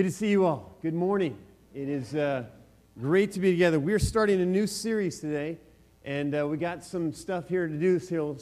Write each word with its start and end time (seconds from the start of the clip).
Good 0.00 0.06
to 0.06 0.12
see 0.12 0.30
you 0.30 0.46
all. 0.46 0.78
Good 0.80 0.94
morning. 0.94 1.36
It 1.74 1.90
is 1.90 2.14
uh, 2.14 2.44
great 2.98 3.32
to 3.32 3.38
be 3.38 3.50
together. 3.50 3.78
We're 3.78 3.98
starting 3.98 4.40
a 4.40 4.46
new 4.46 4.66
series 4.66 5.20
today, 5.20 5.58
and 6.06 6.34
uh, 6.34 6.48
we 6.48 6.56
got 6.56 6.82
some 6.82 7.12
stuff 7.12 7.50
here 7.50 7.68
to 7.68 7.78
do 7.78 7.98
still, 7.98 8.34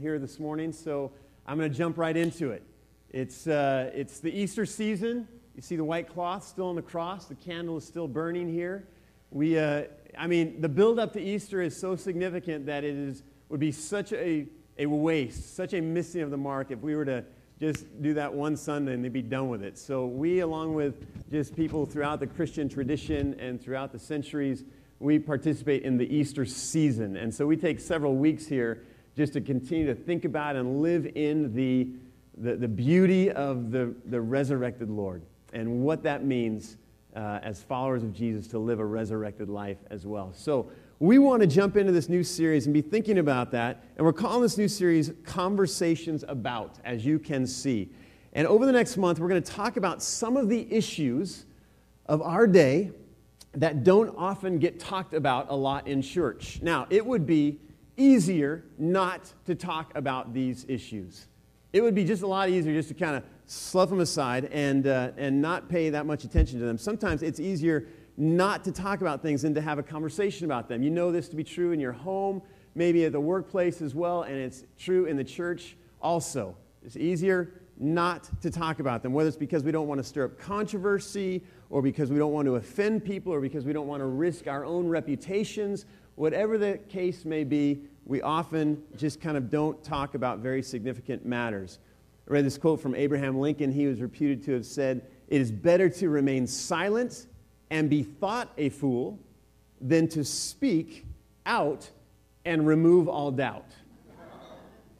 here 0.00 0.18
this 0.18 0.40
morning, 0.40 0.72
so 0.72 1.12
I'm 1.46 1.58
going 1.58 1.70
to 1.70 1.76
jump 1.76 1.98
right 1.98 2.16
into 2.16 2.52
it. 2.52 2.62
It's, 3.10 3.46
uh, 3.46 3.90
it's 3.94 4.20
the 4.20 4.32
Easter 4.32 4.64
season. 4.64 5.28
You 5.54 5.60
see 5.60 5.76
the 5.76 5.84
white 5.84 6.08
cloth 6.08 6.42
still 6.42 6.68
on 6.68 6.74
the 6.74 6.80
cross, 6.80 7.26
the 7.26 7.34
candle 7.34 7.76
is 7.76 7.84
still 7.84 8.08
burning 8.08 8.50
here. 8.50 8.88
We, 9.30 9.58
uh, 9.58 9.82
I 10.16 10.26
mean, 10.26 10.62
the 10.62 10.70
build 10.70 10.98
up 10.98 11.12
to 11.12 11.20
Easter 11.20 11.60
is 11.60 11.78
so 11.78 11.96
significant 11.96 12.64
that 12.64 12.82
it 12.82 12.96
is, 12.96 13.22
would 13.50 13.60
be 13.60 13.72
such 13.72 14.14
a, 14.14 14.46
a 14.78 14.86
waste, 14.86 15.54
such 15.54 15.74
a 15.74 15.82
missing 15.82 16.22
of 16.22 16.30
the 16.30 16.38
mark 16.38 16.70
if 16.70 16.78
we 16.78 16.96
were 16.96 17.04
to 17.04 17.26
just 17.60 18.02
do 18.02 18.14
that 18.14 18.32
one 18.32 18.56
Sunday 18.56 18.94
and 18.94 19.04
they'd 19.04 19.12
be 19.12 19.22
done 19.22 19.48
with 19.48 19.62
it. 19.62 19.78
So 19.78 20.06
we, 20.06 20.40
along 20.40 20.74
with 20.74 21.06
just 21.30 21.54
people 21.54 21.86
throughout 21.86 22.20
the 22.20 22.26
Christian 22.26 22.68
tradition 22.68 23.38
and 23.38 23.62
throughout 23.62 23.92
the 23.92 23.98
centuries, 23.98 24.64
we 24.98 25.18
participate 25.18 25.82
in 25.82 25.96
the 25.96 26.14
Easter 26.14 26.44
season. 26.44 27.16
And 27.16 27.32
so 27.32 27.46
we 27.46 27.56
take 27.56 27.80
several 27.80 28.16
weeks 28.16 28.46
here 28.46 28.82
just 29.16 29.32
to 29.34 29.40
continue 29.40 29.86
to 29.86 29.94
think 29.94 30.24
about 30.24 30.56
and 30.56 30.82
live 30.82 31.06
in 31.14 31.54
the, 31.54 31.88
the, 32.36 32.56
the 32.56 32.68
beauty 32.68 33.30
of 33.30 33.70
the, 33.70 33.94
the 34.06 34.20
resurrected 34.20 34.90
Lord 34.90 35.22
and 35.52 35.82
what 35.82 36.02
that 36.02 36.24
means 36.24 36.76
uh, 37.14 37.38
as 37.42 37.62
followers 37.62 38.02
of 38.02 38.12
Jesus 38.12 38.48
to 38.48 38.58
live 38.58 38.80
a 38.80 38.84
resurrected 38.84 39.48
life 39.48 39.78
as 39.90 40.04
well. 40.04 40.32
So 40.34 40.70
we 41.00 41.18
want 41.18 41.40
to 41.42 41.46
jump 41.46 41.76
into 41.76 41.92
this 41.92 42.08
new 42.08 42.22
series 42.22 42.66
and 42.66 42.74
be 42.74 42.82
thinking 42.82 43.18
about 43.18 43.50
that. 43.50 43.84
And 43.96 44.06
we're 44.06 44.12
calling 44.12 44.42
this 44.42 44.56
new 44.56 44.68
series 44.68 45.12
Conversations 45.24 46.24
About, 46.28 46.78
as 46.84 47.04
you 47.04 47.18
can 47.18 47.46
see. 47.46 47.90
And 48.32 48.46
over 48.46 48.66
the 48.66 48.72
next 48.72 48.96
month, 48.96 49.18
we're 49.18 49.28
going 49.28 49.42
to 49.42 49.52
talk 49.52 49.76
about 49.76 50.02
some 50.02 50.36
of 50.36 50.48
the 50.48 50.72
issues 50.72 51.46
of 52.06 52.22
our 52.22 52.46
day 52.46 52.92
that 53.52 53.84
don't 53.84 54.14
often 54.16 54.58
get 54.58 54.80
talked 54.80 55.14
about 55.14 55.46
a 55.50 55.54
lot 55.54 55.86
in 55.86 56.02
church. 56.02 56.60
Now, 56.62 56.86
it 56.90 57.04
would 57.04 57.26
be 57.26 57.60
easier 57.96 58.64
not 58.78 59.32
to 59.46 59.54
talk 59.54 59.92
about 59.96 60.32
these 60.32 60.64
issues. 60.68 61.26
It 61.72 61.80
would 61.80 61.94
be 61.94 62.04
just 62.04 62.22
a 62.22 62.26
lot 62.26 62.48
easier 62.48 62.72
just 62.72 62.88
to 62.88 62.94
kind 62.94 63.16
of 63.16 63.24
slough 63.46 63.90
them 63.90 64.00
aside 64.00 64.46
and, 64.46 64.86
uh, 64.86 65.10
and 65.16 65.40
not 65.40 65.68
pay 65.68 65.90
that 65.90 66.06
much 66.06 66.24
attention 66.24 66.58
to 66.60 66.64
them. 66.64 66.78
Sometimes 66.78 67.22
it's 67.22 67.40
easier 67.40 67.86
not 68.16 68.64
to 68.64 68.72
talk 68.72 69.00
about 69.00 69.22
things 69.22 69.44
and 69.44 69.54
to 69.54 69.60
have 69.60 69.78
a 69.78 69.82
conversation 69.82 70.44
about 70.44 70.68
them. 70.68 70.82
You 70.82 70.90
know 70.90 71.10
this 71.10 71.28
to 71.30 71.36
be 71.36 71.44
true 71.44 71.72
in 71.72 71.80
your 71.80 71.92
home, 71.92 72.42
maybe 72.74 73.04
at 73.04 73.12
the 73.12 73.20
workplace 73.20 73.82
as 73.82 73.94
well, 73.94 74.22
and 74.22 74.36
it's 74.36 74.64
true 74.78 75.06
in 75.06 75.16
the 75.16 75.24
church 75.24 75.76
also. 76.00 76.56
It's 76.84 76.96
easier 76.96 77.54
not 77.78 78.30
to 78.42 78.50
talk 78.50 78.78
about 78.78 79.02
them, 79.02 79.12
whether 79.12 79.28
it's 79.28 79.36
because 79.36 79.64
we 79.64 79.72
don't 79.72 79.88
want 79.88 79.98
to 79.98 80.04
stir 80.04 80.26
up 80.26 80.38
controversy, 80.38 81.42
or 81.70 81.82
because 81.82 82.10
we 82.10 82.18
don't 82.18 82.32
want 82.32 82.46
to 82.46 82.56
offend 82.56 83.04
people, 83.04 83.32
or 83.32 83.40
because 83.40 83.64
we 83.64 83.72
don't 83.72 83.88
want 83.88 84.00
to 84.00 84.06
risk 84.06 84.46
our 84.46 84.64
own 84.64 84.86
reputations. 84.86 85.86
Whatever 86.14 86.56
the 86.56 86.78
case 86.88 87.24
may 87.24 87.42
be, 87.42 87.80
we 88.06 88.22
often 88.22 88.80
just 88.96 89.20
kind 89.20 89.36
of 89.36 89.50
don't 89.50 89.82
talk 89.82 90.14
about 90.14 90.38
very 90.38 90.62
significant 90.62 91.26
matters. 91.26 91.80
I 92.28 92.32
read 92.32 92.44
this 92.44 92.58
quote 92.58 92.80
from 92.80 92.94
Abraham 92.94 93.38
Lincoln. 93.38 93.72
He 93.72 93.86
was 93.86 94.00
reputed 94.00 94.44
to 94.44 94.52
have 94.52 94.66
said, 94.66 95.02
It 95.28 95.40
is 95.40 95.50
better 95.50 95.88
to 95.88 96.08
remain 96.08 96.46
silent 96.46 97.26
and 97.70 97.88
be 97.90 98.02
thought 98.02 98.50
a 98.56 98.68
fool 98.68 99.18
than 99.80 100.08
to 100.08 100.24
speak 100.24 101.06
out 101.46 101.90
and 102.44 102.66
remove 102.66 103.08
all 103.08 103.30
doubt. 103.30 103.70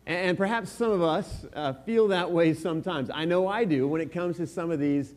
And 0.06 0.36
perhaps 0.36 0.70
some 0.70 0.90
of 0.90 1.02
us 1.02 1.46
uh, 1.54 1.72
feel 1.72 2.08
that 2.08 2.30
way 2.30 2.52
sometimes. 2.52 3.10
I 3.12 3.24
know 3.24 3.48
I 3.48 3.64
do 3.64 3.88
when 3.88 4.02
it 4.02 4.12
comes 4.12 4.36
to 4.36 4.46
some 4.46 4.70
of 4.70 4.78
these, 4.78 5.14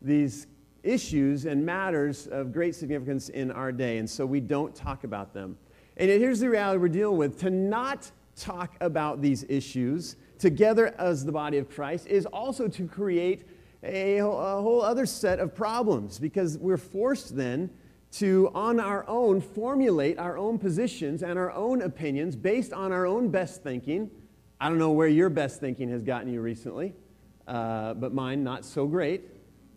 these 0.00 0.46
issues 0.84 1.44
and 1.44 1.66
matters 1.66 2.28
of 2.28 2.52
great 2.52 2.76
significance 2.76 3.30
in 3.30 3.50
our 3.50 3.72
day. 3.72 3.98
And 3.98 4.08
so 4.08 4.24
we 4.24 4.38
don't 4.38 4.74
talk 4.74 5.02
about 5.02 5.34
them. 5.34 5.58
And 5.96 6.08
here's 6.08 6.38
the 6.38 6.48
reality 6.48 6.78
we're 6.78 6.88
dealing 6.88 7.16
with 7.16 7.40
to 7.40 7.50
not 7.50 8.10
talk 8.36 8.76
about 8.80 9.20
these 9.20 9.44
issues 9.48 10.14
together 10.38 10.94
as 10.98 11.24
the 11.24 11.32
body 11.32 11.58
of 11.58 11.68
Christ 11.68 12.06
is 12.06 12.24
also 12.26 12.68
to 12.68 12.86
create 12.86 13.44
a, 13.82 14.18
a 14.18 14.22
whole 14.22 14.82
other 14.82 15.06
set 15.06 15.38
of 15.38 15.54
problems 15.54 16.18
because 16.18 16.58
we're 16.58 16.76
forced 16.76 17.36
then 17.36 17.70
to, 18.10 18.50
on 18.54 18.80
our 18.80 19.06
own, 19.08 19.40
formulate 19.40 20.18
our 20.18 20.38
own 20.38 20.58
positions 20.58 21.22
and 21.22 21.38
our 21.38 21.52
own 21.52 21.82
opinions 21.82 22.34
based 22.36 22.72
on 22.72 22.92
our 22.92 23.06
own 23.06 23.28
best 23.28 23.62
thinking. 23.62 24.10
I 24.60 24.68
don't 24.68 24.78
know 24.78 24.90
where 24.90 25.08
your 25.08 25.28
best 25.28 25.60
thinking 25.60 25.90
has 25.90 26.02
gotten 26.02 26.32
you 26.32 26.40
recently, 26.40 26.94
uh, 27.46 27.94
but 27.94 28.12
mine 28.12 28.42
not 28.42 28.64
so 28.64 28.86
great. 28.86 29.22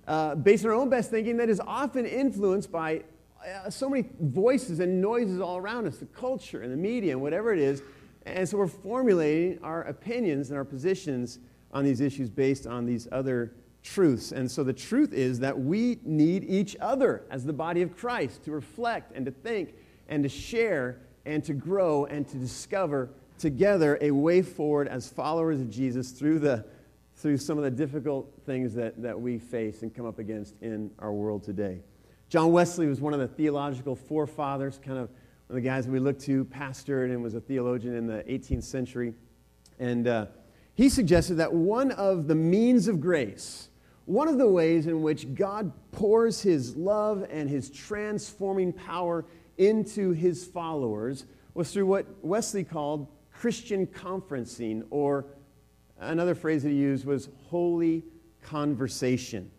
Uh, 0.07 0.35
based 0.35 0.66
on 0.66 0.72
our 0.72 0.78
own 0.78 0.90
best 0.90 1.11
thinking 1.11 1.38
that 1.38 1.50
is 1.50 1.59
often 1.59 2.06
influenced 2.06 2.72
by 2.72 3.03
uh, 3.45 3.69
so 3.69 3.90
many 3.90 4.09
voices 4.19 4.79
and 4.79 5.01
noises 5.01 5.40
all 5.40 5.57
around 5.57 5.88
us, 5.88 5.97
the 5.97 6.06
culture 6.07 6.61
and 6.61 6.72
the 6.72 6.78
media 6.78 7.11
and 7.11 7.22
whatever 7.22 7.53
it 7.53 7.59
is. 7.59 7.84
And 8.25 8.47
so 8.47 8.57
we're 8.57 8.67
formulating 8.67 9.59
our 9.63 9.84
opinions 9.84 10.50
and 10.50 10.57
our 10.57 10.66
positions 10.66 11.40
on 11.72 11.84
these 11.84 12.01
issues 12.01 12.29
based 12.29 12.67
on 12.67 12.85
these 12.85 13.07
other 13.11 13.53
truths. 13.83 14.31
And 14.31 14.49
so 14.49 14.63
the 14.63 14.73
truth 14.73 15.13
is 15.13 15.39
that 15.39 15.59
we 15.59 15.99
need 16.03 16.43
each 16.43 16.75
other 16.79 17.23
as 17.29 17.45
the 17.45 17.53
body 17.53 17.81
of 17.81 17.95
Christ 17.95 18.43
to 18.45 18.51
reflect 18.51 19.11
and 19.15 19.25
to 19.25 19.31
think 19.31 19.75
and 20.07 20.23
to 20.23 20.29
share 20.29 20.99
and 21.25 21.43
to 21.45 21.53
grow 21.53 22.05
and 22.05 22.27
to 22.27 22.37
discover 22.37 23.09
together 23.37 23.97
a 24.01 24.11
way 24.11 24.41
forward 24.41 24.87
as 24.87 25.09
followers 25.09 25.59
of 25.59 25.69
Jesus 25.69 26.11
through, 26.11 26.39
the, 26.39 26.63
through 27.15 27.37
some 27.37 27.57
of 27.57 27.63
the 27.63 27.71
difficult 27.71 28.31
things 28.45 28.73
that, 28.75 29.01
that 29.01 29.19
we 29.19 29.39
face 29.39 29.81
and 29.81 29.93
come 29.93 30.05
up 30.05 30.19
against 30.19 30.55
in 30.61 30.91
our 30.99 31.11
world 31.11 31.43
today. 31.43 31.81
John 32.29 32.51
Wesley 32.51 32.87
was 32.87 33.01
one 33.01 33.13
of 33.13 33.19
the 33.19 33.27
theological 33.27 33.95
forefathers, 33.95 34.79
kind 34.83 34.97
of 34.97 35.09
one 35.09 35.17
of 35.49 35.55
the 35.55 35.61
guys 35.61 35.87
we 35.87 35.99
look 35.99 36.19
to, 36.19 36.45
pastored 36.45 37.05
and 37.05 37.21
was 37.21 37.35
a 37.35 37.41
theologian 37.41 37.95
in 37.95 38.07
the 38.07 38.23
18th 38.23 38.63
century. 38.63 39.13
And 39.79 40.07
uh, 40.07 40.27
he 40.75 40.87
suggested 40.87 41.35
that 41.35 41.51
one 41.51 41.91
of 41.91 42.27
the 42.27 42.35
means 42.35 42.87
of 42.87 43.01
grace 43.01 43.69
one 44.11 44.27
of 44.27 44.38
the 44.38 44.47
ways 44.47 44.88
in 44.88 45.01
which 45.01 45.33
God 45.35 45.72
pours 45.94 46.41
his 46.41 46.75
love 46.75 47.25
and 47.29 47.49
his 47.49 47.69
transforming 47.69 48.73
power 48.73 49.23
into 49.57 50.11
his 50.11 50.45
followers 50.45 51.25
was 51.53 51.72
through 51.72 51.85
what 51.85 52.05
Wesley 52.22 52.66
called 52.66 53.07
Christian 53.31 53.88
conferencing, 53.88 54.83
or 54.89 55.27
another 55.97 56.35
phrase 56.35 56.63
that 56.63 56.69
he 56.69 56.75
used 56.75 57.05
was 57.05 57.29
holy 57.47 58.03
conversation. 58.44 59.49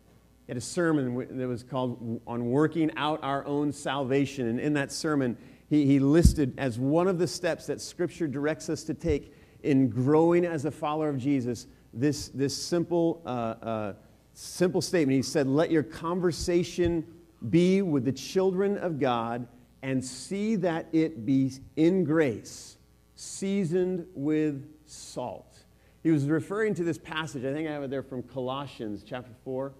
He 0.46 0.50
had 0.50 0.58
a 0.58 0.60
sermon 0.60 1.38
that 1.38 1.48
was 1.48 1.62
called 1.62 2.20
On 2.26 2.50
Working 2.50 2.90
Out 2.98 3.20
Our 3.22 3.46
Own 3.46 3.72
Salvation. 3.72 4.48
And 4.48 4.60
in 4.60 4.74
that 4.74 4.92
sermon, 4.92 5.38
he, 5.70 5.86
he 5.86 5.98
listed 5.98 6.52
as 6.58 6.78
one 6.78 7.08
of 7.08 7.18
the 7.18 7.26
steps 7.26 7.66
that 7.68 7.80
Scripture 7.80 8.28
directs 8.28 8.68
us 8.68 8.82
to 8.84 8.92
take 8.92 9.34
in 9.62 9.88
growing 9.88 10.44
as 10.44 10.66
a 10.66 10.70
follower 10.70 11.08
of 11.08 11.16
Jesus 11.16 11.68
this, 11.94 12.28
this 12.28 12.54
simple 12.54 13.22
uh, 13.24 13.28
uh, 13.28 13.92
simple 14.34 14.80
statement. 14.80 15.16
He 15.16 15.22
said, 15.22 15.46
Let 15.46 15.70
your 15.70 15.82
conversation 15.82 17.06
be 17.50 17.82
with 17.82 18.04
the 18.04 18.12
children 18.12 18.78
of 18.78 18.98
God 18.98 19.46
and 19.82 20.04
see 20.04 20.56
that 20.56 20.86
it 20.92 21.26
be 21.26 21.52
in 21.76 22.04
grace, 22.04 22.76
seasoned 23.16 24.06
with 24.14 24.64
salt. 24.86 25.58
He 26.02 26.10
was 26.10 26.26
referring 26.26 26.74
to 26.74 26.84
this 26.84 26.98
passage, 26.98 27.44
I 27.44 27.52
think 27.52 27.68
I 27.68 27.72
have 27.72 27.82
it 27.84 27.90
there 27.90 28.02
from 28.02 28.22
Colossians 28.22 29.04
chapter 29.04 29.32
4. 29.44 29.72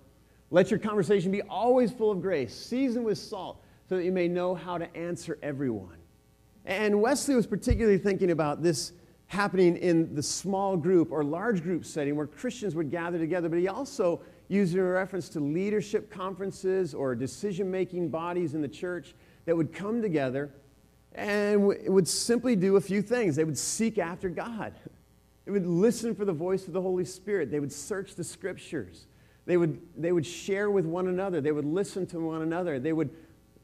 Let 0.50 0.70
your 0.70 0.78
conversation 0.78 1.32
be 1.32 1.42
always 1.42 1.90
full 1.92 2.10
of 2.10 2.20
grace, 2.20 2.54
seasoned 2.54 3.04
with 3.04 3.18
salt, 3.18 3.62
so 3.88 3.96
that 3.96 4.04
you 4.04 4.12
may 4.12 4.28
know 4.28 4.54
how 4.54 4.78
to 4.78 4.96
answer 4.96 5.38
everyone. 5.42 5.96
And 6.64 7.00
Wesley 7.00 7.34
was 7.34 7.46
particularly 7.46 7.98
thinking 7.98 8.30
about 8.30 8.62
this 8.62 8.92
happening 9.26 9.76
in 9.78 10.14
the 10.14 10.22
small 10.22 10.76
group 10.76 11.10
or 11.10 11.24
large 11.24 11.62
group 11.62 11.84
setting 11.84 12.14
where 12.14 12.26
Christians 12.26 12.74
would 12.74 12.90
gather 12.90 13.18
together, 13.18 13.48
but 13.48 13.58
he 13.58 13.66
also 13.66 14.20
used 14.52 14.74
in 14.74 14.82
reference 14.82 15.28
to 15.30 15.40
leadership 15.40 16.10
conferences 16.10 16.94
or 16.94 17.14
decision 17.14 17.70
making 17.70 18.08
bodies 18.10 18.54
in 18.54 18.60
the 18.60 18.68
church 18.68 19.14
that 19.46 19.56
would 19.56 19.72
come 19.72 20.02
together 20.02 20.50
and 21.14 21.66
would 21.66 22.06
simply 22.06 22.54
do 22.54 22.76
a 22.76 22.80
few 22.80 23.02
things. 23.02 23.36
They 23.36 23.44
would 23.44 23.58
seek 23.58 23.98
after 23.98 24.28
God, 24.28 24.74
they 25.44 25.50
would 25.50 25.66
listen 25.66 26.14
for 26.14 26.24
the 26.24 26.32
voice 26.32 26.66
of 26.66 26.72
the 26.72 26.80
Holy 26.80 27.04
Spirit, 27.04 27.50
they 27.50 27.60
would 27.60 27.72
search 27.72 28.14
the 28.14 28.24
scriptures, 28.24 29.06
they 29.46 29.56
would, 29.56 29.80
they 29.96 30.12
would 30.12 30.26
share 30.26 30.70
with 30.70 30.86
one 30.86 31.08
another, 31.08 31.40
they 31.40 31.52
would 31.52 31.64
listen 31.64 32.06
to 32.06 32.20
one 32.20 32.42
another, 32.42 32.78
they 32.78 32.92
would 32.92 33.10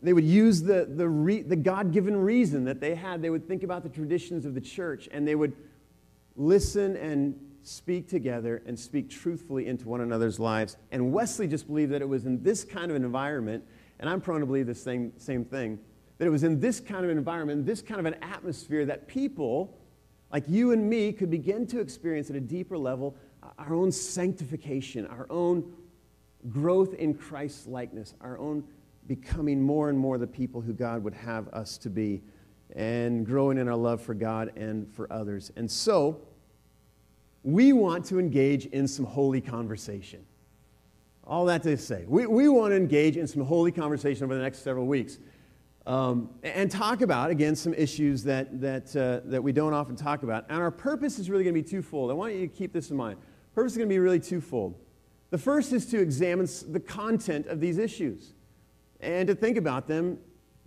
they 0.00 0.12
would 0.12 0.24
use 0.24 0.62
the, 0.62 0.84
the, 0.84 1.08
re, 1.08 1.42
the 1.42 1.56
God 1.56 1.92
given 1.92 2.16
reason 2.16 2.64
that 2.66 2.80
they 2.80 2.94
had. 2.94 3.20
They 3.20 3.30
would 3.30 3.48
think 3.48 3.64
about 3.64 3.82
the 3.82 3.88
traditions 3.88 4.44
of 4.44 4.54
the 4.54 4.60
church 4.60 5.08
and 5.10 5.26
they 5.26 5.34
would 5.34 5.54
listen 6.36 6.96
and 6.96 7.34
speak 7.62 8.08
together 8.08 8.62
and 8.66 8.78
speak 8.78 9.10
truthfully 9.10 9.66
into 9.66 9.88
one 9.88 10.00
another's 10.00 10.38
lives. 10.38 10.76
And 10.90 11.12
Wesley 11.12 11.46
just 11.46 11.66
believed 11.66 11.92
that 11.92 12.02
it 12.02 12.08
was 12.08 12.24
in 12.24 12.42
this 12.42 12.64
kind 12.64 12.90
of 12.90 12.96
an 12.96 13.04
environment, 13.04 13.64
and 13.98 14.08
I'm 14.08 14.20
prone 14.20 14.40
to 14.40 14.46
believe 14.46 14.66
the 14.66 14.74
same, 14.74 15.12
same 15.18 15.44
thing, 15.44 15.78
that 16.18 16.26
it 16.26 16.30
was 16.30 16.44
in 16.44 16.60
this 16.60 16.80
kind 16.80 17.04
of 17.04 17.10
an 17.10 17.18
environment, 17.18 17.66
this 17.66 17.82
kind 17.82 18.00
of 18.00 18.06
an 18.06 18.16
atmosphere 18.22 18.86
that 18.86 19.06
people 19.08 19.78
like 20.32 20.44
you 20.46 20.72
and 20.72 20.88
me 20.88 21.12
could 21.12 21.30
begin 21.30 21.66
to 21.68 21.80
experience 21.80 22.28
at 22.30 22.36
a 22.36 22.40
deeper 22.40 22.76
level 22.76 23.16
our 23.58 23.74
own 23.74 23.90
sanctification, 23.90 25.06
our 25.06 25.26
own 25.30 25.72
growth 26.48 26.94
in 26.94 27.14
Christ's 27.14 27.66
likeness, 27.66 28.14
our 28.20 28.38
own 28.38 28.64
becoming 29.06 29.62
more 29.62 29.88
and 29.88 29.98
more 29.98 30.18
the 30.18 30.26
people 30.26 30.60
who 30.60 30.74
God 30.74 31.02
would 31.02 31.14
have 31.14 31.48
us 31.48 31.78
to 31.78 31.90
be, 31.90 32.22
and 32.76 33.24
growing 33.24 33.56
in 33.56 33.68
our 33.68 33.76
love 33.76 34.02
for 34.02 34.12
God 34.12 34.52
and 34.56 34.92
for 34.94 35.10
others. 35.10 35.50
And 35.56 35.70
so, 35.70 36.20
we 37.42 37.72
want 37.72 38.04
to 38.06 38.18
engage 38.18 38.66
in 38.66 38.88
some 38.88 39.04
holy 39.04 39.40
conversation. 39.40 40.24
All 41.24 41.44
that 41.46 41.62
to 41.64 41.76
say, 41.76 42.04
we, 42.08 42.26
we 42.26 42.48
want 42.48 42.72
to 42.72 42.76
engage 42.76 43.16
in 43.16 43.26
some 43.26 43.42
holy 43.42 43.70
conversation 43.70 44.24
over 44.24 44.34
the 44.34 44.42
next 44.42 44.60
several 44.60 44.86
weeks. 44.86 45.18
Um, 45.86 46.30
and 46.42 46.70
talk 46.70 47.00
about, 47.00 47.30
again, 47.30 47.56
some 47.56 47.72
issues 47.72 48.22
that, 48.24 48.60
that, 48.60 48.94
uh, 48.94 49.20
that 49.30 49.42
we 49.42 49.52
don't 49.52 49.72
often 49.72 49.96
talk 49.96 50.22
about. 50.22 50.44
And 50.50 50.58
our 50.58 50.70
purpose 50.70 51.18
is 51.18 51.30
really 51.30 51.44
going 51.44 51.54
to 51.54 51.62
be 51.62 51.68
twofold. 51.68 52.10
I 52.10 52.14
want 52.14 52.34
you 52.34 52.46
to 52.46 52.54
keep 52.54 52.72
this 52.72 52.90
in 52.90 52.96
mind. 52.96 53.18
Purpose 53.54 53.72
is 53.72 53.78
going 53.78 53.88
to 53.88 53.92
be 53.94 53.98
really 53.98 54.20
twofold. 54.20 54.74
The 55.30 55.38
first 55.38 55.72
is 55.72 55.86
to 55.86 56.00
examine 56.00 56.46
the 56.68 56.80
content 56.80 57.46
of 57.46 57.60
these 57.60 57.78
issues 57.78 58.32
and 59.00 59.28
to 59.28 59.34
think 59.34 59.56
about 59.56 59.86
them 59.86 60.18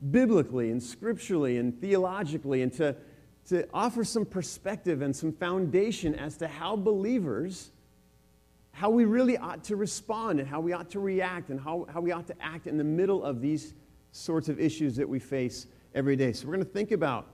biblically 0.10 0.72
and 0.72 0.82
scripturally 0.82 1.58
and 1.58 1.80
theologically 1.80 2.62
and 2.64 2.74
to, 2.74 2.96
to 3.52 3.68
offer 3.74 4.06
some 4.06 4.26
perspective 4.26 5.02
and 5.02 5.14
some 5.14 5.34
foundation 5.34 6.16
as 6.16 6.38
to 6.38 6.48
how 6.48 6.74
believers, 6.74 7.72
how 8.72 8.90
we 8.90 9.04
really 9.04 9.38
ought 9.38 9.62
to 9.62 9.76
respond 9.76 10.40
and 10.40 10.48
how 10.48 10.62
we 10.62 10.72
ought 10.72 10.90
to 10.90 11.02
react 11.02 11.50
and 11.50 11.60
how, 11.60 11.86
how 11.94 12.00
we 12.00 12.14
ought 12.14 12.26
to 12.26 12.36
act 12.42 12.66
in 12.66 12.78
the 12.78 12.84
middle 12.84 13.22
of 13.26 13.42
these 13.42 13.74
sorts 14.14 14.48
of 14.48 14.58
issues 14.58 14.96
that 14.96 15.08
we 15.08 15.20
face 15.20 15.68
every 15.94 16.16
day. 16.16 16.32
So, 16.32 16.48
we're 16.48 16.54
going 16.54 16.66
to 16.66 16.72
think 16.72 16.94
about 16.94 17.28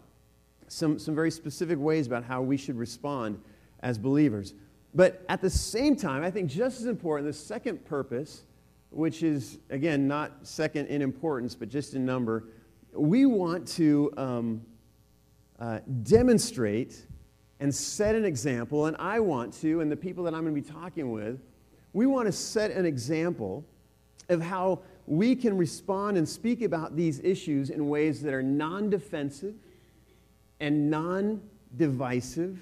some, 0.68 0.98
some 0.98 1.14
very 1.14 1.30
specific 1.30 1.78
ways 1.78 2.08
about 2.08 2.24
how 2.24 2.42
we 2.42 2.58
should 2.58 2.80
respond 2.80 3.40
as 3.82 4.00
believers. 4.00 4.56
But 4.96 5.24
at 5.30 5.40
the 5.40 5.52
same 5.52 5.96
time, 5.96 6.24
I 6.24 6.32
think 6.32 6.50
just 6.50 6.80
as 6.80 6.88
important, 6.88 7.28
the 7.28 7.34
second 7.34 7.86
purpose, 7.86 8.42
which 8.90 9.22
is, 9.22 9.60
again, 9.70 10.08
not 10.08 10.48
second 10.48 10.88
in 10.88 11.04
importance, 11.04 11.54
but 11.54 11.70
just 11.70 11.94
in 11.94 12.08
number, 12.08 12.46
we 12.92 13.28
want 13.28 13.68
to 13.68 14.12
um, 14.18 14.62
uh, 15.60 15.80
demonstrate 16.04 17.06
and 17.60 17.74
set 17.74 18.16
an 18.16 18.26
example, 18.26 18.86
and 18.86 18.96
I 18.98 19.20
want 19.20 19.54
to, 19.62 19.82
and 19.82 19.92
the 19.92 19.96
people 19.96 20.24
that 20.26 20.34
I'm 20.34 20.44
going 20.44 20.56
to 20.56 20.62
be 20.62 20.68
talking 20.68 21.12
with, 21.12 21.40
we 21.94 22.06
want 22.06 22.28
to 22.28 22.32
set 22.32 22.72
an 22.72 22.86
example 22.86 23.66
of 24.30 24.42
how 24.42 24.82
we 25.08 25.36
can 25.36 25.58
respond 25.58 26.18
and 26.18 26.28
speak 26.28 26.62
about 26.62 26.96
these 26.96 27.20
issues 27.22 27.70
in 27.70 27.90
ways 27.90 28.22
that 28.22 28.34
are 28.34 28.44
non 28.44 28.90
defensive 28.90 29.56
and 30.60 30.92
non 30.92 31.42
divisive, 31.76 32.60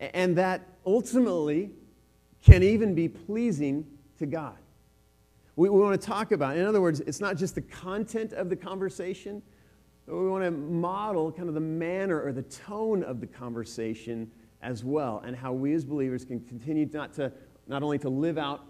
and 0.00 0.36
that 0.36 0.62
ultimately 0.84 1.70
can 2.44 2.62
even 2.62 2.94
be 2.94 3.08
pleasing 3.08 3.86
to 4.18 4.26
God. 4.26 4.56
We, 5.56 5.68
we 5.68 5.80
want 5.80 5.98
to 6.00 6.06
talk 6.06 6.32
about, 6.32 6.56
in 6.56 6.66
other 6.66 6.80
words, 6.80 7.00
it's 7.00 7.20
not 7.20 7.36
just 7.36 7.54
the 7.54 7.62
content 7.62 8.32
of 8.32 8.50
the 8.50 8.56
conversation, 8.56 9.42
we 10.06 10.28
want 10.28 10.44
to 10.44 10.50
model 10.50 11.32
kind 11.32 11.48
of 11.48 11.54
the 11.54 11.60
manner 11.60 12.20
or 12.22 12.32
the 12.32 12.42
tone 12.42 13.02
of 13.02 13.20
the 13.20 13.26
conversation 13.26 14.30
as 14.62 14.84
well, 14.84 15.22
and 15.26 15.36
how 15.36 15.52
we 15.52 15.74
as 15.74 15.84
believers 15.84 16.24
can 16.24 16.40
continue 16.40 16.88
not 16.92 17.12
to 17.14 17.32
not 17.66 17.82
only 17.82 17.98
to 17.98 18.08
live 18.08 18.36
out 18.36 18.64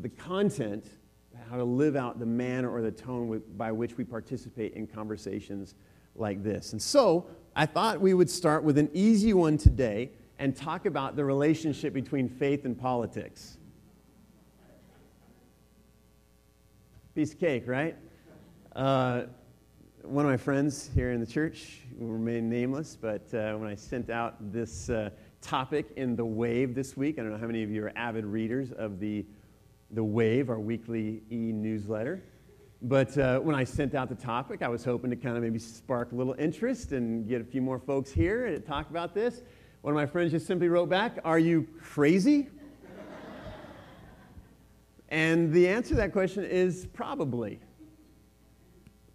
the 0.00 0.08
content 0.08 0.86
but 1.32 1.40
how 1.48 1.56
to 1.56 1.64
live 1.64 1.96
out 1.96 2.18
the 2.18 2.26
manner 2.26 2.70
or 2.70 2.82
the 2.82 2.90
tone 2.90 3.28
with, 3.28 3.56
by 3.56 3.70
which 3.70 3.96
we 3.96 4.04
participate 4.04 4.74
in 4.74 4.86
conversations 4.86 5.74
like 6.14 6.42
this. 6.42 6.72
And 6.72 6.80
so 6.80 7.26
I 7.54 7.66
thought 7.66 8.00
we 8.00 8.14
would 8.14 8.30
start 8.30 8.64
with 8.64 8.78
an 8.78 8.90
easy 8.92 9.32
one 9.32 9.58
today 9.58 10.10
and 10.38 10.54
talk 10.54 10.86
about 10.86 11.16
the 11.16 11.24
relationship 11.24 11.92
between 11.92 12.28
faith 12.28 12.64
and 12.64 12.78
politics. 12.78 13.58
Piece 17.14 17.32
of 17.32 17.40
cake, 17.40 17.66
right? 17.66 17.96
Uh, 18.74 19.22
one 20.08 20.24
of 20.24 20.30
my 20.30 20.36
friends 20.36 20.88
here 20.94 21.10
in 21.10 21.20
the 21.20 21.26
church 21.26 21.80
will 21.98 22.08
remain 22.08 22.48
nameless, 22.48 22.96
but 23.00 23.22
uh, 23.34 23.54
when 23.54 23.68
I 23.68 23.74
sent 23.74 24.08
out 24.08 24.52
this 24.52 24.88
uh, 24.88 25.10
topic 25.40 25.86
in 25.96 26.14
the 26.14 26.24
Wave 26.24 26.74
this 26.74 26.96
week, 26.96 27.18
I 27.18 27.22
don't 27.22 27.32
know 27.32 27.38
how 27.38 27.46
many 27.46 27.62
of 27.64 27.70
you 27.70 27.84
are 27.84 27.92
avid 27.96 28.24
readers 28.24 28.70
of 28.72 29.00
the 29.00 29.24
the 29.92 30.02
Wave, 30.02 30.50
our 30.50 30.58
weekly 30.58 31.22
e 31.30 31.52
newsletter. 31.52 32.22
But 32.82 33.16
uh, 33.18 33.40
when 33.40 33.54
I 33.56 33.64
sent 33.64 33.94
out 33.94 34.08
the 34.08 34.14
topic, 34.14 34.62
I 34.62 34.68
was 34.68 34.84
hoping 34.84 35.10
to 35.10 35.16
kind 35.16 35.36
of 35.36 35.42
maybe 35.42 35.58
spark 35.58 36.12
a 36.12 36.14
little 36.14 36.34
interest 36.38 36.92
and 36.92 37.28
get 37.28 37.40
a 37.40 37.44
few 37.44 37.62
more 37.62 37.78
folks 37.78 38.10
here 38.10 38.46
to 38.46 38.60
talk 38.60 38.90
about 38.90 39.14
this. 39.14 39.42
One 39.82 39.92
of 39.92 39.96
my 39.96 40.06
friends 40.06 40.32
just 40.32 40.46
simply 40.46 40.68
wrote 40.68 40.88
back, 40.88 41.18
Are 41.24 41.38
you 41.38 41.66
crazy? 41.80 42.48
and 45.08 45.52
the 45.52 45.68
answer 45.68 45.90
to 45.90 45.94
that 45.96 46.12
question 46.12 46.44
is 46.44 46.86
probably. 46.92 47.60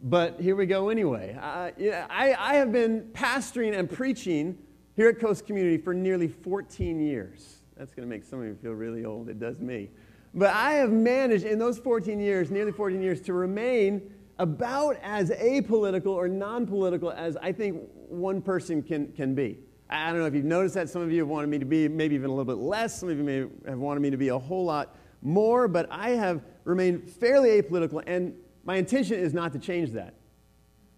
But 0.03 0.42
here 0.42 0.56
we 0.56 0.65
go 0.65 0.89
anyway. 0.89 1.38
Uh, 1.39 1.69
I, 2.09 2.36
I 2.38 2.56
have 2.56 2.71
been 2.71 3.09
pastoring 3.13 3.77
and 3.77 3.89
preaching 3.89 4.57
here 4.95 5.09
at 5.09 5.19
Coast 5.19 5.45
Community 5.45 5.77
for 5.77 5.94
nearly 5.94 6.27
14 6.27 7.00
years. 7.00 7.57
That's 7.77 7.94
going 7.94 8.07
to 8.07 8.09
make 8.09 8.24
some 8.24 8.39
of 8.39 8.48
you 8.48 8.56
feel 8.56 8.71
really 8.71 9.06
old. 9.06 9.30
It 9.30 9.39
does 9.39 9.59
me. 9.59 9.92
But 10.33 10.56
I 10.56 10.74
have 10.74 10.92
managed 10.92 11.45
in 11.45 11.59
those 11.59 11.77
14 11.77 12.19
years, 12.19 12.50
nearly 12.50 12.71
14 12.71 13.00
years, 13.00 13.21
to 13.21 13.33
remain 13.33 14.12
about 14.39 14.98
as 15.03 15.30
apolitical 15.30 16.13
or 16.13 16.27
non 16.27 16.65
political 16.65 17.12
as 17.12 17.38
I 17.38 17.51
think 17.51 17.88
one 18.07 18.42
person 18.42 18.81
can, 18.81 19.12
can 19.12 19.36
be. 19.36 19.59
I 19.88 20.09
don't 20.09 20.19
know 20.19 20.25
if 20.25 20.33
you've 20.33 20.45
noticed 20.45 20.74
that. 20.75 20.89
Some 20.89 21.03
of 21.03 21.12
you 21.12 21.19
have 21.19 21.27
wanted 21.27 21.48
me 21.48 21.59
to 21.59 21.65
be 21.65 21.88
maybe 21.88 22.15
even 22.15 22.30
a 22.30 22.33
little 22.33 22.45
bit 22.45 22.62
less. 22.62 23.00
Some 23.00 23.09
of 23.09 23.18
you 23.18 23.24
may 23.24 23.45
have 23.69 23.77
wanted 23.77 24.00
me 24.00 24.09
to 24.09 24.18
be 24.18 24.30
a 24.30 24.39
whole 24.39 24.65
lot 24.65 24.95
more, 25.21 25.68
but 25.68 25.88
I 25.92 26.12
have 26.12 26.42
remained 26.63 27.07
fairly 27.07 27.62
apolitical, 27.62 28.01
and 28.07 28.33
my 28.72 28.78
intention 28.78 29.20
is 29.20 29.34
not 29.34 29.52
to 29.52 29.60
change 29.60 29.92
that. 29.92 30.14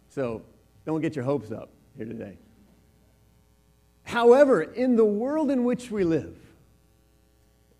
So 0.07 0.43
don't 0.85 1.01
get 1.01 1.15
your 1.15 1.25
hopes 1.25 1.51
up 1.51 1.71
here 1.97 2.05
today. 2.05 2.37
However, 4.03 4.61
in 4.61 4.95
the 4.95 5.03
world 5.03 5.49
in 5.49 5.63
which 5.63 5.89
we 5.89 6.03
live, 6.03 6.37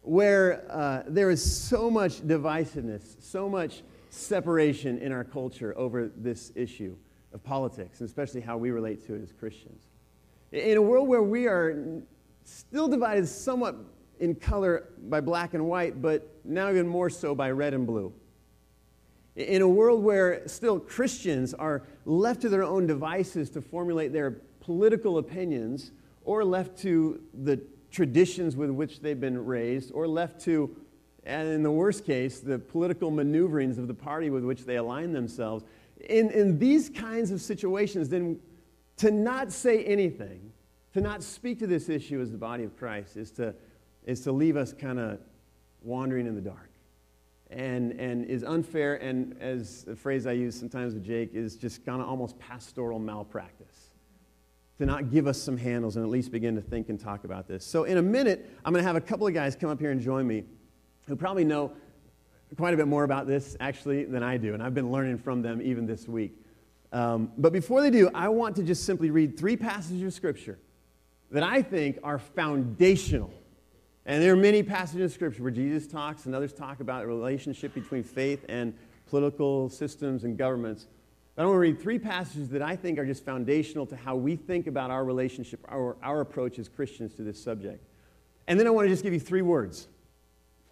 where 0.01 0.65
uh, 0.71 1.03
there 1.05 1.29
is 1.29 1.43
so 1.43 1.91
much 1.91 2.21
divisiveness, 2.21 3.21
so 3.21 3.47
much 3.47 3.83
separation 4.09 4.97
in 4.97 5.11
our 5.11 5.23
culture 5.23 5.77
over 5.77 6.09
this 6.17 6.51
issue 6.55 6.95
of 7.31 7.43
politics, 7.43 7.99
and 7.99 8.09
especially 8.09 8.41
how 8.41 8.57
we 8.57 8.71
relate 8.71 9.05
to 9.05 9.13
it 9.13 9.21
as 9.21 9.31
Christians. 9.31 9.83
In 10.51 10.75
a 10.75 10.81
world 10.81 11.07
where 11.07 11.21
we 11.21 11.45
are 11.45 12.01
still 12.45 12.87
divided 12.87 13.27
somewhat 13.27 13.75
in 14.19 14.33
color 14.33 14.89
by 15.03 15.21
black 15.21 15.53
and 15.53 15.63
white, 15.67 16.01
but 16.01 16.27
now 16.43 16.71
even 16.71 16.87
more 16.87 17.11
so 17.11 17.35
by 17.35 17.51
red 17.51 17.75
and 17.75 17.85
blue. 17.85 18.11
In 19.35 19.61
a 19.61 19.67
world 19.67 20.03
where 20.03 20.47
still 20.47 20.79
Christians 20.79 21.53
are 21.53 21.83
left 22.05 22.41
to 22.41 22.49
their 22.49 22.63
own 22.63 22.85
devices 22.85 23.49
to 23.51 23.61
formulate 23.61 24.13
their 24.13 24.31
political 24.59 25.17
opinions 25.17 25.91
or 26.23 26.45
left 26.45 26.77
to 26.79 27.21
the 27.43 27.59
traditions 27.91 28.55
with 28.55 28.69
which 28.69 29.01
they've 29.01 29.19
been 29.19 29.45
raised, 29.45 29.91
or 29.93 30.07
left 30.07 30.41
to, 30.41 30.75
and 31.25 31.47
in 31.47 31.61
the 31.61 31.71
worst 31.71 32.05
case, 32.05 32.39
the 32.39 32.57
political 32.57 33.11
maneuverings 33.11 33.77
of 33.77 33.87
the 33.87 33.93
party 33.93 34.29
with 34.29 34.43
which 34.43 34.65
they 34.65 34.77
align 34.77 35.13
themselves. 35.13 35.63
In, 36.09 36.31
in 36.31 36.57
these 36.57 36.89
kinds 36.89 37.29
of 37.29 37.39
situations, 37.39 38.09
then 38.09 38.39
to 38.97 39.11
not 39.11 39.51
say 39.51 39.83
anything, 39.85 40.51
to 40.93 41.01
not 41.01 41.21
speak 41.23 41.59
to 41.59 41.67
this 41.67 41.87
issue 41.87 42.19
as 42.19 42.31
the 42.31 42.37
body 42.37 42.63
of 42.63 42.75
Christ, 42.77 43.15
is 43.15 43.31
to, 43.31 43.53
is 44.05 44.21
to 44.21 44.31
leave 44.31 44.57
us 44.57 44.73
kind 44.73 44.99
of 44.99 45.19
wandering 45.81 46.25
in 46.25 46.35
the 46.35 46.41
dark. 46.41 46.72
And, 47.49 47.91
and 47.99 48.25
is 48.25 48.43
unfair, 48.43 48.95
and 48.95 49.39
as 49.39 49.83
the 49.83 49.95
phrase 49.95 50.25
I 50.25 50.31
use 50.31 50.57
sometimes 50.59 50.95
with 50.95 51.05
Jake, 51.05 51.35
is 51.35 51.55
just 51.55 51.85
kind 51.85 52.01
of 52.01 52.07
almost 52.07 52.39
pastoral 52.39 52.97
malpractice 52.97 53.93
to 54.79 54.87
not 54.87 55.11
give 55.11 55.27
us 55.27 55.39
some 55.39 55.55
handles 55.55 55.95
and 55.95 56.03
at 56.03 56.09
least 56.09 56.31
begin 56.31 56.55
to 56.55 56.61
think 56.61 56.89
and 56.89 56.99
talk 56.99 57.25
about 57.25 57.47
this. 57.47 57.63
So, 57.63 57.83
in 57.83 57.97
a 57.97 58.01
minute, 58.01 58.49
I'm 58.65 58.73
going 58.73 58.83
to 58.83 58.87
have 58.87 58.95
a 58.95 59.01
couple 59.01 59.27
of 59.27 59.33
guys 59.35 59.55
come 59.55 59.69
up 59.69 59.79
here 59.79 59.91
and 59.91 60.01
join 60.01 60.25
me 60.25 60.45
who 61.07 61.15
probably 61.15 61.43
know 61.43 61.71
quite 62.57 62.73
a 62.73 62.77
bit 62.77 62.87
more 62.87 63.03
about 63.03 63.27
this 63.27 63.55
actually 63.59 64.05
than 64.05 64.23
I 64.23 64.37
do, 64.37 64.53
and 64.53 64.63
I've 64.63 64.73
been 64.73 64.91
learning 64.91 65.17
from 65.17 65.41
them 65.41 65.61
even 65.61 65.85
this 65.85 66.07
week. 66.07 66.33
Um, 66.91 67.31
but 67.37 67.51
before 67.51 67.81
they 67.81 67.89
do, 67.89 68.09
I 68.13 68.29
want 68.29 68.55
to 68.57 68.63
just 68.63 68.85
simply 68.85 69.09
read 69.09 69.37
three 69.37 69.57
passages 69.57 70.03
of 70.03 70.13
Scripture 70.13 70.59
that 71.31 71.43
I 71.43 71.61
think 71.61 71.97
are 72.03 72.19
foundational. 72.19 73.33
And 74.05 74.21
there 74.21 74.33
are 74.33 74.37
many 74.37 74.63
passages 74.63 75.11
of 75.11 75.13
Scripture 75.13 75.43
where 75.43 75.51
Jesus 75.51 75.87
talks 75.87 76.25
and 76.25 76.35
others 76.35 76.51
talk 76.51 76.81
about 76.81 77.01
the 77.01 77.07
relationship 77.07 77.73
between 77.73 78.03
faith 78.03 78.45
and 78.49 78.73
political 79.09 79.69
systems 79.69 80.25
and 80.25 80.37
governments. 80.37 80.87
I 81.37 81.45
want 81.45 81.55
to 81.55 81.59
read 81.59 81.81
three 81.81 81.97
passages 81.97 82.49
that 82.49 82.61
I 82.61 82.75
think 82.75 82.99
are 82.99 83.05
just 83.05 83.25
foundational 83.25 83.85
to 83.87 83.95
how 83.95 84.15
we 84.15 84.35
think 84.35 84.67
about 84.67 84.91
our 84.91 85.03
relationship, 85.03 85.65
our, 85.69 85.95
our 86.03 86.21
approach 86.21 86.59
as 86.59 86.69
Christians 86.69 87.15
to 87.15 87.23
this 87.23 87.41
subject. 87.41 87.83
And 88.47 88.59
then 88.59 88.67
I 88.67 88.69
want 88.69 88.85
to 88.85 88.89
just 88.89 89.03
give 89.03 89.13
you 89.13 89.19
three 89.19 89.41
words, 89.41 89.87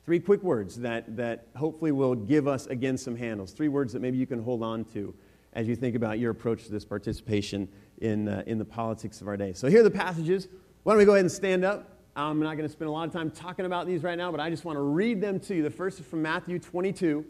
three 0.06 0.20
quick 0.20 0.44
words 0.44 0.76
that, 0.82 1.16
that 1.16 1.48
hopefully 1.56 1.92
will 1.92 2.16
give 2.16 2.48
us, 2.48 2.68
again, 2.68 2.98
some 2.98 3.16
handles. 3.16 3.54
Three 3.54 3.70
words 3.70 3.94
that 3.94 4.02
maybe 4.02 4.18
you 4.18 4.28
can 4.28 4.44
hold 4.44 4.62
on 4.62 4.84
to 4.94 5.16
as 5.54 5.68
you 5.68 5.76
think 5.76 5.96
about 5.96 6.20
your 6.20 6.32
approach 6.32 6.66
to 6.66 6.72
this 6.72 6.86
participation 6.86 7.68
in, 8.00 8.28
uh, 8.28 8.44
in 8.46 8.58
the 8.58 8.66
politics 8.66 9.22
of 9.22 9.28
our 9.28 9.38
day. 9.38 9.54
So 9.54 9.68
here 9.68 9.80
are 9.80 9.84
the 9.84 9.90
passages. 9.90 10.48
Why 10.84 10.94
don't 10.94 11.00
we 11.00 11.06
go 11.06 11.14
ahead 11.14 11.26
and 11.26 11.32
stand 11.32 11.64
up? 11.64 11.91
I'm 12.16 12.40
not 12.40 12.58
going 12.58 12.68
to 12.68 12.72
spend 12.72 12.90
a 12.90 12.92
lot 12.92 13.08
of 13.08 13.14
time 13.14 13.32
talking 13.32 13.66
about 13.66 13.88
these 13.88 14.04
right 14.04 14.18
now, 14.18 14.32
but 14.32 14.42
I 14.42 14.50
just 14.50 14.66
want 14.66 14.76
to 14.76 14.82
read 14.82 15.22
them 15.22 15.40
to 15.42 15.56
you. 15.56 15.64
The 15.64 15.70
first 15.70 16.00
is 16.00 16.06
from 16.06 16.22
Matthew 16.22 16.60
22. 16.60 17.26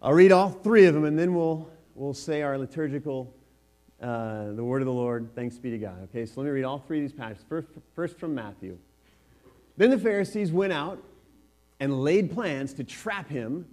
I'll 0.00 0.12
read 0.12 0.30
all 0.30 0.50
three 0.50 0.86
of 0.86 0.94
them, 0.94 1.04
and 1.04 1.18
then 1.18 1.34
we'll, 1.34 1.68
we'll 1.96 2.14
say 2.14 2.42
our 2.42 2.56
liturgical, 2.56 3.34
uh, 4.00 4.52
the 4.52 4.62
word 4.62 4.82
of 4.82 4.86
the 4.86 4.92
Lord. 4.92 5.30
Thanks 5.34 5.58
be 5.58 5.70
to 5.70 5.78
God. 5.78 6.00
Okay, 6.04 6.26
so 6.26 6.40
let 6.40 6.44
me 6.44 6.50
read 6.50 6.64
all 6.64 6.78
three 6.78 6.98
of 6.98 7.10
these 7.10 7.18
passages. 7.18 7.44
First, 7.48 7.68
first 7.94 8.18
from 8.18 8.36
Matthew. 8.36 8.78
Then 9.76 9.90
the 9.90 9.98
Pharisees 9.98 10.52
went 10.52 10.72
out 10.72 11.02
and 11.80 12.04
laid 12.04 12.30
plans 12.32 12.74
to 12.74 12.84
trap 12.84 13.28
him, 13.28 13.66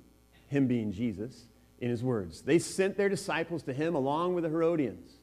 him 0.48 0.66
being 0.66 0.92
Jesus, 0.92 1.46
in 1.82 1.92
his 1.92 2.04
words. 2.04 2.42
They 2.42 2.58
sent 2.58 2.98
their 2.98 3.10
disciples 3.10 3.62
to 3.64 3.74
him 3.74 3.94
along 3.94 4.34
with 4.34 4.44
the 4.44 4.50
Herodians. 4.50 5.19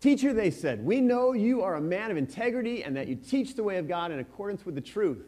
Teacher, 0.00 0.32
they 0.32 0.50
said, 0.50 0.84
we 0.84 1.00
know 1.00 1.32
you 1.32 1.62
are 1.62 1.74
a 1.74 1.80
man 1.80 2.10
of 2.10 2.16
integrity 2.16 2.84
and 2.84 2.96
that 2.96 3.08
you 3.08 3.16
teach 3.16 3.54
the 3.54 3.64
way 3.64 3.78
of 3.78 3.88
God 3.88 4.12
in 4.12 4.20
accordance 4.20 4.64
with 4.64 4.76
the 4.76 4.80
truth. 4.80 5.26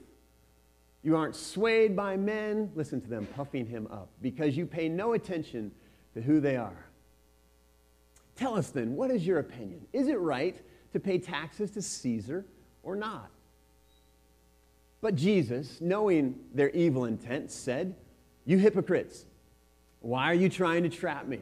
You 1.02 1.16
aren't 1.16 1.34
swayed 1.34 1.96
by 1.96 2.16
men, 2.16 2.70
listen 2.74 3.00
to 3.00 3.08
them 3.08 3.26
puffing 3.34 3.66
him 3.66 3.88
up, 3.90 4.10
because 4.20 4.56
you 4.56 4.66
pay 4.66 4.88
no 4.88 5.14
attention 5.14 5.72
to 6.14 6.20
who 6.20 6.40
they 6.40 6.56
are. 6.56 6.86
Tell 8.36 8.56
us 8.56 8.70
then, 8.70 8.94
what 8.94 9.10
is 9.10 9.26
your 9.26 9.38
opinion? 9.38 9.86
Is 9.92 10.08
it 10.08 10.18
right 10.18 10.60
to 10.92 11.00
pay 11.00 11.18
taxes 11.18 11.72
to 11.72 11.82
Caesar 11.82 12.44
or 12.82 12.96
not? 12.96 13.30
But 15.00 15.14
Jesus, 15.14 15.80
knowing 15.80 16.38
their 16.54 16.70
evil 16.70 17.06
intent, 17.06 17.50
said, 17.50 17.96
You 18.44 18.58
hypocrites, 18.58 19.24
why 20.00 20.30
are 20.30 20.34
you 20.34 20.48
trying 20.48 20.82
to 20.84 20.88
trap 20.88 21.26
me? 21.26 21.40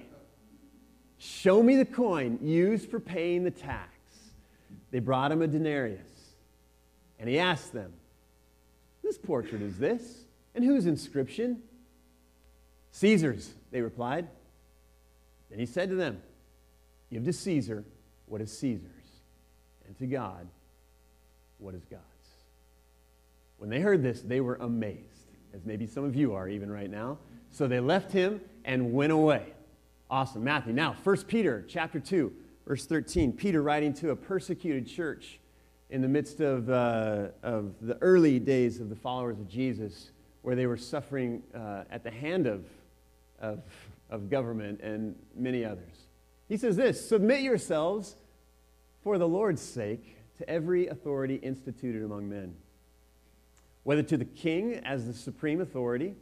Show 1.18 1.62
me 1.62 1.76
the 1.76 1.84
coin 1.84 2.38
used 2.42 2.90
for 2.90 3.00
paying 3.00 3.44
the 3.44 3.50
tax. 3.50 3.90
They 4.90 5.00
brought 5.00 5.32
him 5.32 5.42
a 5.42 5.46
denarius. 5.46 6.00
And 7.18 7.28
he 7.28 7.38
asked 7.38 7.72
them, 7.72 7.92
Whose 9.02 9.18
portrait 9.18 9.62
is 9.62 9.78
this? 9.78 10.02
And 10.54 10.64
whose 10.64 10.87
inscription? 10.87 11.62
Caesar's, 12.92 13.50
they 13.70 13.80
replied. 13.80 14.28
Then 15.50 15.58
he 15.58 15.66
said 15.66 15.88
to 15.90 15.94
them, 15.94 16.20
Give 17.10 17.25
to 17.25 17.32
Caesar 17.32 17.84
what 18.26 18.40
is 18.40 18.56
Caesar's, 18.58 18.84
and 19.87 19.98
to 19.98 20.06
God 20.06 20.46
what 21.58 21.75
is 21.75 21.84
God's. 21.84 22.02
When 23.58 23.70
they 23.70 23.80
heard 23.80 24.02
this, 24.02 24.20
they 24.20 24.40
were 24.40 24.56
amazed, 24.56 25.00
as 25.54 25.64
maybe 25.64 25.87
some 25.87 26.04
of 26.04 26.14
you 26.14 26.34
are 26.34 26.48
even 26.48 26.70
right 26.70 26.90
now. 26.90 27.18
So 27.50 27.66
they 27.66 27.80
left 27.80 28.12
him 28.12 28.40
and 28.64 28.92
went 28.92 29.12
away. 29.12 29.52
Awesome. 30.11 30.43
Matthew. 30.43 30.73
Now, 30.73 30.97
1 31.05 31.25
Peter 31.25 31.67
chapter 31.69 32.00
2, 32.00 32.33
verse 32.67 32.87
13. 32.87 33.31
Peter 33.31 33.62
writing 33.62 33.93
to 33.93 34.09
a 34.11 34.17
persecuted 34.17 34.87
church 34.87 35.38
in 35.91 36.00
the 36.00 36.09
midst 36.09 36.41
of, 36.41 36.71
uh, 36.71 37.27
of 37.43 37.75
the 37.83 37.99
early 38.00 38.38
days 38.38 38.81
of 38.81 38.88
the 38.88 38.97
followers 38.97 39.38
of 39.38 39.47
Jesus, 39.50 40.12
where 40.41 40.57
they 40.57 40.67
were 40.67 40.79
suffering 40.79 41.43
uh, 41.55 41.85
at 41.91 42.05
the 42.05 42.11
hand 42.11 42.47
of, 42.47 42.65
of, 43.38 43.61
of 44.09 44.31
government 44.31 44.81
and 44.81 45.15
many 45.37 45.62
others. 45.62 46.07
He 46.49 46.57
says 46.57 46.77
this 46.77 47.07
Submit 47.07 47.43
yourselves 47.43 48.17
for 49.03 49.19
the 49.19 49.29
Lord's 49.29 49.61
sake 49.61 50.17
to 50.38 50.49
every 50.49 50.87
authority 50.87 51.35
instituted 51.35 52.03
among 52.03 52.31
men, 52.31 52.55
whether 53.83 54.03
to 54.05 54.17
the 54.17 54.25
king 54.25 54.77
as 54.87 55.07
the 55.07 55.12
supreme 55.12 55.61
authority 55.61 56.15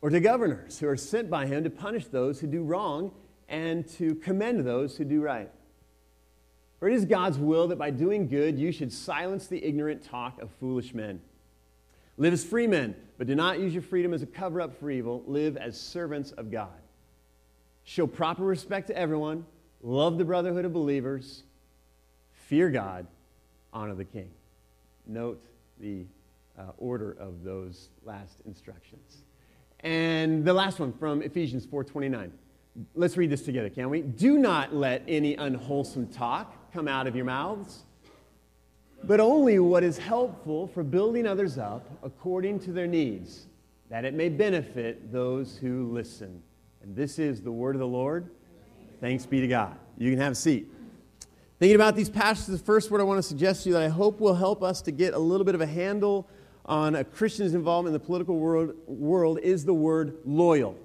or 0.00 0.10
to 0.10 0.20
governors 0.20 0.78
who 0.78 0.88
are 0.88 0.96
sent 0.96 1.28
by 1.28 1.46
him 1.46 1.64
to 1.64 1.70
punish 1.70 2.06
those 2.06 2.40
who 2.40 2.46
do 2.46 2.62
wrong 2.62 3.12
and 3.48 3.88
to 3.88 4.14
commend 4.16 4.64
those 4.64 4.96
who 4.96 5.04
do 5.04 5.20
right. 5.20 5.50
For 6.78 6.88
it 6.88 6.94
is 6.94 7.04
God's 7.04 7.38
will 7.38 7.68
that 7.68 7.78
by 7.78 7.90
doing 7.90 8.28
good 8.28 8.58
you 8.58 8.70
should 8.70 8.92
silence 8.92 9.46
the 9.46 9.64
ignorant 9.64 10.04
talk 10.04 10.40
of 10.40 10.50
foolish 10.60 10.94
men. 10.94 11.20
Live 12.16 12.32
as 12.32 12.44
free 12.44 12.66
men, 12.66 12.94
but 13.16 13.26
do 13.26 13.34
not 13.34 13.58
use 13.58 13.72
your 13.72 13.82
freedom 13.82 14.12
as 14.12 14.22
a 14.22 14.26
cover 14.26 14.60
up 14.60 14.78
for 14.78 14.90
evil. 14.90 15.22
Live 15.26 15.56
as 15.56 15.80
servants 15.80 16.32
of 16.32 16.50
God. 16.50 16.68
Show 17.84 18.06
proper 18.06 18.44
respect 18.44 18.88
to 18.88 18.96
everyone. 18.96 19.46
Love 19.82 20.18
the 20.18 20.24
brotherhood 20.24 20.64
of 20.64 20.72
believers. 20.72 21.42
Fear 22.46 22.70
God. 22.70 23.06
Honor 23.72 23.94
the 23.94 24.04
king. 24.04 24.30
Note 25.06 25.40
the 25.80 26.04
uh, 26.58 26.72
order 26.78 27.16
of 27.18 27.44
those 27.44 27.88
last 28.04 28.40
instructions. 28.46 29.18
And 29.80 30.44
the 30.44 30.52
last 30.52 30.80
one 30.80 30.92
from 30.92 31.22
Ephesians 31.22 31.66
4:29. 31.66 32.32
Let's 32.94 33.16
read 33.16 33.30
this 33.30 33.42
together, 33.42 33.70
can 33.70 33.90
we? 33.90 34.02
Do 34.02 34.38
not 34.38 34.74
let 34.74 35.02
any 35.08 35.34
unwholesome 35.34 36.08
talk 36.08 36.72
come 36.72 36.86
out 36.86 37.06
of 37.06 37.16
your 37.16 37.24
mouths, 37.24 37.84
but 39.04 39.20
only 39.20 39.58
what 39.58 39.82
is 39.82 39.98
helpful 39.98 40.68
for 40.68 40.82
building 40.82 41.26
others 41.26 41.58
up 41.58 41.88
according 42.02 42.60
to 42.60 42.72
their 42.72 42.86
needs, 42.86 43.46
that 43.88 44.04
it 44.04 44.14
may 44.14 44.28
benefit 44.28 45.10
those 45.12 45.56
who 45.56 45.90
listen. 45.92 46.42
And 46.82 46.94
this 46.94 47.18
is 47.18 47.42
the 47.42 47.50
word 47.50 47.74
of 47.74 47.80
the 47.80 47.86
Lord. 47.86 48.30
Thanks 49.00 49.26
be 49.26 49.40
to 49.40 49.48
God. 49.48 49.76
You 49.96 50.10
can 50.10 50.20
have 50.20 50.32
a 50.32 50.36
seat. 50.36 50.68
Thinking 51.58 51.74
about 51.74 51.96
these 51.96 52.10
passages, 52.10 52.60
the 52.60 52.64
first 52.64 52.90
word 52.90 53.00
I 53.00 53.04
want 53.04 53.18
to 53.18 53.22
suggest 53.22 53.64
to 53.64 53.70
you 53.70 53.72
that 53.74 53.82
I 53.82 53.88
hope 53.88 54.20
will 54.20 54.34
help 54.34 54.62
us 54.62 54.80
to 54.82 54.92
get 54.92 55.14
a 55.14 55.18
little 55.18 55.44
bit 55.44 55.56
of 55.56 55.60
a 55.60 55.66
handle 55.66 56.28
on 56.68 56.96
a 56.96 57.02
Christian's 57.02 57.54
involvement 57.54 57.94
in 57.94 58.00
the 58.00 58.06
political 58.06 58.38
world, 58.38 58.74
world 58.86 59.38
is 59.42 59.64
the 59.64 59.72
word 59.72 60.18
loyal. 60.26 60.76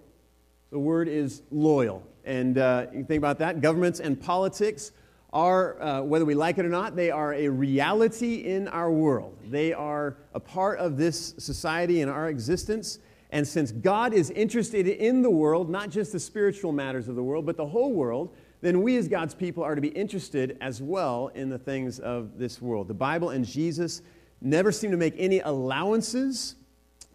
The 0.71 0.79
word 0.79 1.09
is 1.09 1.43
loyal. 1.51 2.01
And 2.23 2.57
uh, 2.57 2.87
you 2.93 3.03
think 3.03 3.17
about 3.17 3.37
that. 3.39 3.59
Governments 3.59 3.99
and 3.99 4.19
politics 4.19 4.93
are, 5.33 5.81
uh, 5.81 6.01
whether 6.01 6.23
we 6.23 6.35
like 6.35 6.57
it 6.57 6.65
or 6.65 6.69
not, 6.69 6.95
they 6.95 7.11
are 7.11 7.33
a 7.33 7.49
reality 7.49 8.35
in 8.35 8.69
our 8.69 8.91
world. 8.91 9.37
They 9.49 9.73
are 9.73 10.15
a 10.33 10.39
part 10.39 10.79
of 10.79 10.95
this 10.95 11.35
society 11.37 12.01
and 12.01 12.09
our 12.09 12.29
existence. 12.29 12.99
And 13.31 13.45
since 13.45 13.73
God 13.73 14.13
is 14.13 14.29
interested 14.29 14.87
in 14.87 15.21
the 15.21 15.29
world, 15.29 15.69
not 15.69 15.89
just 15.89 16.13
the 16.13 16.19
spiritual 16.19 16.71
matters 16.71 17.09
of 17.09 17.15
the 17.15 17.23
world, 17.23 17.45
but 17.45 17.57
the 17.57 17.65
whole 17.65 17.91
world, 17.91 18.33
then 18.61 18.83
we 18.83 18.95
as 18.95 19.09
God's 19.09 19.35
people 19.35 19.63
are 19.63 19.75
to 19.75 19.81
be 19.81 19.89
interested 19.89 20.57
as 20.61 20.81
well 20.81 21.29
in 21.35 21.49
the 21.49 21.59
things 21.59 21.99
of 21.99 22.37
this 22.37 22.61
world. 22.61 22.87
The 22.87 22.93
Bible 22.93 23.31
and 23.31 23.45
Jesus 23.45 24.01
never 24.43 24.71
seem 24.71 24.91
to 24.91 24.97
make 24.97 25.15
any 25.17 25.39
allowances 25.39 26.55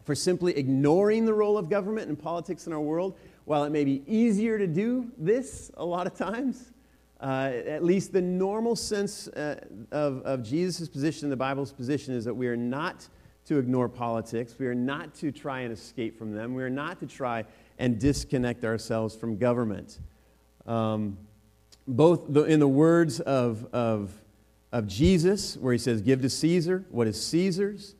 for 0.04 0.14
simply 0.14 0.56
ignoring 0.56 1.26
the 1.26 1.34
role 1.34 1.58
of 1.58 1.68
government 1.68 2.08
and 2.08 2.18
politics 2.18 2.66
in 2.66 2.72
our 2.72 2.80
world. 2.80 3.16
While 3.44 3.64
it 3.64 3.70
may 3.70 3.84
be 3.84 4.02
easier 4.06 4.58
to 4.58 4.66
do 4.66 5.10
this 5.18 5.70
a 5.76 5.84
lot 5.84 6.06
of 6.06 6.14
times, 6.14 6.72
uh, 7.20 7.50
at 7.66 7.84
least 7.84 8.12
the 8.12 8.20
normal 8.20 8.76
sense 8.76 9.28
uh, 9.28 9.60
of, 9.90 10.22
of 10.22 10.42
Jesus' 10.42 10.88
position, 10.88 11.28
the 11.30 11.36
Bible's 11.36 11.72
position, 11.72 12.14
is 12.14 12.24
that 12.24 12.34
we 12.34 12.46
are 12.46 12.56
not 12.56 13.06
to 13.46 13.58
ignore 13.58 13.88
politics. 13.88 14.54
We 14.58 14.66
are 14.66 14.74
not 14.74 15.14
to 15.16 15.32
try 15.32 15.60
and 15.60 15.72
escape 15.72 16.18
from 16.18 16.32
them. 16.32 16.54
We 16.54 16.62
are 16.62 16.70
not 16.70 17.00
to 17.00 17.06
try 17.06 17.44
and 17.78 17.98
disconnect 17.98 18.64
ourselves 18.64 19.16
from 19.16 19.38
government. 19.38 19.98
Um, 20.66 21.18
both 21.86 22.26
the, 22.28 22.44
in 22.44 22.60
the 22.60 22.68
words 22.68 23.20
of, 23.20 23.66
of 23.72 24.12
of 24.72 24.86
Jesus, 24.86 25.56
where 25.56 25.72
he 25.72 25.78
says, 25.78 26.02
Give 26.02 26.20
to 26.22 26.30
Caesar 26.30 26.84
what 26.90 27.06
is 27.06 27.22
Caesar's. 27.26 27.94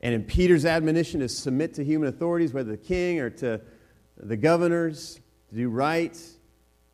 And 0.00 0.14
in 0.14 0.24
Peter's 0.24 0.66
admonition 0.66 1.20
to 1.20 1.28
submit 1.28 1.74
to 1.74 1.84
human 1.84 2.08
authorities, 2.08 2.52
whether 2.52 2.70
the 2.70 2.76
king 2.76 3.20
or 3.20 3.30
to 3.30 3.60
the 4.16 4.36
governors, 4.36 5.20
to 5.48 5.54
do 5.54 5.68
right. 5.68 6.18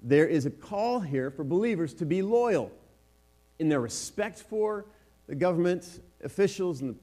There 0.03 0.27
is 0.27 0.47
a 0.47 0.51
call 0.51 1.01
here 1.01 1.31
for 1.31 1.45
believers 1.45 1.93
to 1.95 2.07
be 2.07 2.23
loyal 2.23 2.71
in 3.59 3.69
their 3.69 3.81
respect 3.81 4.39
for 4.39 4.87
the 5.27 5.35
government 5.35 6.01
officials 6.23 6.81
and 6.81 6.91
the 6.91 6.99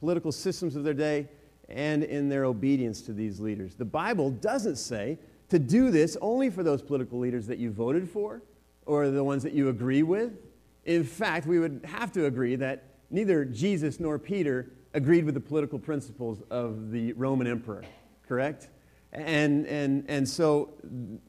political 0.00 0.32
systems 0.32 0.76
of 0.76 0.84
their 0.84 0.94
day 0.94 1.28
and 1.68 2.02
in 2.02 2.28
their 2.28 2.44
obedience 2.44 3.02
to 3.02 3.12
these 3.12 3.38
leaders. 3.38 3.76
The 3.76 3.84
Bible 3.84 4.30
doesn't 4.30 4.76
say 4.76 5.18
to 5.50 5.58
do 5.58 5.90
this 5.90 6.16
only 6.20 6.50
for 6.50 6.62
those 6.62 6.82
political 6.82 7.18
leaders 7.18 7.46
that 7.46 7.58
you 7.58 7.70
voted 7.70 8.08
for 8.08 8.42
or 8.86 9.08
the 9.08 9.22
ones 9.22 9.42
that 9.42 9.52
you 9.52 9.68
agree 9.68 10.02
with 10.02 10.32
in 10.84 11.04
fact, 11.04 11.46
we 11.46 11.58
would 11.58 11.82
have 11.84 12.12
to 12.12 12.26
agree 12.26 12.56
that 12.56 12.84
neither 13.10 13.44
Jesus 13.44 14.00
nor 14.00 14.18
Peter 14.18 14.70
agreed 14.94 15.24
with 15.24 15.34
the 15.34 15.40
political 15.40 15.78
principles 15.78 16.42
of 16.50 16.90
the 16.90 17.12
Roman 17.12 17.46
emperor, 17.46 17.84
correct? 18.26 18.68
And, 19.12 19.66
and, 19.66 20.04
and 20.08 20.28
so 20.28 20.74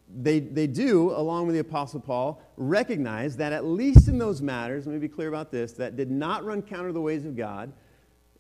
they, 0.08 0.40
they 0.40 0.68
do, 0.68 1.12
along 1.12 1.48
with 1.48 1.56
the 1.56 1.62
Apostle 1.62 2.00
Paul, 2.00 2.42
recognize 2.56 3.36
that 3.38 3.54
at 3.54 3.66
least 3.66 4.08
in 4.08 4.18
those 4.18 4.42
matters, 4.42 4.86
let 4.86 4.94
me 4.94 5.00
be 5.00 5.08
clear 5.08 5.28
about 5.28 5.52
this, 5.52 5.74
that 5.74 5.96
did 5.96 6.12
not 6.12 6.46
run 6.46 6.62
counter 6.62 6.88
to 6.88 6.94
the 6.94 7.02
ways 7.02 7.26
of 7.26 7.36
God, 7.36 7.74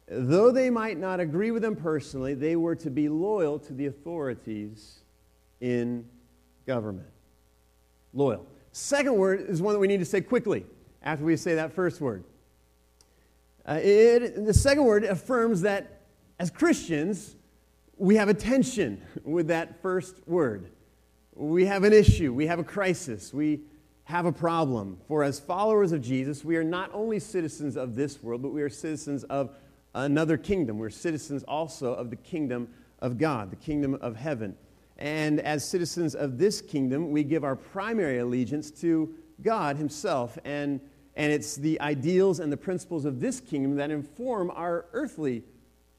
though 0.07 0.51
they 0.51 0.69
might 0.69 0.99
not 0.99 1.19
agree 1.19 1.51
with 1.51 1.63
them 1.63 1.75
personally, 1.75 2.33
they 2.33 2.55
were 2.55 2.75
to 2.75 2.91
be 2.91 3.09
loyal 3.09 3.57
to 3.59 3.73
the 3.73 3.87
authorities 3.87 4.99
in 5.59 6.07
government. 6.67 7.09
Loyal. 8.13 8.45
Second 8.73 9.15
word 9.15 9.49
is 9.49 9.61
one 9.61 9.73
that 9.73 9.79
we 9.79 9.87
need 9.87 9.99
to 9.99 10.05
say 10.05 10.21
quickly 10.21 10.65
after 11.01 11.25
we 11.25 11.35
say 11.37 11.55
that 11.55 11.73
first 11.73 12.01
word. 12.01 12.23
Uh, 13.65 13.79
it, 13.81 14.45
the 14.45 14.53
second 14.53 14.83
word 14.85 15.03
affirms 15.03 15.61
that 15.61 16.01
as 16.39 16.49
Christians, 16.49 17.35
we 17.97 18.15
have 18.15 18.29
a 18.29 18.33
tension 18.33 19.01
with 19.23 19.47
that 19.47 19.81
first 19.81 20.27
word. 20.27 20.71
We 21.33 21.65
have 21.65 21.83
an 21.83 21.93
issue, 21.93 22.33
we 22.33 22.47
have 22.47 22.59
a 22.59 22.63
crisis, 22.63 23.33
we 23.33 23.61
have 24.05 24.25
a 24.25 24.31
problem. 24.31 24.97
For 25.07 25.23
as 25.23 25.39
followers 25.39 25.91
of 25.91 26.01
Jesus, 26.01 26.43
we 26.43 26.57
are 26.57 26.63
not 26.63 26.89
only 26.93 27.19
citizens 27.19 27.77
of 27.77 27.95
this 27.95 28.21
world, 28.21 28.41
but 28.41 28.49
we 28.49 28.61
are 28.61 28.69
citizens 28.69 29.23
of 29.25 29.51
another 29.93 30.37
kingdom. 30.37 30.77
We're 30.77 30.89
citizens 30.89 31.43
also 31.43 31.93
of 31.93 32.09
the 32.09 32.15
kingdom 32.15 32.67
of 32.99 33.17
God, 33.17 33.51
the 33.51 33.55
kingdom 33.55 33.95
of 33.95 34.15
heaven. 34.15 34.55
And 34.97 35.39
as 35.39 35.67
citizens 35.67 36.13
of 36.13 36.37
this 36.37 36.61
kingdom, 36.61 37.11
we 37.11 37.23
give 37.23 37.43
our 37.43 37.55
primary 37.55 38.19
allegiance 38.19 38.69
to 38.81 39.13
God 39.41 39.77
Himself. 39.77 40.37
And, 40.43 40.79
and 41.15 41.31
it's 41.31 41.55
the 41.55 41.79
ideals 41.81 42.39
and 42.39 42.51
the 42.51 42.57
principles 42.57 43.05
of 43.05 43.19
this 43.19 43.39
kingdom 43.39 43.75
that 43.75 43.91
inform 43.91 44.49
our 44.51 44.85
earthly 44.93 45.43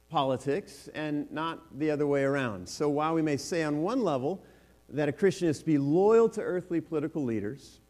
politics 0.08 0.88
and 0.94 1.30
not 1.30 1.78
the 1.78 1.90
other 1.90 2.06
way 2.06 2.22
around. 2.22 2.68
So 2.68 2.88
while 2.88 3.14
we 3.14 3.22
may 3.22 3.36
say 3.36 3.62
on 3.62 3.82
one 3.82 4.02
level 4.02 4.42
that 4.88 5.08
a 5.08 5.12
Christian 5.12 5.48
is 5.48 5.58
to 5.60 5.64
be 5.64 5.78
loyal 5.78 6.28
to 6.30 6.40
earthly 6.40 6.80
political 6.80 7.24
leaders, 7.24 7.80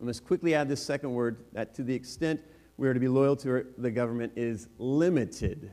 I 0.00 0.04
must 0.04 0.24
quickly 0.24 0.54
add 0.54 0.68
this 0.68 0.82
second 0.82 1.12
word 1.12 1.44
that 1.52 1.74
to 1.74 1.82
the 1.82 1.94
extent 1.94 2.40
we 2.76 2.88
are 2.88 2.94
to 2.94 3.00
be 3.00 3.08
loyal 3.08 3.36
to 3.36 3.66
the 3.76 3.90
government 3.90 4.32
is 4.36 4.68
limited 4.78 5.70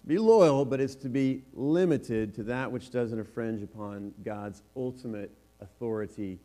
To 0.00 0.06
be 0.06 0.18
loyal, 0.18 0.64
but 0.64 0.80
it's 0.80 0.94
to 0.96 1.08
be 1.08 1.42
limited 1.52 2.34
to 2.36 2.44
that 2.44 2.70
which 2.70 2.90
doesn't 2.90 3.18
infringe 3.18 3.62
upon 3.62 4.14
God's 4.24 4.62
ultimate 4.76 5.30
authority 5.60 6.38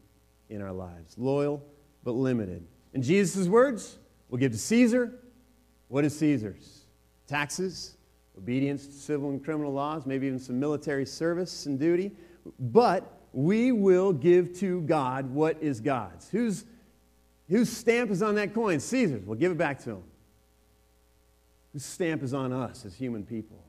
in 0.49 0.61
our 0.61 0.71
lives. 0.71 1.15
Loyal, 1.17 1.63
but 2.03 2.13
limited. 2.13 2.65
In 2.93 3.01
Jesus' 3.01 3.47
words, 3.47 3.97
we'll 4.29 4.39
give 4.39 4.51
to 4.51 4.57
Caesar 4.57 5.13
what 5.87 6.05
is 6.05 6.17
Caesar's 6.19 6.81
taxes, 7.27 7.97
obedience 8.37 8.85
to 8.85 8.93
civil 8.93 9.29
and 9.29 9.43
criminal 9.43 9.73
laws, 9.73 10.05
maybe 10.05 10.27
even 10.27 10.39
some 10.39 10.59
military 10.59 11.05
service 11.05 11.65
and 11.65 11.79
duty. 11.79 12.11
But 12.59 13.19
we 13.31 13.71
will 13.71 14.13
give 14.13 14.57
to 14.59 14.81
God 14.81 15.29
what 15.31 15.61
is 15.61 15.79
God's. 15.79 16.29
Whose, 16.29 16.65
whose 17.49 17.69
stamp 17.69 18.11
is 18.11 18.21
on 18.21 18.35
that 18.35 18.53
coin? 18.53 18.79
Caesar's. 18.79 19.25
We'll 19.25 19.39
give 19.39 19.51
it 19.51 19.57
back 19.57 19.79
to 19.83 19.91
him. 19.91 20.03
This 21.73 21.85
stamp 21.85 22.21
is 22.21 22.33
on 22.33 22.53
us 22.53 22.85
as 22.85 22.93
human 22.93 23.25
people. 23.25 23.63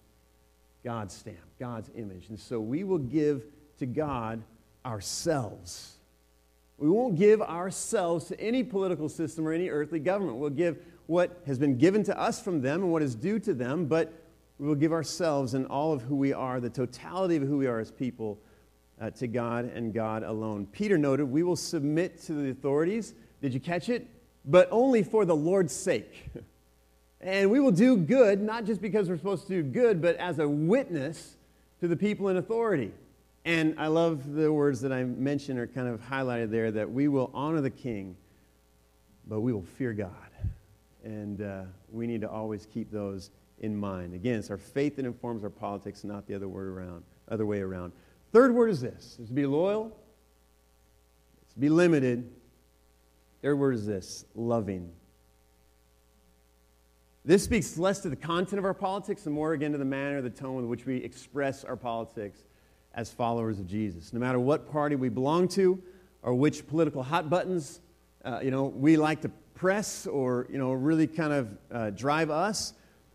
God's 0.84 1.14
stamp, 1.14 1.38
God's 1.58 1.90
image. 1.96 2.28
And 2.28 2.38
so 2.38 2.60
we 2.60 2.84
will 2.84 2.98
give 2.98 3.44
to 3.78 3.86
God 3.86 4.42
ourselves. 4.84 5.93
We 6.78 6.88
won't 6.88 7.16
give 7.16 7.40
ourselves 7.40 8.26
to 8.26 8.40
any 8.40 8.64
political 8.64 9.08
system 9.08 9.46
or 9.46 9.52
any 9.52 9.68
earthly 9.68 10.00
government. 10.00 10.38
We'll 10.38 10.50
give 10.50 10.78
what 11.06 11.42
has 11.46 11.58
been 11.58 11.78
given 11.78 12.02
to 12.04 12.18
us 12.18 12.40
from 12.40 12.60
them 12.60 12.82
and 12.82 12.92
what 12.92 13.02
is 13.02 13.14
due 13.14 13.38
to 13.40 13.54
them, 13.54 13.86
but 13.86 14.12
we 14.58 14.66
will 14.66 14.74
give 14.74 14.92
ourselves 14.92 15.54
and 15.54 15.66
all 15.66 15.92
of 15.92 16.02
who 16.02 16.16
we 16.16 16.32
are, 16.32 16.60
the 16.60 16.70
totality 16.70 17.36
of 17.36 17.42
who 17.42 17.58
we 17.58 17.66
are 17.66 17.80
as 17.80 17.90
people, 17.90 18.38
uh, 19.00 19.10
to 19.10 19.26
God 19.26 19.66
and 19.74 19.92
God 19.92 20.22
alone. 20.22 20.66
Peter 20.66 20.96
noted, 20.96 21.24
we 21.24 21.42
will 21.42 21.56
submit 21.56 22.20
to 22.22 22.32
the 22.32 22.50
authorities. 22.50 23.14
Did 23.42 23.52
you 23.52 23.60
catch 23.60 23.88
it? 23.88 24.08
But 24.44 24.68
only 24.70 25.02
for 25.02 25.24
the 25.24 25.36
Lord's 25.36 25.72
sake. 25.72 26.30
And 27.20 27.50
we 27.50 27.58
will 27.58 27.70
do 27.70 27.96
good, 27.96 28.42
not 28.42 28.66
just 28.66 28.82
because 28.82 29.08
we're 29.08 29.16
supposed 29.16 29.46
to 29.46 29.48
do 29.48 29.62
good, 29.62 30.02
but 30.02 30.16
as 30.16 30.38
a 30.38 30.46
witness 30.46 31.36
to 31.80 31.88
the 31.88 31.96
people 31.96 32.28
in 32.28 32.36
authority. 32.36 32.92
And 33.44 33.74
I 33.78 33.88
love 33.88 34.32
the 34.32 34.50
words 34.50 34.80
that 34.80 34.92
I 34.92 35.04
mentioned 35.04 35.58
are 35.58 35.66
kind 35.66 35.86
of 35.86 36.00
highlighted 36.00 36.50
there 36.50 36.70
that 36.70 36.90
we 36.90 37.08
will 37.08 37.30
honor 37.34 37.60
the 37.60 37.70
king, 37.70 38.16
but 39.26 39.40
we 39.40 39.52
will 39.52 39.62
fear 39.62 39.92
God. 39.92 40.10
And 41.04 41.42
uh, 41.42 41.62
we 41.92 42.06
need 42.06 42.22
to 42.22 42.30
always 42.30 42.64
keep 42.64 42.90
those 42.90 43.30
in 43.60 43.76
mind. 43.76 44.14
Again, 44.14 44.38
it's 44.38 44.50
our 44.50 44.56
faith 44.56 44.96
that 44.96 45.04
informs 45.04 45.44
our 45.44 45.50
politics, 45.50 46.04
not 46.04 46.26
the 46.26 46.34
other, 46.34 46.48
word 46.48 46.68
around, 46.68 47.04
other 47.28 47.44
way 47.44 47.60
around. 47.60 47.92
Third 48.32 48.54
word 48.54 48.70
is 48.70 48.80
this 48.80 49.18
is 49.20 49.28
to 49.28 49.34
be 49.34 49.46
loyal, 49.46 49.94
it's 51.42 51.54
to 51.54 51.60
be 51.60 51.68
limited. 51.68 52.30
Third 53.42 53.56
word 53.56 53.74
is 53.74 53.84
this 53.84 54.24
loving. 54.34 54.90
This 57.26 57.44
speaks 57.44 57.76
less 57.76 58.00
to 58.00 58.08
the 58.08 58.16
content 58.16 58.58
of 58.58 58.64
our 58.64 58.74
politics 58.74 59.26
and 59.26 59.34
more 59.34 59.52
again 59.52 59.72
to 59.72 59.78
the 59.78 59.84
manner, 59.84 60.22
the 60.22 60.30
tone 60.30 60.56
with 60.56 60.64
which 60.64 60.86
we 60.86 60.96
express 60.96 61.62
our 61.62 61.76
politics 61.76 62.42
as 62.94 63.10
followers 63.10 63.58
of 63.58 63.66
Jesus. 63.66 64.12
No 64.12 64.20
matter 64.20 64.38
what 64.38 64.70
party 64.70 64.96
we 64.96 65.08
belong 65.08 65.48
to 65.48 65.82
or 66.22 66.34
which 66.34 66.66
political 66.66 67.02
hot 67.02 67.28
buttons 67.28 67.80
uh, 68.24 68.40
you 68.42 68.50
know, 68.50 68.64
we 68.64 68.96
like 68.96 69.20
to 69.20 69.28
press 69.54 70.06
or 70.06 70.46
you 70.50 70.58
know, 70.58 70.72
really 70.72 71.06
kind 71.06 71.32
of 71.32 71.58
uh, 71.70 71.90
drive 71.90 72.30
us, 72.30 72.72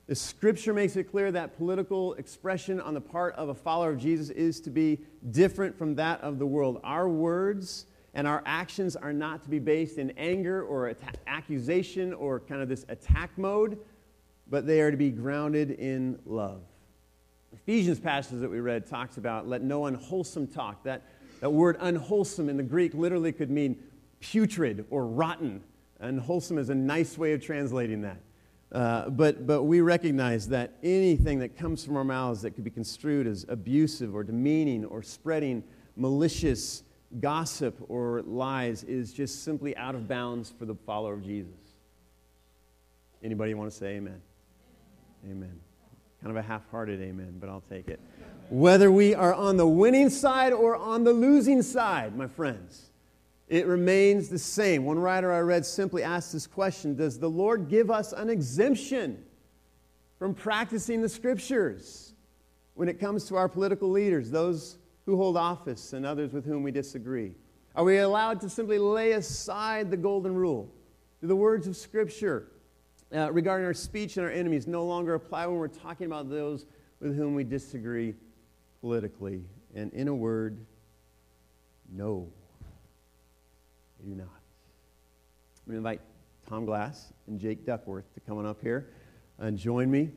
the 0.07 0.15
scripture 0.15 0.73
makes 0.73 0.95
it 0.95 1.05
clear 1.05 1.31
that 1.31 1.57
political 1.57 2.13
expression 2.15 2.79
on 2.79 2.93
the 2.93 3.01
part 3.01 3.35
of 3.35 3.49
a 3.49 3.55
follower 3.55 3.91
of 3.91 3.99
Jesus 3.99 4.29
is 4.29 4.59
to 4.61 4.69
be 4.69 4.99
different 5.31 5.77
from 5.77 5.95
that 5.95 6.21
of 6.21 6.39
the 6.39 6.45
world. 6.45 6.79
Our 6.83 7.09
words 7.09 7.85
and 8.13 8.27
our 8.27 8.43
actions 8.45 8.95
are 8.95 9.13
not 9.13 9.43
to 9.43 9.49
be 9.49 9.59
based 9.59 9.97
in 9.97 10.11
anger 10.11 10.63
or 10.63 10.95
accusation 11.27 12.13
or 12.13 12.39
kind 12.39 12.61
of 12.61 12.69
this 12.69 12.85
attack 12.89 13.37
mode 13.37 13.79
but 14.49 14.65
they 14.65 14.81
are 14.81 14.91
to 14.91 14.97
be 14.97 15.11
grounded 15.11 15.71
in 15.71 16.19
love. 16.25 16.61
Ephesians 17.69 17.99
passage 17.99 18.39
that 18.39 18.49
we 18.49 18.59
read 18.59 18.87
talks 18.87 19.17
about 19.17 19.47
let 19.47 19.61
no 19.61 19.85
unwholesome 19.85 20.47
talk. 20.47 20.83
That, 20.85 21.03
that 21.39 21.51
word 21.51 21.77
unwholesome 21.79 22.49
in 22.49 22.57
the 22.57 22.63
Greek 22.63 22.95
literally 22.95 23.31
could 23.31 23.51
mean 23.51 23.77
putrid 24.19 24.87
or 24.89 25.05
rotten. 25.05 25.61
Unwholesome 25.99 26.57
is 26.57 26.69
a 26.69 26.75
nice 26.75 27.15
way 27.15 27.31
of 27.33 27.45
translating 27.45 28.01
that. 28.01 28.17
Uh, 28.71 29.11
but, 29.11 29.45
but 29.45 29.65
we 29.65 29.81
recognize 29.81 30.47
that 30.47 30.77
anything 30.81 31.37
that 31.37 31.55
comes 31.55 31.85
from 31.85 31.95
our 31.95 32.03
mouths 32.03 32.41
that 32.41 32.55
could 32.55 32.63
be 32.63 32.71
construed 32.71 33.27
as 33.27 33.45
abusive 33.49 34.15
or 34.15 34.23
demeaning 34.23 34.83
or 34.83 35.03
spreading 35.03 35.63
malicious 35.95 36.81
gossip 37.19 37.77
or 37.87 38.23
lies 38.23 38.83
is 38.85 39.13
just 39.13 39.43
simply 39.43 39.77
out 39.77 39.93
of 39.93 40.07
bounds 40.07 40.51
for 40.57 40.65
the 40.65 40.73
follower 40.73 41.13
of 41.13 41.23
Jesus. 41.23 41.53
Anybody 43.23 43.53
want 43.53 43.69
to 43.69 43.77
say 43.77 43.97
amen? 43.97 44.23
Amen. 45.29 45.59
Kind 46.21 46.31
of 46.31 46.43
a 46.43 46.45
half 46.45 46.69
hearted 46.69 47.01
amen, 47.01 47.37
but 47.39 47.49
I'll 47.49 47.63
take 47.69 47.87
it. 47.87 47.99
Whether 48.49 48.91
we 48.91 49.15
are 49.15 49.33
on 49.33 49.57
the 49.57 49.67
winning 49.67 50.09
side 50.09 50.51
or 50.51 50.75
on 50.75 51.03
the 51.03 51.13
losing 51.13 51.61
side, 51.61 52.15
my 52.15 52.27
friends, 52.27 52.89
it 53.47 53.65
remains 53.65 54.27
the 54.27 54.39
same. 54.39 54.85
One 54.85 54.99
writer 54.99 55.31
I 55.31 55.39
read 55.39 55.65
simply 55.65 56.03
asked 56.03 56.33
this 56.33 56.45
question 56.45 56.95
Does 56.95 57.19
the 57.19 57.29
Lord 57.29 57.69
give 57.69 57.89
us 57.89 58.11
an 58.11 58.29
exemption 58.29 59.23
from 60.17 60.33
practicing 60.33 61.01
the 61.01 61.09
scriptures 61.09 62.13
when 62.73 62.89
it 62.89 62.99
comes 62.99 63.25
to 63.25 63.35
our 63.37 63.47
political 63.47 63.89
leaders, 63.89 64.29
those 64.29 64.77
who 65.05 65.15
hold 65.15 65.37
office 65.37 65.93
and 65.93 66.05
others 66.05 66.33
with 66.33 66.45
whom 66.45 66.63
we 66.63 66.71
disagree? 66.71 67.33
Are 67.75 67.83
we 67.83 67.99
allowed 67.99 68.41
to 68.41 68.49
simply 68.49 68.77
lay 68.77 69.13
aside 69.13 69.89
the 69.89 69.97
golden 69.97 70.35
rule? 70.35 70.69
The 71.21 71.35
words 71.35 71.65
of 71.67 71.77
Scripture 71.77 72.47
uh, 73.15 73.31
regarding 73.31 73.65
our 73.65 73.73
speech 73.73 74.17
and 74.17 74.25
our 74.25 74.31
enemies 74.31 74.67
no 74.67 74.85
longer 74.85 75.15
apply 75.15 75.47
when 75.47 75.57
we're 75.57 75.67
talking 75.67 76.05
about 76.05 76.29
those 76.29 76.65
with 76.99 77.15
whom 77.15 77.35
we 77.35 77.43
disagree 77.43 78.13
politically. 78.81 79.43
And 79.75 79.91
in 79.93 80.07
a 80.07 80.15
word, 80.15 80.65
no, 81.91 82.27
they 83.99 84.09
do 84.09 84.15
not. 84.15 84.25
I'm 84.25 85.73
going 85.73 85.73
to 85.73 85.77
invite 85.77 86.01
Tom 86.47 86.65
Glass 86.65 87.13
and 87.27 87.39
Jake 87.39 87.65
Duckworth 87.65 88.13
to 88.13 88.19
come 88.19 88.37
on 88.37 88.45
up 88.45 88.61
here 88.61 88.89
and 89.37 89.57
join 89.57 89.89
me. 89.89 90.11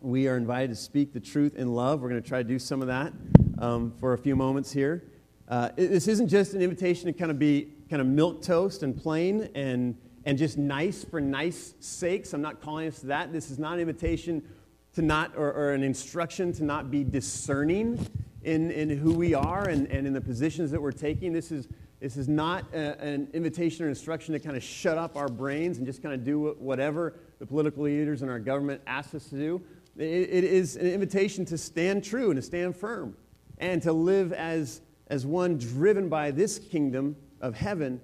We 0.00 0.28
are 0.28 0.36
invited 0.36 0.70
to 0.70 0.76
speak 0.76 1.12
the 1.12 1.20
truth 1.20 1.56
in 1.56 1.74
love. 1.74 2.00
We're 2.00 2.08
going 2.08 2.22
to 2.22 2.28
try 2.28 2.42
to 2.42 2.48
do 2.48 2.58
some 2.58 2.80
of 2.82 2.88
that 2.88 3.12
um, 3.58 3.92
for 3.98 4.12
a 4.12 4.18
few 4.18 4.36
moments 4.36 4.72
here. 4.72 5.04
Uh, 5.48 5.70
this 5.76 6.08
isn't 6.08 6.28
just 6.28 6.54
an 6.54 6.62
invitation 6.62 7.06
to 7.06 7.12
kind 7.12 7.30
of 7.30 7.38
be 7.38 7.72
kind 7.90 8.00
of 8.00 8.06
milk 8.06 8.42
toast 8.42 8.82
and 8.82 8.96
plain 8.96 9.48
and 9.54 9.96
and 10.28 10.36
just 10.36 10.58
nice 10.58 11.04
for 11.04 11.22
nice 11.22 11.72
sakes. 11.80 12.34
I'm 12.34 12.42
not 12.42 12.60
calling 12.60 12.86
us 12.86 12.98
that. 12.98 13.32
This 13.32 13.50
is 13.50 13.58
not 13.58 13.72
an 13.72 13.80
invitation 13.80 14.46
to 14.92 15.00
not, 15.00 15.32
or, 15.34 15.50
or 15.50 15.72
an 15.72 15.82
instruction 15.82 16.52
to 16.52 16.64
not 16.64 16.90
be 16.90 17.02
discerning 17.02 17.98
in, 18.42 18.70
in 18.70 18.90
who 18.90 19.14
we 19.14 19.32
are 19.32 19.70
and, 19.70 19.86
and 19.86 20.06
in 20.06 20.12
the 20.12 20.20
positions 20.20 20.70
that 20.70 20.82
we're 20.82 20.92
taking. 20.92 21.32
This 21.32 21.50
is, 21.50 21.66
this 21.98 22.18
is 22.18 22.28
not 22.28 22.66
a, 22.74 23.00
an 23.00 23.28
invitation 23.32 23.86
or 23.86 23.88
instruction 23.88 24.34
to 24.34 24.38
kind 24.38 24.54
of 24.54 24.62
shut 24.62 24.98
up 24.98 25.16
our 25.16 25.28
brains 25.28 25.78
and 25.78 25.86
just 25.86 26.02
kind 26.02 26.14
of 26.14 26.24
do 26.24 26.54
whatever 26.58 27.14
the 27.38 27.46
political 27.46 27.84
leaders 27.84 28.20
and 28.20 28.30
our 28.30 28.38
government 28.38 28.82
ask 28.86 29.14
us 29.14 29.30
to 29.30 29.34
do. 29.34 29.62
It, 29.96 30.04
it 30.04 30.44
is 30.44 30.76
an 30.76 30.88
invitation 30.88 31.46
to 31.46 31.56
stand 31.56 32.04
true 32.04 32.26
and 32.26 32.36
to 32.36 32.42
stand 32.42 32.76
firm 32.76 33.16
and 33.56 33.80
to 33.80 33.94
live 33.94 34.34
as, 34.34 34.82
as 35.06 35.24
one 35.24 35.56
driven 35.56 36.10
by 36.10 36.32
this 36.32 36.58
kingdom 36.58 37.16
of 37.40 37.54
heaven 37.54 37.98